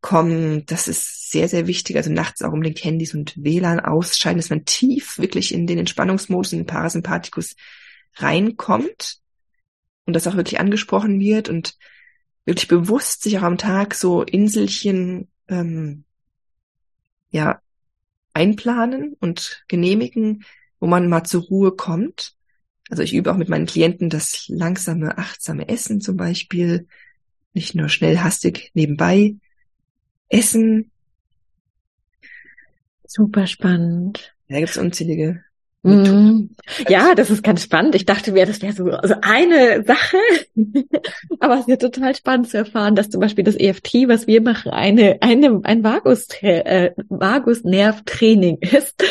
kommen, 0.00 0.66
das 0.66 0.88
ist 0.88 1.30
sehr, 1.30 1.48
sehr 1.48 1.66
wichtig. 1.66 1.96
Also 1.96 2.12
nachts 2.12 2.42
auch 2.42 2.52
um 2.52 2.62
den 2.62 2.74
Handys 2.74 3.14
und 3.14 3.34
WLAN 3.36 3.80
ausscheiden, 3.80 4.38
dass 4.38 4.50
man 4.50 4.64
tief 4.64 5.18
wirklich 5.18 5.54
in 5.54 5.66
den 5.66 5.78
Entspannungsmodus, 5.78 6.52
in 6.52 6.58
den 6.60 6.66
Parasympathikus 6.66 7.56
reinkommt 8.16 9.20
und 10.04 10.14
das 10.14 10.26
auch 10.26 10.36
wirklich 10.36 10.60
angesprochen 10.60 11.20
wird 11.20 11.48
und 11.48 11.78
wirklich 12.44 12.68
bewusst 12.68 13.22
sich 13.22 13.38
auch 13.38 13.42
am 13.44 13.56
Tag 13.56 13.94
so 13.94 14.22
Inselchen 14.22 15.28
ähm, 15.48 16.04
ja 17.30 17.60
einplanen 18.34 19.16
und 19.20 19.64
genehmigen, 19.68 20.44
wo 20.84 20.86
man 20.86 21.08
mal 21.08 21.24
zur 21.24 21.44
Ruhe 21.44 21.72
kommt. 21.72 22.34
Also 22.90 23.02
ich 23.02 23.14
übe 23.14 23.32
auch 23.32 23.38
mit 23.38 23.48
meinen 23.48 23.64
Klienten 23.64 24.10
das 24.10 24.44
langsame, 24.48 25.16
achtsame 25.16 25.70
Essen 25.70 26.02
zum 26.02 26.18
Beispiel. 26.18 26.86
Nicht 27.54 27.74
nur 27.74 27.88
schnell, 27.88 28.18
hastig 28.18 28.70
nebenbei 28.74 29.34
essen. 30.28 30.90
Super 33.06 33.46
spannend. 33.46 34.34
Da 34.50 34.58
gibt's 34.58 34.76
unzählige 34.76 35.42
Mm. 35.84 36.48
Ja, 36.88 37.14
das 37.14 37.28
ist 37.28 37.44
ganz 37.44 37.62
spannend. 37.62 37.94
Ich 37.94 38.06
dachte 38.06 38.32
mir, 38.32 38.46
das 38.46 38.62
wäre 38.62 38.72
so 38.72 38.86
also 38.86 39.16
eine 39.20 39.84
Sache, 39.84 40.16
aber 41.40 41.54
es 41.54 41.60
ist 41.60 41.68
ja 41.68 41.76
total 41.76 42.16
spannend 42.16 42.48
zu 42.48 42.56
erfahren, 42.56 42.96
dass 42.96 43.10
zum 43.10 43.20
Beispiel 43.20 43.44
das 43.44 43.54
EFT, 43.56 44.08
was 44.08 44.26
wir 44.26 44.40
machen, 44.40 44.70
eine, 44.70 45.18
eine 45.20 45.60
ein 45.62 45.84
Vagus, 45.84 46.28
äh, 46.40 46.92
Vagusnervtraining 47.10 48.58
ist 48.62 49.04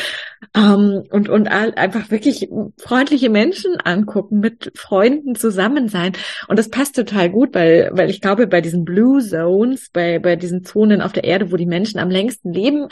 ähm, 0.55 1.03
und 1.09 1.29
und 1.29 1.47
einfach 1.47 2.11
wirklich 2.11 2.49
freundliche 2.77 3.29
Menschen 3.29 3.77
angucken, 3.83 4.39
mit 4.39 4.71
Freunden 4.75 5.35
zusammen 5.35 5.87
sein 5.89 6.13
und 6.47 6.57
das 6.59 6.69
passt 6.69 6.95
total 6.95 7.29
gut, 7.29 7.53
weil 7.53 7.89
weil 7.93 8.09
ich 8.09 8.21
glaube, 8.21 8.47
bei 8.47 8.61
diesen 8.61 8.85
Blue 8.85 9.21
Zones, 9.21 9.89
bei 9.91 10.19
bei 10.19 10.35
diesen 10.35 10.63
Zonen 10.63 11.01
auf 11.01 11.13
der 11.13 11.23
Erde, 11.23 11.51
wo 11.51 11.57
die 11.57 11.65
Menschen 11.65 11.99
am 11.99 12.09
längsten 12.09 12.53
leben, 12.53 12.87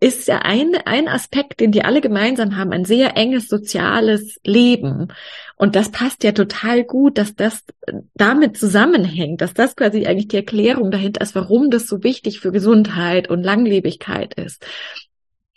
ist 0.00 0.28
ja 0.28 0.40
ein, 0.40 0.74
ein 0.84 1.08
Aspekt, 1.08 1.60
den 1.60 1.72
die 1.72 1.84
alle 1.84 2.00
gemeinsam 2.00 2.56
haben, 2.56 2.72
ein 2.72 2.84
sehr 2.84 3.16
enges 3.16 3.48
soziales 3.48 4.38
Leben. 4.44 5.08
Und 5.56 5.76
das 5.76 5.90
passt 5.90 6.24
ja 6.24 6.32
total 6.32 6.84
gut, 6.84 7.18
dass 7.18 7.34
das 7.34 7.64
damit 8.14 8.56
zusammenhängt, 8.56 9.40
dass 9.40 9.54
das 9.54 9.76
quasi 9.76 10.06
eigentlich 10.06 10.28
die 10.28 10.36
Erklärung 10.36 10.90
dahinter 10.90 11.20
ist, 11.20 11.34
warum 11.34 11.70
das 11.70 11.86
so 11.86 12.02
wichtig 12.02 12.40
für 12.40 12.52
Gesundheit 12.52 13.28
und 13.28 13.42
Langlebigkeit 13.42 14.34
ist. 14.34 14.64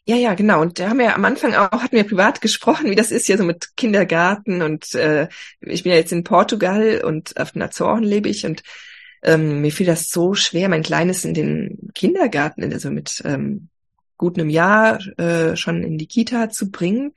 Ja, 0.08 0.16
ja, 0.16 0.34
genau. 0.34 0.62
Und 0.62 0.80
da 0.80 0.90
haben 0.90 1.00
wir 1.00 1.16
am 1.16 1.26
Anfang 1.26 1.54
auch, 1.54 1.72
hatten 1.72 1.96
wir 1.96 2.04
privat 2.04 2.42
gesprochen, 2.42 2.90
wie 2.90 2.96
das 2.96 3.12
ist 3.12 3.28
hier 3.28 3.38
so 3.38 3.44
mit 3.44 3.78
Kindergarten 3.78 4.62
und 4.62 4.96
äh, 4.96 5.28
ich 5.62 5.84
bin 5.84 5.92
ja 5.92 5.98
jetzt 5.98 6.12
in 6.12 6.24
Portugal 6.24 7.02
und 7.06 7.40
auf 7.40 7.52
den 7.52 7.62
Azoren 7.62 8.04
lebe 8.04 8.28
ich 8.28 8.46
und 8.46 8.64
ähm, 9.24 9.62
mir 9.62 9.72
fiel 9.72 9.86
das 9.86 10.10
so 10.10 10.34
schwer, 10.34 10.70
mein 10.70 10.82
Kleines 10.82 11.24
in 11.24 11.36
den 11.36 11.90
Kindergarten, 11.94 12.64
also 12.74 12.90
mit 12.90 13.22
ähm, 13.26 13.70
gut 14.18 14.40
einem 14.40 14.50
Jahr 14.50 15.00
äh, 15.18 15.56
schon 15.56 15.84
in 15.84 15.98
die 15.98 16.08
Kita 16.08 16.50
zu 16.50 16.72
bringen. 16.72 17.14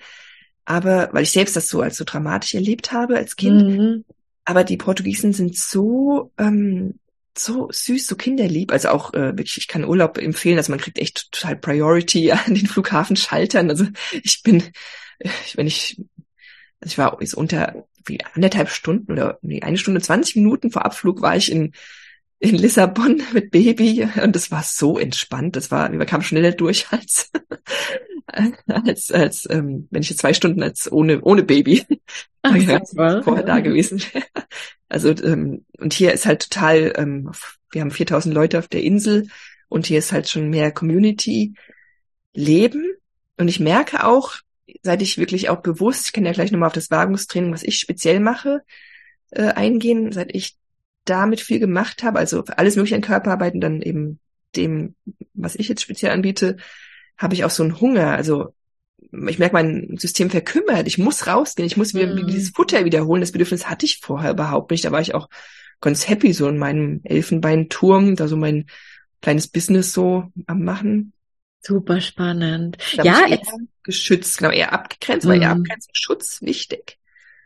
Aber 0.67 1.11
weil 1.13 1.23
ich 1.23 1.33
selbst 1.33 1.57
das 1.57 1.69
so 1.69 1.81
als 1.81 1.97
so 1.97 2.05
dramatisch 2.05 2.55
erlebt 2.55 2.93
habe 2.93 3.17
als 3.17 3.37
Kind. 3.37 3.63
Mhm. 3.63 4.05
Aber 4.45 4.65
die 4.65 4.77
Portugiesen 4.77 5.33
sind 5.33 5.57
so 5.57 6.33
ähm, 6.39 6.99
so 7.39 7.69
süß, 7.71 8.07
so 8.07 8.17
kinderlieb. 8.17 8.73
Also 8.73 8.91
auch 8.91 9.13
äh, 9.15 9.37
wirklich, 9.37 9.59
ich 9.59 9.69
kann 9.69 9.85
Urlaub 9.85 10.19
empfehlen. 10.19 10.59
Also 10.59 10.73
man 10.73 10.81
kriegt 10.81 10.99
echt 10.99 11.33
total 11.33 11.57
Priority 11.57 12.33
an 12.33 12.55
den 12.55 12.67
Flughafenschaltern. 12.67 13.71
Also 13.71 13.87
ich 14.23 14.43
bin, 14.43 14.63
wenn 15.55 15.67
ich, 15.67 16.01
also 16.81 16.93
ich 16.93 16.99
war 16.99 17.21
ist 17.21 17.35
unter 17.35 17.87
wie 18.07 18.23
anderthalb 18.35 18.69
Stunden 18.69 19.13
oder 19.13 19.39
nee, 19.41 19.63
eine 19.63 19.79
Stunde 19.79 20.03
zwanzig 20.03 20.37
Minuten 20.37 20.71
vor 20.71 20.85
Abflug 20.85 21.23
war 21.23 21.37
ich 21.37 21.51
in 21.51 21.73
in 22.39 22.57
Lissabon 22.57 23.23
mit 23.33 23.51
Baby 23.51 24.09
und 24.23 24.37
es 24.37 24.51
war 24.51 24.63
so 24.63 24.99
entspannt. 24.99 25.57
Das 25.57 25.71
war, 25.71 25.91
wir 25.91 26.07
kamen 26.07 26.23
schneller 26.23 26.53
durch 26.53 26.87
als 26.91 27.31
als 28.67 29.11
als 29.11 29.49
ähm, 29.51 29.89
wenn 29.91 30.03
ich 30.03 30.11
jetzt 30.11 30.21
zwei 30.21 30.35
Stunden 30.35 30.63
als 30.63 30.91
ohne 30.91 31.21
ohne 31.23 31.43
Baby 31.43 31.85
Ach, 32.43 32.55
vorher 33.23 33.45
da 33.45 33.61
gewesen 33.61 34.03
wäre. 34.13 34.25
Also 34.89 35.11
ähm, 35.11 35.65
und 35.79 35.93
hier 35.93 36.13
ist 36.13 36.27
halt 36.27 36.51
total, 36.51 36.93
ähm, 36.97 37.31
wir 37.71 37.81
haben 37.81 37.91
4000 37.91 38.35
Leute 38.35 38.59
auf 38.59 38.69
der 38.69 38.83
Insel 38.83 39.29
und 39.69 39.87
hier 39.87 39.99
ist 39.99 40.13
halt 40.13 40.29
schon 40.29 40.51
mehr 40.51 40.73
Community 40.73 41.55
Leben 42.33 42.85
und 43.39 43.49
ich 43.49 43.61
merke 43.61 44.05
auch, 44.05 44.37
seit 44.83 45.03
ich 45.03 45.19
wirklich 45.19 45.49
auch 45.49 45.63
bewusst, 45.63 46.07
ich 46.07 46.13
kann 46.13 46.25
ja 46.25 46.33
gleich 46.33 46.53
nochmal 46.53 46.69
auf 46.69 46.73
das 46.75 46.91
Wagungstraining, 46.91 47.53
was 47.53 47.63
ich 47.63 47.79
speziell 47.79 48.21
mache, 48.21 48.63
äh, 49.31 49.49
eingehen, 49.49 50.13
seit 50.13 50.35
ich 50.35 50.57
damit 51.05 51.41
viel 51.41 51.59
gemacht 51.59 52.03
habe, 52.03 52.19
also 52.19 52.45
alles 52.57 52.77
mögliche 52.77 52.97
an 52.97 53.03
Körperarbeit 53.03 53.55
und 53.55 53.61
dann 53.61 53.83
eben 53.83 54.19
dem, 54.57 54.95
was 55.35 55.55
ich 55.57 55.69
jetzt 55.69 55.83
speziell 55.83 56.13
anbiete, 56.13 56.57
habe 57.17 57.35
ich 57.35 57.45
auch 57.45 57.51
so 57.51 57.63
einen 57.63 57.81
Hunger. 57.81 58.13
Also 58.13 58.55
ich 59.29 59.39
merke, 59.39 59.55
mein 59.55 59.97
System 59.99 60.31
verkümmert. 60.31 60.87
Ich 60.87 60.99
muss 60.99 61.27
rausgehen. 61.27 61.67
Ich 61.67 61.77
muss 61.77 61.95
mir 61.95 62.07
mm. 62.07 62.27
dieses 62.27 62.51
Futter 62.51 62.85
wiederholen. 62.85 63.21
Das 63.21 63.33
Bedürfnis 63.33 63.69
hatte 63.69 63.87
ich 63.87 63.99
vorher 63.99 64.33
überhaupt 64.33 64.71
nicht. 64.71 64.85
Da 64.85 64.93
war 64.93 65.01
ich 65.01 65.15
auch 65.15 65.29
ganz 65.81 66.09
happy, 66.09 66.33
so 66.33 66.49
in 66.49 66.59
meinem 66.59 67.01
Elfenbeinturm, 67.05 68.17
da 68.17 68.29
so 68.29 68.37
mein 68.37 68.67
kleines 69.21 69.49
Business 69.49 69.93
so 69.93 70.33
am 70.47 70.65
machen. 70.65 71.13
Super 71.61 72.01
spannend. 72.01 72.79
Da 72.97 73.05
ja, 73.05 73.27
eher 73.27 73.41
geschützt, 73.83 74.39
genau, 74.39 74.51
eher 74.51 74.73
abgegrenzt, 74.73 75.27
mm. 75.27 75.29
weil 75.29 75.43
eher 75.43 75.51
abgrenzt 75.51 75.91
Schutz 75.93 76.43
wichtig. 76.43 76.99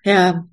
Ja, 0.05 0.47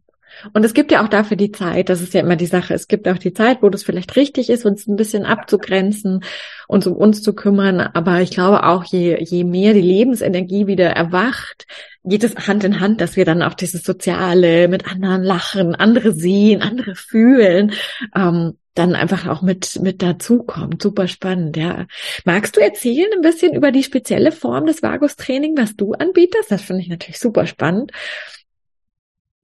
und 0.53 0.65
es 0.65 0.73
gibt 0.73 0.91
ja 0.91 1.03
auch 1.03 1.07
dafür 1.07 1.38
die 1.38 1.51
Zeit, 1.51 1.89
das 1.89 2.01
ist 2.01 2.13
ja 2.13 2.21
immer 2.21 2.36
die 2.36 2.45
Sache. 2.45 2.73
Es 2.73 2.88
gibt 2.88 3.07
auch 3.07 3.17
die 3.17 3.33
Zeit, 3.33 3.61
wo 3.61 3.69
das 3.69 3.83
vielleicht 3.83 4.15
richtig 4.15 4.49
ist, 4.49 4.65
uns 4.65 4.88
ein 4.88 4.95
bisschen 4.95 5.25
abzugrenzen, 5.25 6.23
uns 6.67 6.88
um 6.88 6.95
uns 6.95 7.21
zu 7.21 7.33
kümmern. 7.33 7.79
Aber 7.79 8.21
ich 8.21 8.31
glaube 8.31 8.63
auch, 8.63 8.83
je, 8.83 9.17
je 9.21 9.43
mehr 9.43 9.73
die 9.73 9.81
Lebensenergie 9.81 10.67
wieder 10.67 10.89
erwacht, 10.89 11.67
geht 12.03 12.23
es 12.23 12.47
Hand 12.47 12.63
in 12.63 12.79
Hand, 12.79 13.01
dass 13.01 13.15
wir 13.15 13.25
dann 13.25 13.41
auch 13.41 13.53
dieses 13.53 13.83
Soziale 13.83 14.67
mit 14.67 14.88
anderen 14.88 15.23
lachen, 15.23 15.75
andere 15.75 16.11
sehen, 16.11 16.61
andere 16.61 16.95
fühlen, 16.95 17.73
ähm, 18.15 18.57
dann 18.75 18.93
einfach 18.93 19.25
auch 19.27 19.41
mit, 19.41 19.79
mit 19.81 20.01
dazukommt. 20.01 20.81
Super 20.81 21.07
spannend, 21.07 21.57
ja. 21.57 21.88
Magst 22.25 22.57
du 22.57 22.61
erzählen 22.61 23.09
ein 23.15 23.21
bisschen 23.21 23.55
über 23.55 23.71
die 23.71 23.83
spezielle 23.83 24.31
Form 24.31 24.65
des 24.65 24.83
Vagus-Training, 24.83 25.57
was 25.57 25.75
du 25.75 25.93
anbietest? 25.93 26.51
Das 26.51 26.61
finde 26.61 26.81
ich 26.81 26.89
natürlich 26.89 27.19
super 27.19 27.47
spannend. 27.47 27.91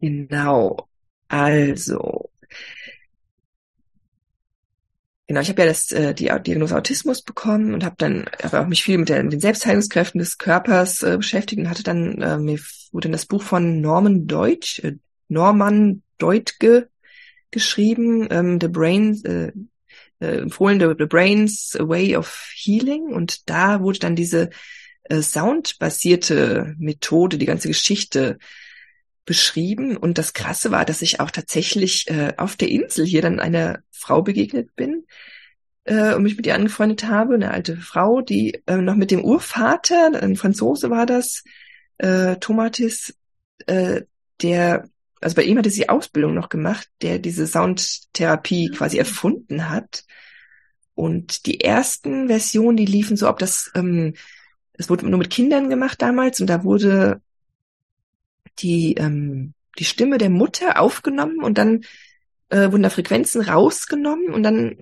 Genau. 0.02 0.88
Also, 1.30 2.30
genau, 5.28 5.42
ich 5.42 5.50
habe 5.50 5.62
ja 5.62 5.68
das, 5.68 5.92
äh, 5.92 6.14
die 6.14 6.30
Diagnose 6.46 6.76
Autismus 6.76 7.22
bekommen 7.22 7.74
und 7.74 7.84
habe 7.84 7.96
dann 7.98 8.26
aber 8.44 8.62
auch 8.62 8.68
mich 8.68 8.84
viel 8.84 8.98
mit, 8.98 9.10
der, 9.10 9.24
mit 9.24 9.34
den 9.34 9.40
Selbstheilungskräften 9.40 10.20
des 10.20 10.38
Körpers 10.38 11.04
äh, 11.04 11.18
beschäftigt 11.18 11.60
und 11.62 11.70
hatte 11.70 11.84
dann, 11.84 12.22
äh, 12.22 12.38
mir 12.38 12.60
wurde 12.92 13.06
dann 13.08 13.14
das 13.14 13.26
Buch 13.26 13.42
von 13.44 13.82
Norman 13.82 14.28
Deutsch, 14.28 14.80
äh, 14.80 14.98
Norman 15.28 16.04
Deutge 16.18 16.90
geschrieben, 17.52 18.28
ähm, 18.30 18.60
The 18.60 18.68
Brain, 18.68 19.22
äh, 19.26 19.52
äh, 20.26 20.40
empfohlen, 20.42 20.80
The, 20.80 20.96
The 20.98 21.06
Brain's 21.06 21.78
Way 21.80 22.18
of 22.18 22.50
Healing 22.54 23.14
und 23.14 23.50
da 23.50 23.82
wurde 23.82 24.00
dann 24.00 24.16
diese 24.16 24.50
äh, 25.04 25.22
soundbasierte 25.22 26.76
Methode, 26.78 27.38
die 27.38 27.46
ganze 27.46 27.68
Geschichte 27.68 28.38
beschrieben. 29.26 29.98
Und 29.98 30.18
das 30.18 30.34
Krasse 30.34 30.72
war, 30.72 30.86
dass 30.86 31.02
ich 31.02 31.20
auch 31.20 31.32
tatsächlich 31.32 32.10
äh, 32.10 32.34
auf 32.38 32.56
der 32.56 32.70
Insel 32.70 33.06
hier 33.06 33.22
dann 33.22 33.40
einer 33.40 33.80
Frau 33.92 34.22
begegnet 34.22 34.76
bin 34.76 35.06
äh, 35.86 36.14
und 36.14 36.24
mich 36.24 36.38
mit 36.38 36.48
ihr 36.48 36.56
angefreundet 36.56 37.06
habe, 37.06 37.36
eine 37.36 37.52
alte 37.52 37.78
Frau, 37.78 38.22
die 38.22 38.62
äh, 38.66 38.78
noch 38.78 38.96
mit 38.96 39.12
dem 39.12 39.24
Urvater, 39.24 40.12
ein 40.22 40.36
Franzose 40.36 40.90
war 40.90 41.06
das, 41.06 41.44
äh, 41.98 42.38
Tomatis, 42.38 43.16
äh, 43.68 44.02
der, 44.42 44.90
also 45.22 45.36
bei 45.36 45.44
ihm 45.44 45.58
hatte 45.58 45.70
sie 45.70 45.90
Ausbildung 45.90 46.34
noch 46.34 46.50
gemacht, 46.50 46.88
der 47.02 47.20
diese 47.20 47.46
Soundtherapie 47.46 48.70
mhm. 48.70 48.74
quasi 48.76 48.98
erfunden 48.98 49.70
hat. 49.70 50.04
Und 50.94 51.46
die 51.46 51.62
ersten 51.62 52.28
Versionen, 52.28 52.78
die 52.78 52.86
liefen 52.86 53.18
so, 53.18 53.30
ob 53.30 53.40
das, 53.40 53.72
ähm, 53.76 54.14
es 54.74 54.90
wurde 54.90 55.08
nur 55.08 55.20
mit 55.20 55.30
Kindern 55.30 55.70
gemacht 55.70 56.02
damals 56.02 56.42
und 56.42 56.48
da 56.48 56.64
wurde 56.64 57.22
die, 58.60 58.96
ähm, 58.96 59.54
die 59.80 59.86
Stimme 59.86 60.18
der 60.18 60.30
Mutter 60.30 60.80
aufgenommen 60.80 61.44
und 61.44 61.58
dann 61.58 61.84
äh, 62.50 62.72
wurden 62.72 62.84
da 62.84 62.90
Frequenzen 62.90 63.42
rausgenommen 63.42 64.34
und 64.34 64.44
dann 64.44 64.78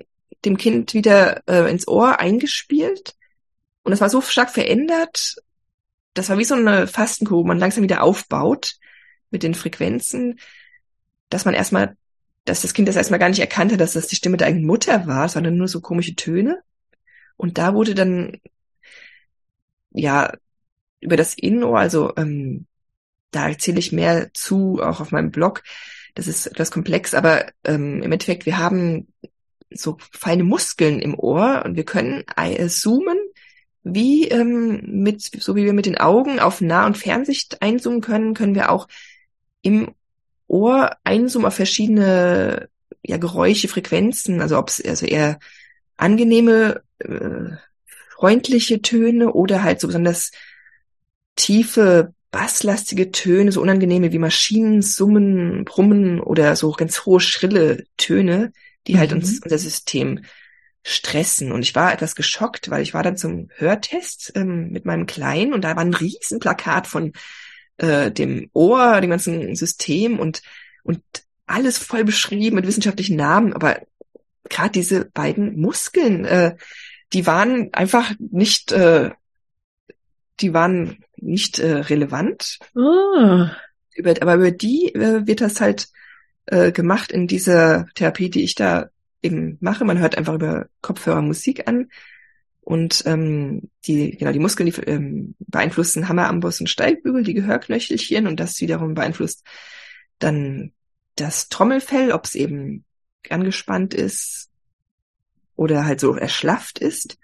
dem 0.45 0.57
Kind 0.57 0.93
wieder 0.93 1.43
äh, 1.47 1.69
ins 1.69 1.87
Ohr 1.87 2.19
eingespielt. 2.19 3.15
Und 3.83 3.91
das 3.91 4.01
war 4.01 4.09
so 4.09 4.21
stark 4.21 4.49
verändert, 4.49 5.35
das 6.13 6.29
war 6.29 6.37
wie 6.37 6.45
so 6.45 6.55
eine 6.55 6.87
Fastenkurve, 6.87 7.47
man 7.47 7.59
langsam 7.59 7.83
wieder 7.83 8.03
aufbaut 8.03 8.75
mit 9.29 9.43
den 9.43 9.53
Frequenzen, 9.53 10.39
dass 11.29 11.45
man 11.45 11.53
erstmal, 11.53 11.95
dass 12.45 12.61
das 12.61 12.73
Kind 12.73 12.87
das 12.87 12.95
erstmal 12.95 13.19
gar 13.19 13.29
nicht 13.29 13.39
erkannte, 13.39 13.77
dass 13.77 13.93
das 13.93 14.07
die 14.07 14.15
Stimme 14.15 14.37
der 14.37 14.47
eigenen 14.47 14.65
Mutter 14.65 15.07
war, 15.07 15.29
sondern 15.29 15.55
nur 15.55 15.67
so 15.67 15.81
komische 15.81 16.15
Töne. 16.15 16.61
Und 17.37 17.57
da 17.57 17.73
wurde 17.73 17.95
dann, 17.95 18.37
ja, 19.91 20.33
über 20.99 21.15
das 21.15 21.35
Innenohr, 21.35 21.79
also 21.79 22.13
ähm, 22.17 22.65
da 23.31 23.49
erzähle 23.49 23.79
ich 23.79 23.91
mehr 23.91 24.31
zu, 24.33 24.81
auch 24.81 24.99
auf 24.99 25.11
meinem 25.11 25.31
Blog. 25.31 25.63
Das 26.15 26.27
ist 26.27 26.47
etwas 26.47 26.71
komplex, 26.71 27.13
aber 27.13 27.45
ähm, 27.63 28.01
im 28.01 28.11
Endeffekt, 28.11 28.45
wir 28.45 28.57
haben 28.57 29.07
so 29.71 29.97
feine 30.11 30.43
Muskeln 30.43 30.99
im 30.99 31.17
Ohr 31.17 31.63
und 31.65 31.75
wir 31.75 31.85
können 31.85 32.23
äh, 32.35 32.67
zoomen, 32.67 33.17
wie 33.83 34.27
ähm, 34.27 34.81
mit, 35.03 35.21
so 35.21 35.55
wie 35.55 35.65
wir 35.65 35.73
mit 35.73 35.85
den 35.85 35.97
Augen 35.97 36.39
auf 36.39 36.61
Nah- 36.61 36.85
und 36.85 36.97
Fernsicht 36.97 37.61
einzoomen 37.61 38.01
können, 38.01 38.33
können 38.33 38.55
wir 38.55 38.71
auch 38.71 38.87
im 39.61 39.93
Ohr 40.47 40.97
einzoomen 41.03 41.47
auf 41.47 41.55
verschiedene 41.55 42.69
ja, 43.03 43.17
Geräusche, 43.17 43.67
Frequenzen, 43.67 44.41
also 44.41 44.57
ob 44.57 44.69
es 44.69 44.83
also 44.83 45.05
eher 45.05 45.39
angenehme, 45.95 46.81
äh, 46.99 47.55
freundliche 48.09 48.81
Töne 48.81 49.31
oder 49.31 49.63
halt 49.63 49.79
so 49.79 49.87
besonders 49.87 50.31
tiefe 51.35 52.13
basslastige 52.31 53.11
Töne, 53.11 53.51
so 53.51 53.61
unangenehme 53.61 54.11
wie 54.11 54.19
Maschinen, 54.19 54.81
Summen, 54.81 55.65
Brummen 55.65 56.19
oder 56.19 56.55
so 56.55 56.71
ganz 56.71 57.05
hohe, 57.05 57.19
schrille 57.19 57.85
Töne, 57.97 58.53
die 58.87 58.97
halt 58.97 59.11
mhm. 59.11 59.15
halt 59.15 59.23
uns 59.23 59.39
unser 59.43 59.57
System 59.57 60.21
stressen. 60.83 61.51
Und 61.51 61.61
ich 61.61 61.75
war 61.75 61.93
etwas 61.93 62.15
geschockt, 62.15 62.69
weil 62.69 62.83
ich 62.83 62.93
war 62.93 63.03
dann 63.03 63.17
zum 63.17 63.49
Hörtest 63.55 64.31
ähm, 64.35 64.69
mit 64.69 64.85
meinem 64.85 65.05
Kleinen 65.05 65.53
und 65.53 65.63
da 65.63 65.75
war 65.75 65.83
ein 65.83 65.93
Riesenplakat 65.93 66.87
von 66.87 67.13
äh, 67.77 68.11
dem 68.11 68.49
Ohr, 68.53 69.01
dem 69.01 69.09
ganzen 69.09 69.55
System 69.55 70.19
und, 70.19 70.41
und 70.83 71.01
alles 71.45 71.77
voll 71.77 72.03
beschrieben 72.03 72.55
mit 72.55 72.67
wissenschaftlichen 72.67 73.15
Namen, 73.15 73.53
aber 73.53 73.81
gerade 74.49 74.71
diese 74.71 75.05
beiden 75.05 75.59
Muskeln, 75.59 76.25
äh, 76.25 76.55
die 77.13 77.25
waren 77.25 77.73
einfach 77.73 78.11
nicht, 78.19 78.71
äh, 78.71 79.11
die 80.39 80.53
waren 80.53 81.03
nicht 81.21 81.59
äh, 81.59 81.73
relevant. 81.73 82.59
Oh. 82.75 83.45
Über, 83.95 84.15
aber 84.21 84.35
über 84.35 84.51
die 84.51 84.93
äh, 84.93 85.25
wird 85.27 85.41
das 85.41 85.61
halt 85.61 85.89
äh, 86.45 86.71
gemacht 86.71 87.11
in 87.11 87.27
dieser 87.27 87.87
Therapie, 87.95 88.29
die 88.29 88.43
ich 88.43 88.55
da 88.55 88.89
eben 89.21 89.57
mache. 89.59 89.85
Man 89.85 89.99
hört 89.99 90.17
einfach 90.17 90.33
über 90.33 90.67
Kopfhörer 90.81 91.21
Musik 91.21 91.67
an 91.67 91.89
und 92.61 93.03
ähm, 93.05 93.69
die, 93.85 94.11
genau, 94.17 94.31
die 94.31 94.39
Muskeln, 94.39 94.69
die 94.69 94.81
ähm, 94.81 95.35
beeinflussen 95.39 96.07
Hammeramboss 96.07 96.59
und 96.59 96.69
Steigbügel, 96.69 97.23
die 97.23 97.33
Gehörknöchelchen 97.33 98.27
und 98.27 98.39
das 98.39 98.61
wiederum 98.61 98.93
beeinflusst 98.93 99.43
dann 100.19 100.73
das 101.15 101.49
Trommelfell, 101.49 102.11
ob 102.11 102.25
es 102.25 102.35
eben 102.35 102.85
angespannt 103.29 103.93
ist 103.93 104.49
oder 105.55 105.85
halt 105.85 105.99
so 105.99 106.15
erschlafft 106.15 106.79
ist. 106.79 107.17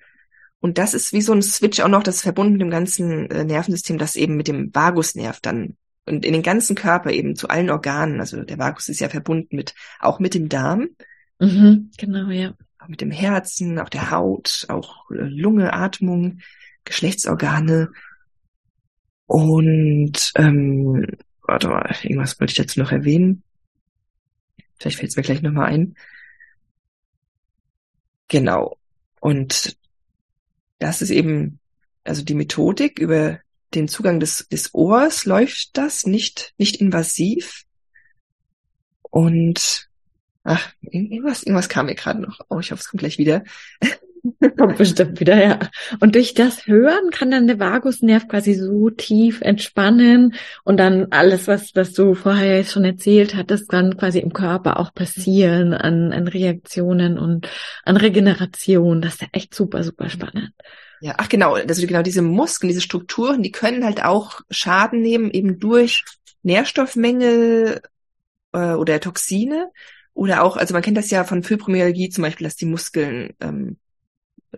Und 0.66 0.80
das 0.80 0.96
ist 0.96 1.14
wie 1.14 1.22
so 1.22 1.32
ein 1.32 1.44
Switch 1.44 1.80
auch 1.80 1.88
noch, 1.88 2.02
das 2.02 2.16
ist 2.16 2.22
verbunden 2.24 2.54
mit 2.54 2.62
dem 2.62 2.72
ganzen 2.72 3.30
äh, 3.30 3.44
Nervensystem, 3.44 4.00
das 4.00 4.16
eben 4.16 4.36
mit 4.36 4.48
dem 4.48 4.74
Vagusnerv 4.74 5.40
dann 5.40 5.78
und 6.08 6.26
in 6.26 6.34
den 6.34 6.42
ganzen 6.42 6.76
Körper 6.76 7.12
eben 7.12 7.36
zu 7.36 7.50
allen 7.50 7.70
Organen. 7.70 8.20
Also 8.20 8.42
der 8.42 8.58
Vagus 8.58 8.90
ist 8.90 9.00
ja 9.00 9.08
verbunden 9.08 9.56
mit 9.58 9.76
auch 10.00 10.18
mit 10.18 10.34
dem 10.34 10.50
Darm. 10.50 10.90
Mhm, 11.38 11.92
genau, 12.00 12.32
ja. 12.32 12.56
Auch 12.80 12.88
mit 12.88 13.00
dem 13.00 13.12
Herzen, 13.12 13.78
auch 13.78 13.90
der 13.90 14.10
Haut, 14.10 14.66
auch 14.68 15.12
äh, 15.12 15.18
Lunge, 15.18 15.72
Atmung, 15.72 16.40
Geschlechtsorgane. 16.84 17.92
Und 19.28 20.32
ähm, 20.36 21.06
warte 21.44 21.68
mal, 21.68 21.96
irgendwas 22.02 22.40
wollte 22.40 22.54
ich 22.54 22.58
dazu 22.58 22.80
noch 22.80 22.92
erwähnen. 22.92 23.44
Vielleicht 24.80 24.98
fällt 24.98 25.12
es 25.12 25.16
mir 25.16 25.22
gleich 25.22 25.44
nochmal 25.44 25.72
ein. 25.72 25.96
Genau. 28.30 28.80
Und 29.20 29.78
das 30.80 31.02
ist 31.02 31.10
eben, 31.10 31.60
also 32.04 32.24
die 32.24 32.34
Methodik 32.36 33.00
über 33.00 33.40
den 33.74 33.88
Zugang 33.88 34.20
des, 34.20 34.48
des 34.50 34.74
Ohrs 34.74 35.26
läuft 35.26 35.78
das 35.78 36.06
nicht, 36.06 36.54
nicht 36.58 36.78
invasiv. 36.78 37.64
Und 39.02 39.90
ach, 40.44 40.74
irgendwas, 40.82 41.44
irgendwas 41.44 41.70
kam 41.70 41.88
mir 41.88 41.96
gerade 41.96 42.22
noch. 42.22 42.40
Oh, 42.50 42.60
ich 42.60 42.72
hoffe, 42.72 42.82
es 42.82 42.90
kommt 42.90 43.00
gleich 43.00 43.18
wieder. 43.18 43.44
Kommt 44.58 44.78
bestimmt 44.78 45.20
wieder, 45.20 45.42
ja. 45.42 45.60
Und 46.00 46.16
durch 46.16 46.34
das 46.34 46.68
Hören 46.68 47.10
kann 47.12 47.32
dann 47.32 47.48
der 47.48 47.60
Vagusnerv 47.60 48.28
quasi 48.28 48.54
so 48.54 48.90
tief 48.90 49.42
entspannen 49.42 50.36
und 50.64 50.78
dann 50.78 51.08
alles, 51.12 51.48
was, 51.48 51.76
was 51.76 51.94
du 51.94 52.16
vorher 52.16 52.58
jetzt 52.58 52.72
schon 52.72 52.86
erzählt 52.86 53.36
hattest, 53.36 53.72
dann 53.72 53.98
quasi 53.98 54.20
im 54.20 54.34
Körper 54.34 54.80
auch 54.80 54.94
passieren 54.94 55.74
an, 55.74 56.12
an 56.12 56.28
Reaktionen 56.28 57.20
und 57.20 57.50
an 57.84 57.98
Regeneration. 57.98 59.02
Das 59.02 59.16
ist 59.16 59.22
ja 59.22 59.28
echt 59.32 59.54
super, 59.54 59.84
super 59.84 60.10
spannend. 60.10 60.52
Ja, 61.02 61.16
ach 61.18 61.30
genau, 61.30 61.56
also 61.56 61.86
genau 61.86 62.02
diese 62.02 62.22
Muskeln, 62.22 62.70
diese 62.70 62.82
Strukturen, 62.82 63.44
die 63.44 63.52
können 63.52 63.84
halt 63.84 64.04
auch 64.04 64.42
Schaden 64.50 65.02
nehmen, 65.02 65.30
eben 65.30 65.60
durch 65.60 66.04
Nährstoffmängel 66.42 67.82
äh, 68.54 68.74
oder 68.74 69.00
Toxine. 69.00 69.72
Oder 70.14 70.44
auch, 70.44 70.56
also 70.56 70.74
man 70.74 70.82
kennt 70.82 70.96
das 70.96 71.12
ja 71.12 71.26
von 71.26 71.44
Fibromyalgie 71.44 72.10
zum 72.10 72.22
Beispiel, 72.22 72.46
dass 72.46 72.56
die 72.56 72.66
Muskeln 72.66 73.34
ähm, 73.42 73.78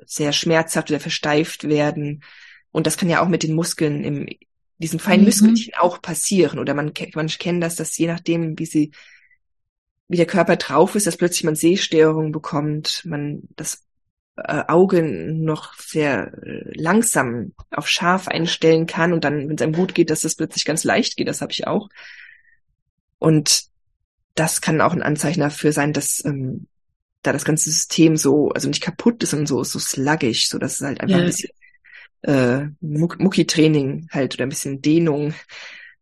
sehr 0.06 0.34
schmerzhaft 0.34 0.90
oder 0.90 1.00
versteift 1.00 1.68
werden. 1.68 2.24
Und 2.72 2.88
das 2.88 2.98
kann 2.98 3.10
ja 3.10 3.22
auch 3.22 3.28
mit 3.28 3.44
den 3.44 3.56
Muskeln 3.56 4.04
im 4.04 4.28
diesen 4.78 5.00
feinen 5.00 5.22
mhm. 5.22 5.28
Muskelchen 5.28 5.74
auch 5.76 6.02
passieren. 6.02 6.60
Oder 6.60 6.74
man, 6.74 6.94
man 7.16 7.28
kennt 7.28 7.64
das, 7.64 7.76
dass 7.76 7.98
je 7.98 8.08
nachdem, 8.08 8.58
wie 8.60 8.66
sie, 8.66 8.92
wie 10.08 10.18
der 10.18 10.26
Körper 10.26 10.56
drauf 10.56 10.96
ist, 10.96 11.08
dass 11.08 11.18
plötzlich 11.18 11.44
man 11.44 11.56
Sehstörungen 11.56 12.32
bekommt, 12.32 13.04
man 13.06 13.42
das 13.56 13.84
äh, 14.36 14.64
Auge 14.68 15.02
noch 15.04 15.74
sehr 15.76 16.32
äh, 16.44 16.72
langsam 16.76 17.54
auf 17.72 17.88
scharf 17.90 18.28
einstellen 18.28 18.86
kann 18.86 19.14
und 19.14 19.24
dann, 19.24 19.50
wenn 19.50 19.56
es 19.56 19.62
einem 19.62 19.74
gut 19.74 19.96
geht, 19.96 20.10
dass 20.10 20.22
das 20.22 20.36
plötzlich 20.36 20.66
ganz 20.66 20.84
leicht 20.84 21.18
geht. 21.18 21.28
Das 21.28 21.42
habe 21.42 21.52
ich 21.52 21.66
auch. 21.66 21.90
Und 23.20 23.66
das 24.36 24.62
kann 24.62 24.82
auch 24.82 24.94
ein 24.94 25.02
Anzeichen 25.02 25.40
dafür 25.40 25.72
sein, 25.72 25.92
dass 25.92 26.24
ähm, 26.24 26.68
da 27.24 27.34
das 27.34 27.46
ganze 27.46 27.70
System 27.70 28.18
so, 28.18 28.50
also 28.50 28.68
nicht 28.68 28.82
kaputt 28.82 29.24
ist, 29.24 29.32
sondern 29.32 29.48
so, 29.48 29.64
so 29.64 29.80
sluggish, 29.80 30.48
so 30.48 30.58
dass 30.58 30.76
es 30.76 30.82
halt 30.82 31.02
einfach 31.02 31.18
ja. 31.18 31.24
ein 31.24 31.28
bisschen 31.28 31.50
äh, 32.22 32.68
Mucki-Training 32.82 34.10
halt 34.12 34.36
oder 34.36 34.46
ein 34.46 34.50
bisschen 34.50 34.82
Dehnung 34.82 35.34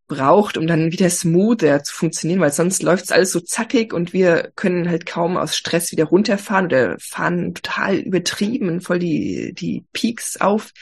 braucht, 0.08 0.56
um 0.56 0.66
dann 0.66 0.92
wieder 0.92 1.10
smoother 1.10 1.82
zu 1.82 1.92
funktionieren, 1.92 2.40
weil 2.40 2.52
sonst 2.52 2.82
läuft 2.82 3.04
es 3.04 3.12
alles 3.12 3.32
so 3.32 3.40
zackig 3.40 3.92
und 3.92 4.12
wir 4.12 4.52
können 4.54 4.88
halt 4.88 5.04
kaum 5.04 5.36
aus 5.36 5.56
Stress 5.56 5.90
wieder 5.90 6.04
runterfahren 6.04 6.66
oder 6.66 6.96
fahren 7.00 7.54
total 7.54 7.96
übertrieben 7.96 8.80
voll 8.80 9.00
die, 9.00 9.52
die 9.52 9.84
Peaks 9.92 10.40
auf 10.40 10.72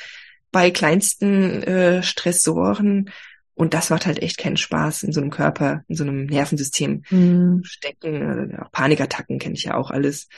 bei 0.53 0.71
kleinsten 0.71 1.63
äh, 1.63 2.03
Stressoren. 2.03 3.11
Und 3.55 3.75
das 3.75 3.91
macht 3.91 4.07
halt 4.07 4.21
echt 4.21 4.39
keinen 4.39 4.57
Spaß, 4.57 5.05
in 5.05 5.13
so 5.13 5.21
einem 5.21 5.31
Körper, 5.31 5.83
in 5.89 5.95
so 5.95 6.05
einem 6.05 6.27
Nervensystem 6.27 7.05
mhm. 7.11 7.63
stecken. 7.65 8.51
Äh, 8.53 8.59
auch 8.61 8.73
Panikattacken 8.73 9.39
kenne 9.39 9.55
ich 9.55 9.65
ja 9.65 9.75
auch 9.77 9.91
alles. 9.91 10.29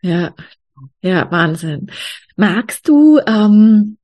Ja, 0.00 0.34
ja, 1.00 1.30
Wahnsinn. 1.30 1.90
Magst 2.36 2.88
du 2.88 3.20
ähm, 3.26 3.98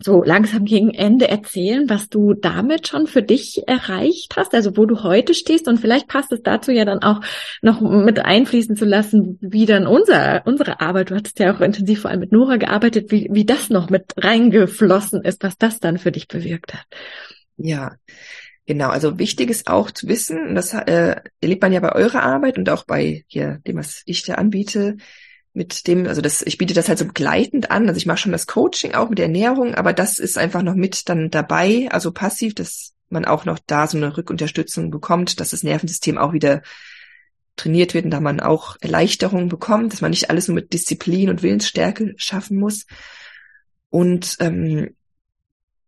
so 0.00 0.22
langsam 0.22 0.64
gegen 0.64 0.90
Ende 0.90 1.28
erzählen, 1.28 1.90
was 1.90 2.08
du 2.08 2.32
damit 2.34 2.86
schon 2.86 3.08
für 3.08 3.22
dich 3.22 3.66
erreicht 3.66 4.36
hast, 4.36 4.54
also 4.54 4.76
wo 4.76 4.86
du 4.86 5.02
heute 5.02 5.34
stehst 5.34 5.66
und 5.66 5.78
vielleicht 5.78 6.06
passt 6.06 6.30
es 6.30 6.42
dazu 6.42 6.70
ja 6.70 6.84
dann 6.84 7.02
auch 7.02 7.20
noch 7.62 7.80
mit 7.80 8.20
einfließen 8.20 8.76
zu 8.76 8.84
lassen, 8.84 9.38
wie 9.40 9.66
dann 9.66 9.88
unser, 9.88 10.42
unsere 10.46 10.80
Arbeit, 10.80 11.10
du 11.10 11.16
hattest 11.16 11.40
ja 11.40 11.54
auch 11.54 11.60
intensiv 11.60 12.02
vor 12.02 12.10
allem 12.10 12.20
mit 12.20 12.32
Nora 12.32 12.56
gearbeitet, 12.56 13.10
wie, 13.10 13.28
wie 13.32 13.44
das 13.44 13.70
noch 13.70 13.90
mit 13.90 14.14
reingeflossen 14.16 15.22
ist, 15.22 15.42
was 15.42 15.58
das 15.58 15.80
dann 15.80 15.98
für 15.98 16.12
dich 16.12 16.28
bewirkt 16.28 16.74
hat. 16.74 16.86
Ja, 17.58 17.96
genau. 18.66 18.88
Also 18.88 19.18
wichtig 19.18 19.50
ist 19.50 19.68
auch 19.68 19.90
zu 19.90 20.08
wissen, 20.08 20.54
das 20.54 20.72
äh, 20.72 21.16
erlebt 21.40 21.62
man 21.62 21.72
ja 21.72 21.80
bei 21.80 21.92
eurer 21.92 22.22
Arbeit 22.22 22.56
und 22.56 22.70
auch 22.70 22.84
bei 22.84 23.24
hier 23.26 23.60
dem, 23.66 23.76
was 23.76 24.02
ich 24.06 24.22
da 24.22 24.34
anbiete, 24.34 24.96
mit 25.52 25.86
dem, 25.88 26.06
also 26.06 26.20
das, 26.20 26.42
ich 26.42 26.56
biete 26.56 26.72
das 26.72 26.88
halt 26.88 26.98
so 26.98 27.04
begleitend 27.04 27.70
an. 27.70 27.88
Also 27.88 27.98
ich 27.98 28.06
mache 28.06 28.18
schon 28.18 28.32
das 28.32 28.46
Coaching 28.46 28.94
auch 28.94 29.08
mit 29.08 29.18
der 29.18 29.26
Ernährung, 29.26 29.74
aber 29.74 29.92
das 29.92 30.18
ist 30.18 30.38
einfach 30.38 30.62
noch 30.62 30.74
mit 30.74 31.08
dann 31.08 31.30
dabei, 31.30 31.88
also 31.90 32.12
passiv, 32.12 32.54
dass 32.54 32.94
man 33.10 33.24
auch 33.24 33.44
noch 33.44 33.58
da 33.66 33.86
so 33.86 33.96
eine 33.96 34.16
Rückunterstützung 34.16 34.90
bekommt, 34.90 35.40
dass 35.40 35.50
das 35.50 35.62
Nervensystem 35.62 36.16
auch 36.18 36.32
wieder 36.32 36.62
trainiert 37.56 37.92
wird 37.92 38.04
und 38.04 38.12
da 38.12 38.20
man 38.20 38.40
auch 38.40 38.76
Erleichterung 38.80 39.48
bekommt, 39.48 39.92
dass 39.92 40.00
man 40.00 40.10
nicht 40.10 40.30
alles 40.30 40.46
nur 40.46 40.54
mit 40.54 40.72
Disziplin 40.72 41.28
und 41.28 41.42
Willensstärke 41.42 42.14
schaffen 42.16 42.58
muss. 42.58 42.86
Und 43.90 44.36
ähm, 44.40 44.94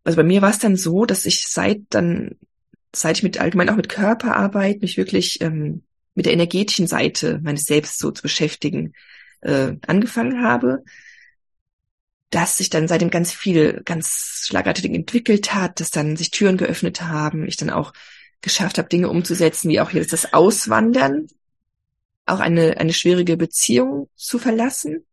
also 0.04 0.16
bei 0.16 0.22
mir 0.22 0.42
war 0.42 0.50
es 0.50 0.58
dann 0.58 0.76
so, 0.76 1.04
dass 1.04 1.26
ich 1.26 1.48
seit 1.48 1.82
dann, 1.90 2.36
seit 2.94 3.18
ich 3.18 3.22
mit 3.22 3.40
allgemein 3.40 3.68
auch 3.70 3.76
mit 3.76 3.88
Körperarbeit 3.88 4.82
mich 4.82 4.96
wirklich 4.96 5.40
ähm, 5.40 5.82
mit 6.14 6.26
der 6.26 6.32
energetischen 6.32 6.86
Seite 6.86 7.40
meines 7.42 7.64
Selbst 7.64 7.98
so 7.98 8.10
zu 8.10 8.22
beschäftigen 8.22 8.94
äh, 9.40 9.74
angefangen 9.86 10.42
habe, 10.42 10.84
dass 12.30 12.58
sich 12.58 12.70
dann 12.70 12.88
seitdem 12.88 13.10
ganz 13.10 13.32
viel, 13.32 13.82
ganz 13.84 14.44
schlagartig 14.46 14.84
entwickelt 14.84 15.54
hat, 15.54 15.80
dass 15.80 15.90
dann 15.90 16.16
sich 16.16 16.30
Türen 16.30 16.56
geöffnet 16.56 17.02
haben, 17.02 17.46
ich 17.46 17.56
dann 17.56 17.70
auch 17.70 17.92
geschafft 18.40 18.78
habe, 18.78 18.88
Dinge 18.88 19.08
umzusetzen, 19.08 19.68
wie 19.70 19.80
auch 19.80 19.90
jetzt 19.90 20.12
das 20.12 20.32
Auswandern, 20.32 21.26
auch 22.26 22.40
eine, 22.40 22.76
eine 22.78 22.92
schwierige 22.92 23.36
Beziehung 23.36 24.08
zu 24.14 24.38
verlassen. 24.38 25.04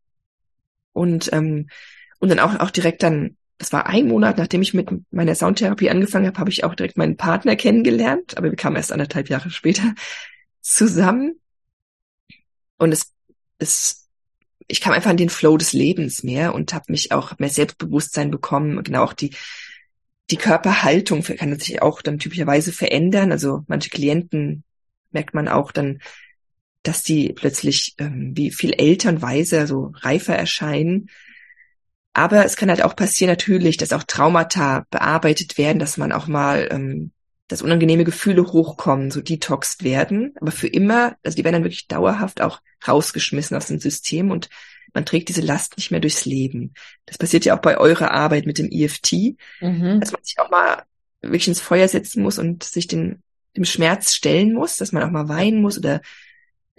Und, 0.93 1.31
ähm, 1.33 1.69
und 2.19 2.29
dann 2.29 2.39
auch, 2.39 2.59
auch 2.59 2.71
direkt 2.71 3.03
dann 3.03 3.36
das 3.57 3.73
war 3.73 3.87
ein 3.87 4.07
Monat, 4.07 4.37
nachdem 4.37 4.61
ich 4.61 4.73
mit 4.73 4.89
meiner 5.11 5.35
Soundtherapie 5.35 5.89
angefangen 5.89 6.27
habe, 6.27 6.39
habe 6.39 6.49
ich 6.49 6.63
auch 6.63 6.75
direkt 6.75 6.97
meinen 6.97 7.17
Partner 7.17 7.55
kennengelernt, 7.55 8.37
aber 8.37 8.49
wir 8.49 8.55
kamen 8.55 8.75
erst 8.75 8.91
anderthalb 8.91 9.29
Jahre 9.29 9.49
später 9.49 9.95
zusammen. 10.61 11.39
Und 12.77 12.91
es, 12.91 13.13
es, 13.57 14.07
ich 14.67 14.79
kam 14.79 14.93
einfach 14.93 15.09
in 15.09 15.17
den 15.17 15.29
Flow 15.29 15.57
des 15.57 15.73
Lebens 15.73 16.23
mehr 16.23 16.53
und 16.53 16.73
habe 16.73 16.91
mich 16.91 17.11
auch 17.11 17.39
mehr 17.39 17.49
Selbstbewusstsein 17.49 18.29
bekommen. 18.29 18.83
Genau 18.83 19.03
auch 19.03 19.13
die, 19.13 19.35
die 20.29 20.37
Körperhaltung 20.37 21.23
kann 21.23 21.57
sich 21.57 21.81
auch 21.81 22.03
dann 22.03 22.19
typischerweise 22.19 22.71
verändern. 22.71 23.31
Also 23.31 23.63
manche 23.67 23.89
Klienten 23.89 24.63
merkt 25.09 25.33
man 25.33 25.47
auch 25.47 25.71
dann, 25.71 25.99
dass 26.83 27.01
die 27.01 27.33
plötzlich 27.33 27.95
ähm, 27.97 28.33
wie 28.35 28.51
viel 28.51 28.73
älter 28.73 29.09
und 29.09 29.21
weiser, 29.23 29.65
so 29.65 29.93
reifer 29.95 30.35
erscheinen 30.35 31.09
aber 32.17 32.43
es 32.45 32.55
kann 32.55 32.69
halt 32.69 32.83
auch 32.83 32.95
passieren 32.95 33.29
natürlich, 33.29 33.77
dass 33.77 33.93
auch 33.93 34.01
Traumata 34.01 34.87
bearbeitet 34.89 35.59
werden, 35.59 35.77
dass 35.77 35.97
man 35.97 36.11
auch 36.11 36.25
mal, 36.25 36.67
ähm, 36.71 37.11
dass 37.47 37.61
unangenehme 37.61 38.05
Gefühle 38.05 38.43
hochkommen, 38.43 39.11
so 39.11 39.21
detoxed 39.21 39.83
werden. 39.83 40.33
Aber 40.41 40.49
für 40.49 40.65
immer, 40.65 41.15
also 41.23 41.35
die 41.35 41.43
werden 41.43 41.53
dann 41.53 41.63
wirklich 41.63 41.87
dauerhaft 41.87 42.41
auch 42.41 42.59
rausgeschmissen 42.87 43.55
aus 43.55 43.67
dem 43.67 43.79
System 43.79 44.31
und 44.31 44.49
man 44.95 45.05
trägt 45.05 45.29
diese 45.29 45.41
Last 45.41 45.77
nicht 45.77 45.91
mehr 45.91 45.99
durchs 45.99 46.25
Leben. 46.25 46.73
Das 47.05 47.19
passiert 47.19 47.45
ja 47.45 47.55
auch 47.55 47.61
bei 47.61 47.77
eurer 47.77 48.09
Arbeit 48.09 48.47
mit 48.47 48.57
dem 48.57 48.71
EFT, 48.71 49.37
mhm. 49.61 49.99
dass 49.99 50.11
man 50.11 50.23
sich 50.23 50.39
auch 50.39 50.49
mal 50.49 50.85
wirklich 51.21 51.47
ins 51.47 51.61
Feuer 51.61 51.87
setzen 51.87 52.23
muss 52.23 52.39
und 52.39 52.63
sich 52.63 52.87
den, 52.87 53.21
dem 53.55 53.65
Schmerz 53.65 54.15
stellen 54.15 54.53
muss, 54.53 54.77
dass 54.77 54.91
man 54.91 55.03
auch 55.03 55.11
mal 55.11 55.29
weinen 55.29 55.61
muss 55.61 55.77
oder 55.77 56.01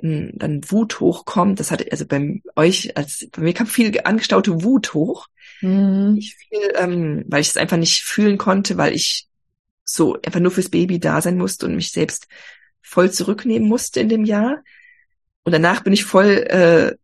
dann 0.00 0.60
Wut 0.68 1.00
hochkommt. 1.00 1.60
Das 1.60 1.70
hat 1.70 1.90
also 1.90 2.06
bei 2.06 2.40
euch, 2.56 2.96
als 2.96 3.28
bei 3.32 3.42
mir 3.42 3.52
kam 3.52 3.66
viel 3.66 3.98
angestaute 4.04 4.62
Wut 4.62 4.94
hoch. 4.94 5.28
Mhm. 5.60 6.16
Ich 6.18 6.34
viel, 6.34 6.72
ähm, 6.76 7.24
weil 7.28 7.40
ich 7.40 7.48
es 7.48 7.56
einfach 7.56 7.76
nicht 7.76 8.02
fühlen 8.02 8.38
konnte, 8.38 8.76
weil 8.76 8.94
ich 8.94 9.26
so 9.84 10.20
einfach 10.22 10.40
nur 10.40 10.52
fürs 10.52 10.68
Baby 10.68 11.00
da 11.00 11.20
sein 11.20 11.38
musste 11.38 11.66
und 11.66 11.76
mich 11.76 11.90
selbst 11.90 12.28
voll 12.82 13.10
zurücknehmen 13.10 13.68
musste 13.68 14.00
in 14.00 14.08
dem 14.08 14.24
Jahr. 14.24 14.62
Und 15.42 15.52
danach 15.52 15.82
bin 15.82 15.92
ich 15.92 16.04
voll 16.04 16.26
äh, 16.26 16.94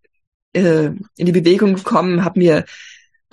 äh, 0.52 0.92
in 1.16 1.26
die 1.26 1.32
Bewegung 1.32 1.74
gekommen, 1.74 2.24
habe 2.24 2.38
mir 2.38 2.64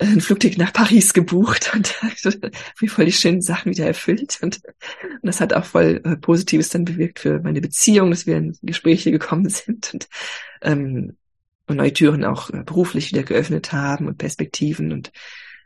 ein 0.02 0.20
Flugticket 0.20 0.58
nach 0.58 0.72
Paris 0.72 1.12
gebucht 1.12 1.72
und 1.74 1.94
mir 2.80 2.88
voll 2.88 3.04
die 3.04 3.12
schönen 3.12 3.42
Sachen 3.42 3.72
wieder 3.72 3.86
erfüllt. 3.86 4.38
Und, 4.42 4.60
und 4.64 5.22
das 5.22 5.40
hat 5.40 5.52
auch 5.52 5.64
voll 5.64 6.00
äh, 6.04 6.16
Positives 6.16 6.70
dann 6.70 6.84
bewirkt 6.84 7.20
für 7.20 7.40
meine 7.40 7.60
Beziehung, 7.60 8.10
dass 8.10 8.26
wir 8.26 8.36
in 8.36 8.56
Gespräche 8.62 9.10
gekommen 9.10 9.48
sind 9.48 9.94
und, 9.94 10.08
ähm, 10.62 11.16
und 11.66 11.76
neue 11.76 11.92
Türen 11.92 12.24
auch 12.24 12.50
äh, 12.50 12.62
beruflich 12.64 13.10
wieder 13.12 13.22
geöffnet 13.22 13.72
haben 13.72 14.06
und 14.06 14.18
Perspektiven 14.18 14.92
und 14.92 15.12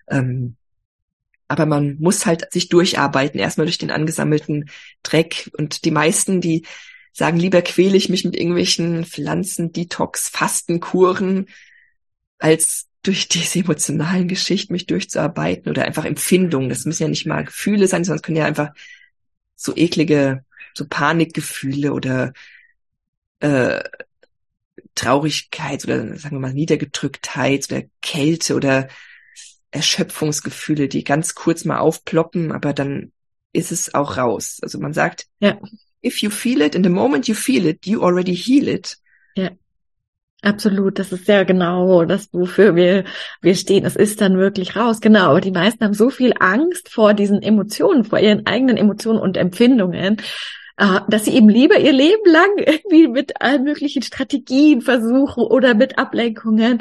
ähm, 0.08 0.56
aber 1.48 1.66
man 1.66 1.96
muss 2.00 2.26
halt 2.26 2.52
sich 2.52 2.68
durcharbeiten, 2.68 3.38
erstmal 3.38 3.66
durch 3.66 3.78
den 3.78 3.92
angesammelten 3.92 4.68
Dreck. 5.04 5.48
Und 5.56 5.84
die 5.84 5.92
meisten, 5.92 6.40
die 6.40 6.66
sagen, 7.12 7.38
lieber 7.38 7.62
quäle 7.62 7.96
ich 7.96 8.08
mich 8.08 8.24
mit 8.24 8.36
irgendwelchen 8.36 9.04
Pflanzen, 9.04 9.72
Detox, 9.72 10.28
Fastenkuren, 10.28 11.46
als 12.38 12.88
durch 13.06 13.28
diese 13.28 13.60
emotionalen 13.60 14.28
Geschichten 14.28 14.72
mich 14.72 14.86
durchzuarbeiten 14.86 15.70
oder 15.70 15.84
einfach 15.84 16.04
Empfindungen. 16.04 16.68
Das 16.68 16.84
müssen 16.84 17.04
ja 17.04 17.08
nicht 17.08 17.26
mal 17.26 17.44
Gefühle 17.44 17.86
sein, 17.86 18.04
sondern 18.04 18.16
es 18.16 18.22
können 18.22 18.38
ja 18.38 18.46
einfach 18.46 18.70
so 19.54 19.76
eklige, 19.76 20.44
so 20.74 20.86
Panikgefühle 20.88 21.92
oder 21.92 22.32
äh, 23.40 23.82
Traurigkeit 24.94 25.84
oder 25.84 26.16
sagen 26.18 26.36
wir 26.36 26.40
mal 26.40 26.54
Niedergedrücktheit 26.54 27.70
oder 27.70 27.82
Kälte 28.02 28.54
oder 28.54 28.88
Erschöpfungsgefühle, 29.70 30.88
die 30.88 31.04
ganz 31.04 31.34
kurz 31.34 31.64
mal 31.64 31.78
aufploppen, 31.78 32.50
aber 32.50 32.72
dann 32.72 33.12
ist 33.52 33.72
es 33.72 33.94
auch 33.94 34.16
raus. 34.16 34.58
Also 34.62 34.78
man 34.78 34.94
sagt, 34.94 35.26
ja. 35.38 35.60
if 36.02 36.22
you 36.22 36.30
feel 36.30 36.60
it, 36.60 36.74
in 36.74 36.82
the 36.82 36.90
moment 36.90 37.28
you 37.28 37.34
feel 37.34 37.66
it, 37.66 37.86
you 37.86 38.02
already 38.02 38.34
heal 38.34 38.68
it. 38.68 38.98
Ja. 39.36 39.50
Absolut, 40.42 40.98
das 40.98 41.12
ist 41.12 41.26
sehr 41.26 41.44
genau 41.44 42.04
das, 42.04 42.28
wofür 42.32 42.76
wir, 42.76 43.04
wir 43.40 43.54
stehen. 43.54 43.84
Es 43.84 43.96
ist 43.96 44.20
dann 44.20 44.36
wirklich 44.36 44.76
raus. 44.76 45.00
Genau, 45.00 45.30
aber 45.30 45.40
die 45.40 45.50
meisten 45.50 45.84
haben 45.84 45.94
so 45.94 46.10
viel 46.10 46.34
Angst 46.38 46.88
vor 46.90 47.14
diesen 47.14 47.42
Emotionen, 47.42 48.04
vor 48.04 48.18
ihren 48.18 48.46
eigenen 48.46 48.76
Emotionen 48.76 49.18
und 49.18 49.36
Empfindungen, 49.36 50.18
äh, 50.76 51.00
dass 51.08 51.24
sie 51.24 51.34
eben 51.34 51.48
lieber 51.48 51.78
ihr 51.78 51.92
Leben 51.92 52.30
lang 52.30 52.50
irgendwie 52.58 53.08
mit 53.08 53.40
allen 53.40 53.64
möglichen 53.64 54.02
Strategien 54.02 54.82
versuchen 54.82 55.42
oder 55.42 55.74
mit 55.74 55.98
Ablenkungen. 55.98 56.78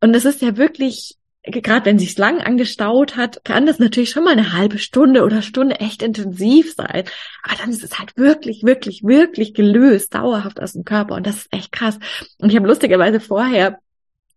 Und 0.00 0.12
das 0.12 0.24
ist 0.24 0.42
ja 0.42 0.56
wirklich 0.56 1.16
gerade 1.44 1.84
wenn 1.86 1.98
sich's 1.98 2.18
lang 2.18 2.40
angestaut 2.40 3.16
hat, 3.16 3.44
kann 3.44 3.66
das 3.66 3.78
natürlich 3.78 4.10
schon 4.10 4.24
mal 4.24 4.32
eine 4.32 4.52
halbe 4.52 4.78
Stunde 4.78 5.22
oder 5.24 5.42
Stunde 5.42 5.80
echt 5.80 6.02
intensiv 6.02 6.74
sein. 6.74 7.04
Aber 7.42 7.56
dann 7.58 7.70
ist 7.70 7.84
es 7.84 7.98
halt 7.98 8.16
wirklich, 8.16 8.62
wirklich, 8.62 9.02
wirklich 9.04 9.54
gelöst, 9.54 10.14
dauerhaft 10.14 10.60
aus 10.60 10.72
dem 10.72 10.84
Körper. 10.84 11.14
Und 11.14 11.26
das 11.26 11.36
ist 11.36 11.52
echt 11.52 11.72
krass. 11.72 11.98
Und 12.38 12.50
ich 12.50 12.56
habe 12.56 12.66
lustigerweise 12.66 13.20
vorher 13.20 13.78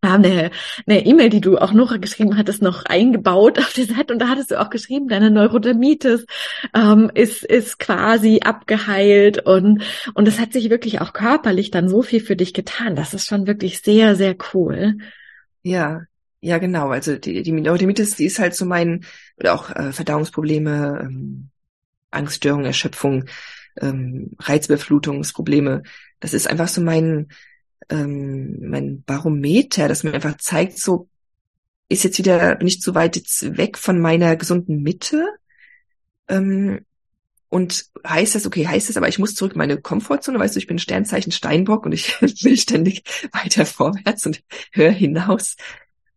eine 0.01 0.51
eine 0.85 1.05
E-Mail, 1.05 1.29
die 1.29 1.41
du 1.41 1.57
auch 1.57 1.73
noch 1.73 1.99
geschrieben 1.99 2.37
hattest, 2.37 2.61
noch 2.61 2.85
eingebaut 2.85 3.57
auf 3.59 3.73
die 3.73 3.83
Seite 3.83 4.13
und 4.13 4.19
da 4.19 4.29
hattest 4.29 4.51
du 4.51 4.59
auch 4.61 4.69
geschrieben, 4.69 5.07
deine 5.07 5.31
Neurodermitis 5.31 6.25
ähm, 6.75 7.11
ist 7.13 7.43
ist 7.43 7.79
quasi 7.79 8.41
abgeheilt 8.43 9.45
und 9.45 9.81
und 10.13 10.27
es 10.27 10.39
hat 10.39 10.53
sich 10.53 10.69
wirklich 10.69 11.01
auch 11.01 11.13
körperlich 11.13 11.71
dann 11.71 11.89
so 11.89 12.03
viel 12.03 12.21
für 12.21 12.35
dich 12.35 12.53
getan. 12.53 12.95
Das 12.95 13.13
ist 13.13 13.25
schon 13.25 13.47
wirklich 13.47 13.81
sehr 13.81 14.15
sehr 14.15 14.35
cool. 14.53 14.97
Ja, 15.63 16.01
ja, 16.41 16.57
genau. 16.57 16.89
Also 16.89 17.17
die, 17.17 17.41
die 17.43 17.51
Neurodermitis, 17.51 18.15
die 18.15 18.25
ist 18.25 18.39
halt 18.39 18.55
so 18.55 18.65
mein, 18.65 19.05
oder 19.37 19.53
auch 19.53 19.69
äh, 19.71 19.91
Verdauungsprobleme, 19.91 20.99
ähm, 21.03 21.49
Angststörung, 22.11 22.65
Erschöpfung, 22.65 23.25
ähm, 23.81 24.31
Reizbeflutungsprobleme. 24.39 25.83
Das 26.19 26.33
ist 26.33 26.47
einfach 26.47 26.67
so 26.67 26.81
mein, 26.81 27.29
ähm, 27.89 28.69
mein 28.69 29.03
Barometer, 29.03 29.87
das 29.87 30.03
mir 30.03 30.13
einfach 30.13 30.37
zeigt, 30.37 30.79
so 30.79 31.09
ist 31.89 32.03
jetzt 32.03 32.17
wieder, 32.17 32.55
bin 32.55 32.67
ich 32.67 32.81
zu 32.81 32.95
weit 32.95 33.15
jetzt 33.15 33.57
weg 33.57 33.77
von 33.77 33.99
meiner 33.99 34.35
gesunden 34.35 34.81
Mitte. 34.83 35.25
Ähm, 36.27 36.85
und 37.49 37.85
heißt 38.05 38.35
das, 38.35 38.45
okay, 38.45 38.67
heißt 38.67 38.89
das, 38.89 38.97
aber 38.97 39.07
ich 39.07 39.19
muss 39.19 39.35
zurück 39.35 39.53
in 39.53 39.59
meine 39.59 39.79
Komfortzone, 39.79 40.37
weißt 40.37 40.55
du, 40.55 40.59
ich 40.59 40.67
bin 40.67 40.79
Sternzeichen 40.79 41.31
Steinbock 41.31 41.85
und 41.85 41.93
ich 41.93 42.21
will 42.43 42.57
ständig 42.57 43.03
weiter 43.31 43.65
vorwärts 43.65 44.25
und 44.25 44.43
höher 44.73 44.91
hinaus. 44.91 45.55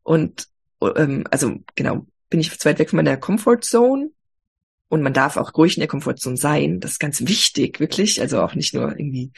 Und 0.02 0.48
ähm, 0.80 1.24
also 1.30 1.56
genau, 1.74 2.06
bin 2.28 2.40
ich 2.40 2.58
zu 2.58 2.68
weit 2.68 2.78
weg 2.78 2.90
von 2.90 2.98
meiner 2.98 3.16
Comfortzone 3.16 4.10
und 4.88 5.02
man 5.02 5.12
darf 5.12 5.36
auch 5.36 5.54
ruhig 5.56 5.76
in 5.76 5.80
der 5.80 5.88
Comfortzone 5.88 6.36
sein. 6.36 6.80
Das 6.80 6.92
ist 6.92 6.98
ganz 6.98 7.26
wichtig, 7.26 7.80
wirklich. 7.80 8.20
Also 8.20 8.40
auch 8.42 8.54
nicht 8.54 8.74
nur 8.74 8.90
irgendwie 8.90 9.32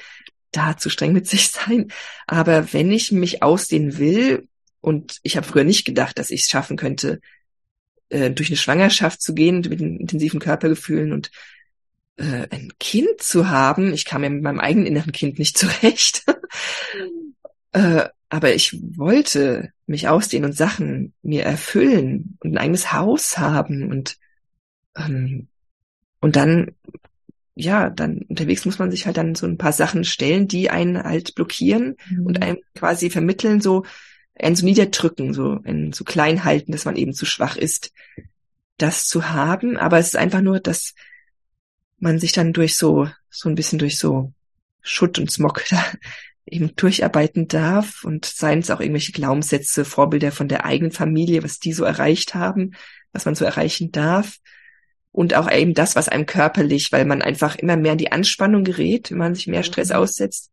da 0.51 0.77
zu 0.77 0.91
streng 0.91 1.13
mit 1.13 1.27
sich 1.29 1.51
sein. 1.51 1.93
Aber 2.27 2.73
wenn 2.73 2.91
ich 2.91 3.13
mich 3.13 3.43
ausdehnen 3.43 3.99
will, 3.99 4.49
und 4.81 5.21
ich 5.23 5.37
habe 5.37 5.47
früher 5.47 5.65
nicht 5.65 5.85
gedacht, 5.85 6.19
dass 6.19 6.31
ich 6.31 6.43
es 6.43 6.49
schaffen 6.49 6.77
könnte, 6.77 7.21
äh, 8.09 8.31
durch 8.31 8.51
eine 8.51 8.57
Schwangerschaft 8.57 9.23
zu 9.23 9.33
gehen 9.33 9.61
mit 9.61 9.81
intensiven 9.81 10.41
Körpergefühlen 10.41 11.13
und 11.13 11.31
äh, 12.17 12.47
ein 12.51 12.73
Kind 12.79 13.21
zu 13.23 13.49
haben. 13.49 13.95
Ich 13.95 14.05
kam 14.05 14.25
ja 14.25 14.29
mit 14.29 14.43
meinem 14.43 14.61
eigenen 14.61 14.87
inneren 14.87 15.13
Kind 15.13 15.39
nicht 15.39 15.57
zurecht. 15.59 16.25
äh, 17.73 18.09
aber 18.29 18.55
ich 18.55 18.77
wollte 18.97 19.73
mich 19.93 20.09
ausdehnen 20.09 20.51
und 20.51 20.57
Sachen 20.57 21.13
mir 21.23 21.45
erfüllen 21.45 22.37
und 22.41 22.53
ein 22.55 22.59
eigenes 22.59 22.93
Haus 22.93 23.39
haben 23.39 23.89
und 23.89 24.17
ähm, 24.97 25.47
und 26.21 26.37
dann 26.37 26.73
ja, 27.55 27.91
dann 27.91 28.23
unterwegs 28.29 28.65
muss 28.65 28.79
man 28.79 28.91
sich 28.91 29.07
halt 29.07 29.17
dann 29.19 29.35
so 29.35 29.47
ein 29.47 29.59
paar 29.59 29.73
Sachen 29.73 30.05
stellen, 30.05 30.49
die 30.49 30.71
einen 30.71 31.03
halt 31.03 31.35
blockieren 31.35 31.97
mhm. 32.09 32.27
und 32.27 32.43
einem 32.43 32.59
quasi 32.75 33.11
vermitteln, 33.11 33.61
so 33.61 33.85
einen 34.35 34.57
so 34.57 34.65
niederdrücken, 34.65 35.35
so 35.35 35.61
einen 35.63 35.93
so 35.93 36.05
klein 36.05 36.45
halten, 36.45 36.73
dass 36.73 36.87
man 36.87 36.97
eben 36.97 37.13
zu 37.13 37.27
schwach 37.27 37.57
ist, 37.57 37.93
das 38.79 39.07
zu 39.07 39.29
haben. 39.29 39.77
Aber 39.77 39.99
es 39.99 40.09
ist 40.09 40.17
einfach 40.17 40.41
nur, 40.41 40.61
dass 40.61 40.95
man 41.99 42.19
sich 42.19 42.33
dann 42.33 42.55
durch 42.55 42.77
so, 42.77 43.09
so 43.29 43.51
ein 43.51 43.55
bisschen 43.55 43.79
durch 43.79 43.99
so 43.99 44.33
Schutt 44.81 45.19
und 45.19 45.31
Smog 45.31 45.65
da 45.71 45.85
eben 46.47 46.75
durcharbeiten 46.75 47.49
darf 47.49 48.05
und 48.05 48.25
seien 48.25 48.61
es 48.61 48.71
auch 48.71 48.81
irgendwelche 48.81 49.13
Glaubenssätze, 49.13 49.85
Vorbilder 49.85 50.33
von 50.33 50.49
der 50.49 50.65
eigenen 50.65 50.93
Familie, 50.93 51.43
was 51.43 51.59
die 51.59 51.73
so 51.73 51.85
erreicht 51.85 52.35
haben, 52.35 52.73
was 53.13 53.25
man 53.25 53.35
so 53.35 53.45
erreichen 53.45 53.93
darf 53.93 54.39
und 55.13 55.35
auch 55.35 55.51
eben 55.51 55.75
das, 55.75 55.95
was 55.95 56.09
einem 56.09 56.27
körperlich, 56.27 56.91
weil 56.91 57.05
man 57.05 57.23
einfach 57.23 57.57
immer 57.57 57.77
mehr 57.77 57.93
in 57.93 57.99
die 57.99 58.13
Anspannung 58.13 58.65
gerät, 58.65 59.11
wenn 59.11 59.19
man 59.19 59.35
sich 59.35 59.47
mehr 59.47 59.63
Stress 59.63 59.91
mhm. 59.91 59.97
aussetzt, 59.97 60.51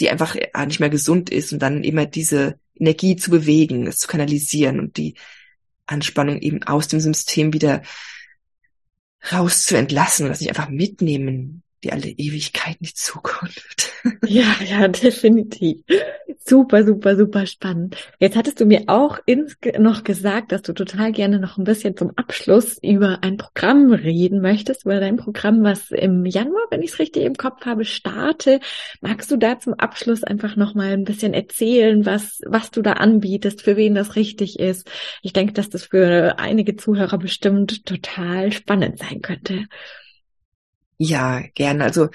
die 0.00 0.10
einfach 0.10 0.34
nicht 0.66 0.80
mehr 0.80 0.90
gesund 0.90 1.30
ist 1.30 1.52
und 1.52 1.60
dann 1.60 1.84
immer 1.84 2.06
diese 2.06 2.58
Energie 2.74 3.16
zu 3.16 3.30
bewegen, 3.30 3.86
es 3.86 3.98
zu 3.98 4.08
kanalisieren 4.08 4.80
und 4.80 4.96
die 4.96 5.14
Anspannung 5.86 6.38
eben 6.38 6.62
aus 6.64 6.88
dem 6.88 7.00
System 7.00 7.52
wieder 7.52 7.82
raus 9.30 9.64
zu 9.64 9.76
entlassen 9.76 10.24
und 10.24 10.30
das 10.30 10.40
nicht 10.40 10.48
einfach 10.50 10.70
mitnehmen 10.70 11.63
die 11.84 11.92
alle 11.92 12.08
Ewigkeit 12.08 12.76
in 12.80 12.86
die 12.86 12.94
Zukunft. 12.94 13.92
Ja, 14.26 14.56
ja, 14.66 14.88
definitiv. 14.88 15.78
Super, 16.46 16.84
super, 16.84 17.16
super 17.16 17.46
spannend. 17.46 17.96
Jetzt 18.18 18.36
hattest 18.36 18.60
du 18.60 18.66
mir 18.66 18.84
auch 18.86 19.18
noch 19.78 20.04
gesagt, 20.04 20.52
dass 20.52 20.62
du 20.62 20.72
total 20.72 21.12
gerne 21.12 21.38
noch 21.38 21.56
ein 21.56 21.64
bisschen 21.64 21.96
zum 21.96 22.12
Abschluss 22.16 22.78
über 22.82 23.18
ein 23.22 23.36
Programm 23.36 23.92
reden 23.92 24.40
möchtest, 24.40 24.84
über 24.84 25.00
dein 25.00 25.16
Programm, 25.16 25.62
was 25.62 25.90
im 25.90 26.26
Januar, 26.26 26.62
wenn 26.70 26.82
ich 26.82 26.92
es 26.92 26.98
richtig 26.98 27.24
im 27.24 27.34
Kopf 27.34 27.64
habe, 27.64 27.84
starte. 27.84 28.60
Magst 29.00 29.30
du 29.30 29.36
da 29.36 29.58
zum 29.58 29.74
Abschluss 29.74 30.22
einfach 30.22 30.56
noch 30.56 30.74
mal 30.74 30.92
ein 30.92 31.04
bisschen 31.04 31.32
erzählen, 31.32 32.04
was, 32.04 32.40
was 32.46 32.70
du 32.70 32.82
da 32.82 32.94
anbietest, 32.94 33.62
für 33.62 33.76
wen 33.76 33.94
das 33.94 34.16
richtig 34.16 34.58
ist? 34.58 34.90
Ich 35.22 35.32
denke, 35.32 35.52
dass 35.52 35.70
das 35.70 35.84
für 35.84 36.38
einige 36.38 36.76
Zuhörer 36.76 37.18
bestimmt 37.18 37.86
total 37.86 38.52
spannend 38.52 38.98
sein 38.98 39.22
könnte. 39.22 39.64
Ja, 40.98 41.40
gerne. 41.54 41.84
Also 41.84 42.08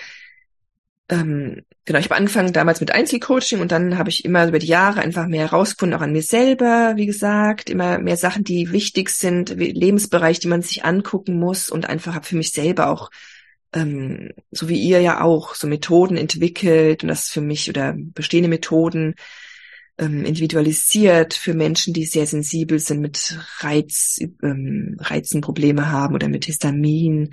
ähm, 1.09 1.63
genau, 1.85 1.99
ich 1.99 2.05
habe 2.05 2.15
angefangen 2.15 2.53
damals 2.53 2.81
mit 2.81 2.91
Einzelcoaching 2.91 3.59
und 3.61 3.71
dann 3.71 3.97
habe 3.97 4.09
ich 4.09 4.23
immer 4.25 4.47
über 4.47 4.59
die 4.59 4.67
Jahre 4.67 5.01
einfach 5.01 5.27
mehr 5.27 5.49
herausgefunden, 5.49 5.97
auch 5.97 6.03
an 6.03 6.11
mir 6.11 6.21
selber, 6.21 6.93
wie 6.95 7.07
gesagt, 7.07 7.69
immer 7.69 7.97
mehr 7.97 8.17
Sachen, 8.17 8.43
die 8.43 8.71
wichtig 8.71 9.09
sind, 9.09 9.49
Lebensbereich, 9.49 10.39
die 10.39 10.47
man 10.47 10.61
sich 10.61 10.85
angucken 10.85 11.39
muss 11.39 11.69
und 11.69 11.89
einfach 11.89 12.13
habe 12.13 12.25
für 12.25 12.37
mich 12.37 12.51
selber 12.51 12.89
auch, 12.89 13.09
ähm, 13.73 14.31
so 14.51 14.69
wie 14.69 14.79
ihr 14.79 15.01
ja 15.01 15.21
auch, 15.21 15.55
so 15.55 15.67
Methoden 15.67 16.15
entwickelt 16.15 17.03
und 17.03 17.09
das 17.09 17.29
für 17.29 17.41
mich 17.41 17.69
oder 17.69 17.95
bestehende 17.97 18.49
Methoden 18.49 19.15
ähm, 19.97 20.25
individualisiert 20.25 21.33
für 21.33 21.55
Menschen, 21.55 21.93
die 21.93 22.05
sehr 22.05 22.27
sensibel 22.27 22.79
sind, 22.79 23.01
mit 23.01 23.37
Reiz, 23.59 24.19
ähm, 24.43 24.95
Reizenprobleme 24.99 25.91
haben 25.91 26.13
oder 26.13 26.29
mit 26.29 26.45
Histamin, 26.45 27.31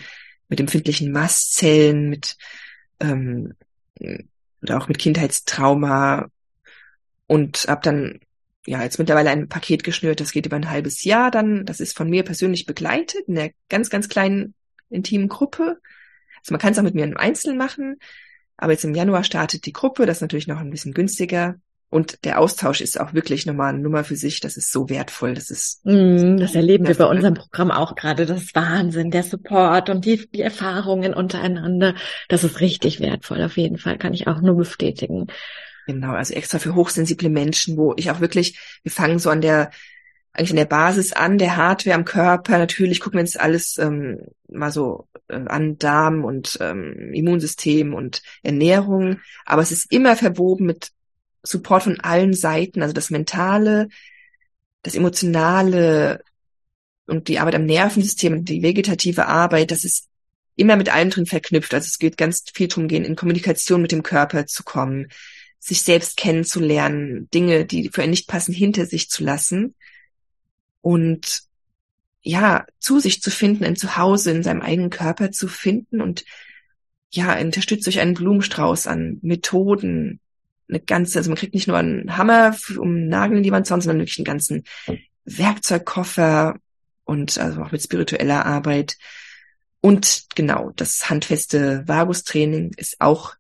mit 0.49 0.61
empfindlichen 0.61 1.13
Mastzellen, 1.13 2.09
mit 2.09 2.37
ähm, 3.01 3.55
oder 4.63 4.79
auch 4.79 4.89
mit 4.89 4.99
Kindheitstrauma 4.99 6.29
und 7.27 7.67
habe 7.69 7.81
dann 7.83 8.21
ja 8.67 8.83
jetzt 8.83 8.99
mittlerweile 8.99 9.31
ein 9.31 9.49
Paket 9.49 9.85
geschnürt, 9.85 10.21
das 10.21 10.33
geht 10.33 10.47
über 10.47 10.57
ein 10.57 10.71
halbes 10.71 11.05
Jahr 11.05 11.31
dann. 11.31 11.65
Das 11.67 11.81
ist 11.81 11.97
von 11.97 12.11
mir 12.11 12.25
persönlich 12.25 12.67
begleitet 12.67 13.29
in 13.29 13.39
einer 13.39 13.51
ganz, 13.69 13.91
ganz 13.91 14.09
kleinen 14.09 14.55
intimen 14.91 15.29
Gruppe. 15.29 15.81
Also 16.41 16.53
man 16.53 16.61
kann 16.61 16.73
es 16.73 16.79
auch 16.79 16.83
mit 16.83 16.95
mir 16.95 17.05
im 17.05 17.17
Einzelnen 17.17 17.59
machen, 17.59 17.99
aber 18.57 18.73
jetzt 18.73 18.85
im 18.85 18.95
Januar 18.95 19.25
startet 19.25 19.67
die 19.67 19.73
Gruppe, 19.73 20.07
das 20.07 20.19
ist 20.19 20.23
natürlich 20.23 20.47
noch 20.47 20.59
ein 20.59 20.71
bisschen 20.71 20.95
günstiger. 20.95 21.57
Und 21.89 22.25
der 22.25 22.41
Austausch 22.41 22.81
ist 22.81 22.99
auch 23.01 23.15
wirklich 23.15 23.47
nochmal 23.47 23.71
eine 23.71 23.79
Nummer 23.79 24.03
für 24.03 24.17
sich. 24.17 24.41
Das 24.41 24.57
ist 24.57 24.73
so 24.73 24.89
wertvoll. 24.89 25.35
Das 25.35 25.51
ist. 25.51 25.85
Mm, 25.85 26.37
das 26.37 26.55
erleben 26.55 26.87
wir 26.87 26.97
bei 26.97 27.07
unserem 27.07 27.35
Programm 27.35 27.71
auch 27.71 27.95
gerade. 27.95 28.27
Das 28.27 28.43
ist 28.43 28.55
Wahnsinn, 28.55 29.11
der 29.11 29.23
Support 29.23 29.89
und 29.89 30.05
die, 30.05 30.29
die 30.29 30.43
Erfahrungen 30.43 31.15
untereinander. 31.15 31.95
Das 32.29 32.43
ist 32.43 32.61
richtig 32.61 33.01
wertvoll. 33.01 33.43
Auf 33.43 33.57
jeden 33.57 33.79
Fall 33.79 33.99
kann 33.99 34.15
ich 34.15 34.27
auch 34.27 34.41
nur 34.41 34.57
bestätigen. 34.57 35.29
Genau. 35.87 36.13
Also 36.13 36.35
extra 36.35 36.59
für 36.59 36.75
hochsensible 36.75 37.31
Menschen, 37.31 37.77
wo 37.77 37.95
ich 37.97 38.11
auch 38.11 38.21
wirklich, 38.21 38.59
wir 38.83 38.91
fangen 38.91 39.21
so 39.21 39.31
an 39.31 39.41
der, 39.41 39.71
eigentlich 40.33 40.51
an 40.51 40.57
der 40.57 40.65
Basis 40.65 41.13
an, 41.13 41.39
der 41.39 41.57
Hardware 41.57 41.95
am 41.95 42.05
Körper. 42.05 42.59
Natürlich 42.59 42.99
gucken 42.99 43.19
wir 43.19 43.23
uns 43.23 43.37
alles 43.37 43.79
ähm, 43.79 44.19
mal 44.49 44.73
so 44.73 45.09
äh, 45.29 45.37
an 45.47 45.79
Darm 45.79 46.25
und 46.25 46.59
ähm, 46.61 47.13
Immunsystem 47.15 47.95
und 47.95 48.23
Ernährung. 48.43 49.21
Aber 49.45 49.63
es 49.63 49.71
ist 49.71 49.93
immer 49.93 50.17
verwoben 50.17 50.67
mit 50.67 50.91
Support 51.47 51.85
von 51.85 52.01
allen 52.01 52.35
Seiten, 52.35 52.83
also 52.83 52.93
das 52.93 53.11
Mentale, 53.11 53.89
das 54.83 54.95
Emotionale 54.95 56.23
und 57.07 57.29
die 57.29 57.39
Arbeit 57.39 57.55
am 57.55 57.67
Nervensystem 57.67 58.45
die 58.45 58.63
vegetative 58.63 59.27
Arbeit, 59.27 59.71
das 59.71 59.85
ist 59.85 60.09
immer 60.57 60.77
mit 60.77 60.93
allem 60.93 61.11
drin 61.11 61.27
verknüpft. 61.27 61.75
Also 61.75 61.87
es 61.87 61.99
geht 61.99 62.17
ganz 62.17 62.45
viel 62.53 62.69
darum 62.69 62.89
gehen, 62.89 63.05
in 63.05 63.17
Kommunikation 63.17 63.83
mit 63.83 63.93
dem 63.93 64.03
Körper 64.03 64.47
zu 64.47 64.65
kommen, 64.65 65.09
sich 65.59 65.83
selbst 65.83 66.17
kennenzulernen, 66.17 67.29
Dinge, 67.33 67.67
die 67.67 67.91
für 67.91 68.03
einen 68.03 68.11
nicht 68.11 68.29
passen, 68.29 68.55
hinter 68.55 68.87
sich 68.87 69.11
zu 69.11 69.25
lassen 69.25 69.75
und 70.81 71.43
ja, 72.23 72.67
zu 72.81 72.99
sich 72.99 73.23
zu 73.23 73.31
finden, 73.31 73.65
ein 73.65 73.77
Zuhause 73.77 74.33
in 74.33 74.43
seinem 74.43 74.63
eigenen 74.63 74.91
Körper 74.91 75.31
zu 75.31 75.47
finden 75.47 76.01
und 76.01 76.25
ja, 77.11 77.39
unterstützt 77.39 77.87
durch 77.87 78.01
einen 78.01 78.15
Blumenstrauß 78.15 78.89
an 78.89 79.19
Methoden, 79.23 80.21
eine 80.69 80.81
ganze, 80.81 81.19
also 81.19 81.31
man 81.31 81.39
kriegt 81.39 81.55
nicht 81.55 81.69
nur 81.69 81.77
einen 81.77 82.17
Hammer, 82.17 82.57
um 82.79 83.07
Nagel 83.09 83.39
in 83.39 83.43
die 83.43 83.53
Wand 83.53 83.67
zu 83.67 83.73
hauen, 83.73 83.81
sondern 83.81 84.01
wirklich 84.01 84.19
einen 84.19 84.25
ganzen 84.25 84.65
Werkzeugkoffer 85.25 86.59
und 87.05 87.39
also 87.39 87.63
auch 87.63 87.73
mit 87.73 87.83
spiritueller 87.83 88.47
Arbeit. 88.47 88.97
Und 89.81 90.27
genau, 90.35 90.73
das 90.75 91.09
handfeste 91.09 91.87
Vagus-Training 91.87 92.73
ist 92.77 93.01
auch 93.01 93.35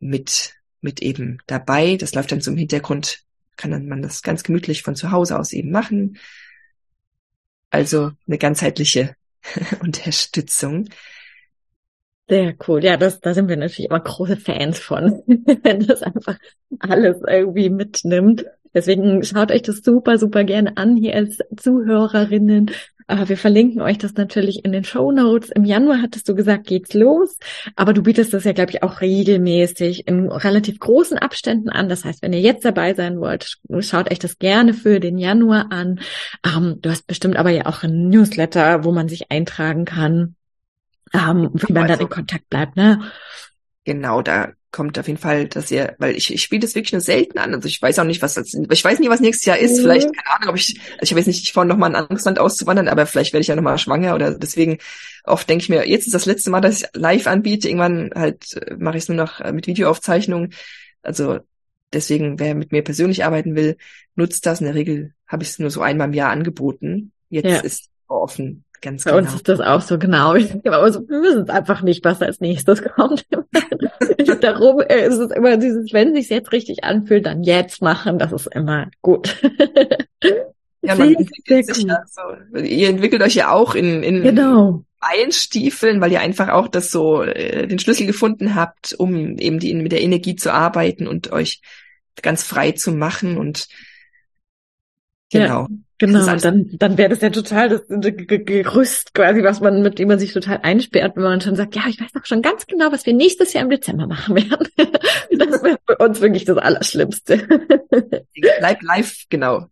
mit, 0.00 0.54
mit 0.80 1.02
eben 1.02 1.38
dabei. 1.46 1.96
Das 1.96 2.14
läuft 2.14 2.32
dann 2.32 2.40
zum 2.40 2.56
Hintergrund, 2.56 3.24
kann 3.56 3.70
dann 3.70 3.86
man 3.86 4.02
das 4.02 4.22
ganz 4.22 4.42
gemütlich 4.42 4.82
von 4.82 4.96
zu 4.96 5.10
Hause 5.10 5.38
aus 5.38 5.52
eben 5.52 5.70
machen. 5.70 6.18
Also 7.70 8.12
eine 8.26 8.38
ganzheitliche 8.38 9.16
Unterstützung. 9.80 10.88
Sehr 12.28 12.54
cool. 12.66 12.82
Ja, 12.82 12.96
das, 12.96 13.20
da 13.20 13.34
sind 13.34 13.48
wir 13.48 13.56
natürlich 13.56 13.90
immer 13.90 14.00
große 14.00 14.36
Fans 14.36 14.78
von, 14.78 15.22
wenn 15.26 15.86
das 15.86 16.02
einfach 16.02 16.38
alles 16.78 17.20
irgendwie 17.26 17.68
mitnimmt. 17.68 18.46
Deswegen 18.72 19.22
schaut 19.22 19.52
euch 19.52 19.62
das 19.62 19.82
super, 19.82 20.18
super 20.18 20.42
gerne 20.44 20.76
an 20.76 20.96
hier 20.96 21.14
als 21.14 21.38
Zuhörerinnen. 21.56 22.70
Aber 23.06 23.28
wir 23.28 23.36
verlinken 23.36 23.82
euch 23.82 23.98
das 23.98 24.14
natürlich 24.14 24.64
in 24.64 24.72
den 24.72 24.84
Show 24.84 25.12
Notes. 25.12 25.50
Im 25.50 25.64
Januar 25.64 26.00
hattest 26.00 26.26
du 26.26 26.34
gesagt, 26.34 26.66
geht's 26.66 26.94
los. 26.94 27.38
Aber 27.76 27.92
du 27.92 28.02
bietest 28.02 28.32
das 28.32 28.44
ja, 28.44 28.52
glaube 28.52 28.70
ich, 28.70 28.82
auch 28.82 29.02
regelmäßig 29.02 30.08
in 30.08 30.32
relativ 30.32 30.78
großen 30.78 31.18
Abständen 31.18 31.68
an. 31.68 31.90
Das 31.90 32.06
heißt, 32.06 32.22
wenn 32.22 32.32
ihr 32.32 32.40
jetzt 32.40 32.64
dabei 32.64 32.94
sein 32.94 33.20
wollt, 33.20 33.58
schaut 33.80 34.10
euch 34.10 34.18
das 34.18 34.38
gerne 34.38 34.72
für 34.72 34.98
den 34.98 35.18
Januar 35.18 35.70
an. 35.70 36.00
Ähm, 36.44 36.78
du 36.80 36.88
hast 36.88 37.06
bestimmt 37.06 37.36
aber 37.36 37.50
ja 37.50 37.66
auch 37.66 37.82
ein 37.82 38.08
Newsletter, 38.08 38.84
wo 38.84 38.92
man 38.92 39.08
sich 39.10 39.30
eintragen 39.30 39.84
kann 39.84 40.36
ähm, 41.14 41.50
wie 41.54 41.72
man 41.72 41.84
also, 41.84 41.94
dann 41.94 42.00
in 42.00 42.08
Kontakt 42.10 42.50
bleibt, 42.50 42.76
ne? 42.76 43.00
Genau, 43.84 44.22
da 44.22 44.52
kommt 44.74 44.98
auf 44.98 45.06
jeden 45.06 45.20
Fall, 45.20 45.46
dass 45.46 45.70
ihr, 45.70 45.94
weil 45.98 46.16
ich, 46.16 46.34
ich 46.34 46.42
spiele 46.42 46.62
das 46.62 46.74
wirklich 46.74 46.92
nur 46.92 47.00
selten 47.00 47.38
an. 47.38 47.54
Also 47.54 47.68
ich 47.68 47.80
weiß 47.80 48.00
auch 48.00 48.04
nicht, 48.04 48.22
was 48.22 48.34
das, 48.34 48.54
ich 48.54 48.84
weiß 48.84 48.98
nicht, 48.98 49.08
was 49.08 49.20
nächstes 49.20 49.44
Jahr 49.44 49.56
ist. 49.56 49.78
Mhm. 49.78 49.82
Vielleicht, 49.82 50.12
keine 50.12 50.34
Ahnung, 50.34 50.48
ob 50.48 50.56
ich, 50.56 50.80
also 50.94 51.02
ich 51.02 51.10
habe 51.10 51.20
jetzt 51.20 51.28
nicht 51.28 51.52
vor, 51.52 51.64
nochmal 51.64 51.90
in 51.90 51.96
ein 51.96 52.02
anderes 52.02 52.24
Land 52.24 52.40
auszuwandern, 52.40 52.88
aber 52.88 53.06
vielleicht 53.06 53.32
werde 53.32 53.42
ich 53.42 53.46
ja 53.46 53.54
nochmal 53.54 53.78
schwanger 53.78 54.16
oder 54.16 54.36
deswegen 54.36 54.78
oft 55.22 55.48
denke 55.48 55.62
ich 55.62 55.68
mir, 55.68 55.88
jetzt 55.88 56.06
ist 56.06 56.14
das 56.14 56.26
letzte 56.26 56.50
Mal, 56.50 56.60
dass 56.60 56.82
ich 56.82 56.88
live 56.94 57.28
anbiete. 57.28 57.68
Irgendwann 57.68 58.10
halt 58.16 58.52
äh, 58.54 58.74
mache 58.76 58.96
ich 58.96 59.04
es 59.04 59.08
nur 59.08 59.16
noch 59.16 59.40
äh, 59.40 59.52
mit 59.52 59.68
Videoaufzeichnung. 59.68 60.50
Also 61.02 61.38
deswegen, 61.92 62.40
wer 62.40 62.56
mit 62.56 62.72
mir 62.72 62.82
persönlich 62.82 63.24
arbeiten 63.24 63.54
will, 63.54 63.76
nutzt 64.16 64.44
das. 64.44 64.58
In 64.58 64.66
der 64.66 64.74
Regel 64.74 65.14
habe 65.28 65.44
ich 65.44 65.50
es 65.50 65.60
nur 65.60 65.70
so 65.70 65.82
einmal 65.82 66.08
im 66.08 66.14
Jahr 66.14 66.30
angeboten. 66.30 67.12
Jetzt 67.28 67.46
ja. 67.48 67.60
ist 67.60 67.90
offen. 68.08 68.64
Ganz 68.84 69.04
Bei 69.04 69.12
genau. 69.12 69.22
uns 69.22 69.34
ist 69.34 69.48
das 69.48 69.60
auch 69.60 69.80
so 69.80 69.98
genau. 69.98 70.34
Aber 70.66 70.92
so, 70.92 71.08
wir 71.08 71.22
wissen 71.22 71.44
es 71.44 71.48
einfach 71.48 71.80
nicht, 71.80 72.04
was 72.04 72.20
als 72.20 72.40
nächstes 72.40 72.82
kommt. 72.96 73.24
Darum 74.42 74.82
äh, 74.82 75.06
ist 75.06 75.16
es 75.16 75.30
immer 75.30 75.56
dieses, 75.56 75.90
wenn 75.94 76.14
sich 76.14 76.28
jetzt 76.28 76.52
richtig 76.52 76.84
anfühlt, 76.84 77.24
dann 77.24 77.42
jetzt 77.42 77.80
machen. 77.80 78.18
Das 78.18 78.30
ist 78.32 78.46
immer 78.54 78.90
gut. 79.00 79.40
ja, 80.82 80.96
man 80.96 81.14
entwickelt 81.14 81.66
sich 81.66 81.84
ja 81.84 82.02
so. 82.06 82.58
Ihr 82.58 82.90
entwickelt 82.90 83.22
euch 83.22 83.34
ja 83.34 83.52
auch 83.52 83.74
in, 83.74 84.02
in 84.02 84.22
genau. 84.22 84.84
Beinstiefeln, 85.00 86.02
weil 86.02 86.12
ihr 86.12 86.20
einfach 86.20 86.50
auch 86.50 86.68
das 86.68 86.90
so 86.90 87.22
äh, 87.22 87.66
den 87.66 87.78
Schlüssel 87.78 88.06
gefunden 88.06 88.54
habt, 88.54 88.92
um 88.92 89.38
eben 89.38 89.60
die 89.60 89.72
mit 89.72 89.92
der 89.92 90.02
Energie 90.02 90.36
zu 90.36 90.52
arbeiten 90.52 91.08
und 91.08 91.32
euch 91.32 91.62
ganz 92.20 92.42
frei 92.42 92.72
zu 92.72 92.92
machen 92.92 93.38
und 93.38 93.66
genau. 95.32 95.62
Ja. 95.62 95.68
Genau, 95.98 96.28
und 96.28 96.44
dann, 96.44 96.68
dann 96.72 96.98
wäre 96.98 97.10
das 97.10 97.20
ja 97.20 97.30
total 97.30 97.68
das 97.68 97.82
Gerüst 97.88 99.14
quasi, 99.14 99.44
was 99.44 99.60
man, 99.60 99.80
mit 99.80 100.00
dem 100.00 100.08
man 100.08 100.18
sich 100.18 100.32
total 100.32 100.58
einsperrt, 100.62 101.14
wenn 101.14 101.22
man 101.22 101.40
schon 101.40 101.54
sagt, 101.54 101.76
ja, 101.76 101.82
ich 101.88 102.00
weiß 102.00 102.10
doch 102.12 102.26
schon 102.26 102.42
ganz 102.42 102.66
genau, 102.66 102.90
was 102.90 103.06
wir 103.06 103.14
nächstes 103.14 103.52
Jahr 103.52 103.62
im 103.62 103.70
Dezember 103.70 104.08
machen 104.08 104.34
werden. 104.34 104.68
das 104.76 105.62
wäre 105.62 105.78
für 105.86 105.96
uns 105.98 106.20
wirklich 106.20 106.44
das 106.44 106.58
Allerschlimmste. 106.58 107.46
Bleib 108.58 108.82
live, 108.82 109.24
genau. 109.30 109.66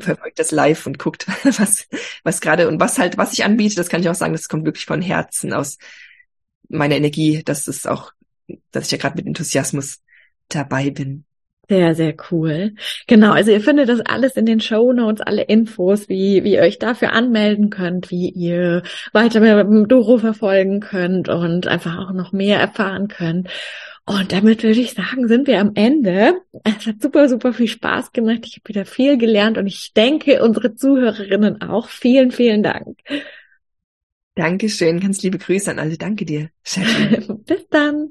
Verfolgt 0.00 0.38
das 0.38 0.50
live 0.50 0.86
und 0.86 0.98
guckt, 0.98 1.26
was, 1.44 1.86
was 2.24 2.40
gerade 2.40 2.66
und 2.66 2.80
was 2.80 2.98
halt, 2.98 3.18
was 3.18 3.34
ich 3.34 3.44
anbiete, 3.44 3.74
das 3.74 3.90
kann 3.90 4.00
ich 4.00 4.08
auch 4.08 4.14
sagen, 4.14 4.32
das 4.32 4.48
kommt 4.48 4.64
wirklich 4.64 4.86
von 4.86 5.02
Herzen 5.02 5.52
aus 5.52 5.76
meiner 6.68 6.96
Energie, 6.96 7.42
dass 7.44 7.68
es 7.68 7.84
auch, 7.86 8.12
dass 8.70 8.86
ich 8.86 8.92
ja 8.92 8.98
gerade 8.98 9.16
mit 9.16 9.26
Enthusiasmus 9.26 9.98
dabei 10.48 10.90
bin. 10.90 11.24
Sehr, 11.70 11.94
sehr 11.94 12.16
cool. 12.32 12.74
Genau, 13.06 13.30
also 13.30 13.52
ihr 13.52 13.60
findet 13.60 13.88
das 13.88 14.00
alles 14.00 14.32
in 14.32 14.44
den 14.44 14.58
Show 14.58 14.92
Notes, 14.92 15.20
alle 15.20 15.42
Infos, 15.42 16.08
wie, 16.08 16.42
wie 16.42 16.54
ihr 16.54 16.62
euch 16.62 16.80
dafür 16.80 17.12
anmelden 17.12 17.70
könnt, 17.70 18.10
wie 18.10 18.28
ihr 18.28 18.82
weiter 19.12 19.38
mit 19.38 19.50
dem 19.50 19.86
Doro 19.86 20.18
verfolgen 20.18 20.80
könnt 20.80 21.28
und 21.28 21.68
einfach 21.68 21.96
auch 21.96 22.12
noch 22.12 22.32
mehr 22.32 22.58
erfahren 22.58 23.06
könnt. 23.06 23.48
Und 24.04 24.32
damit 24.32 24.64
würde 24.64 24.80
ich 24.80 24.94
sagen, 24.94 25.28
sind 25.28 25.46
wir 25.46 25.60
am 25.60 25.70
Ende. 25.76 26.40
Es 26.64 26.88
hat 26.88 27.00
super, 27.00 27.28
super 27.28 27.52
viel 27.52 27.68
Spaß 27.68 28.10
gemacht. 28.10 28.40
Ich 28.46 28.56
habe 28.56 28.68
wieder 28.68 28.84
viel 28.84 29.16
gelernt 29.16 29.56
und 29.56 29.68
ich 29.68 29.92
denke, 29.92 30.42
unsere 30.42 30.74
Zuhörerinnen 30.74 31.62
auch. 31.62 31.88
Vielen, 31.88 32.32
vielen 32.32 32.64
Dank. 32.64 32.98
Dankeschön. 34.34 34.98
Ganz 34.98 35.22
liebe 35.22 35.38
Grüße 35.38 35.70
an 35.70 35.78
alle. 35.78 35.96
Danke 35.96 36.24
dir. 36.24 36.50
Bis 37.46 37.68
dann. 37.70 38.10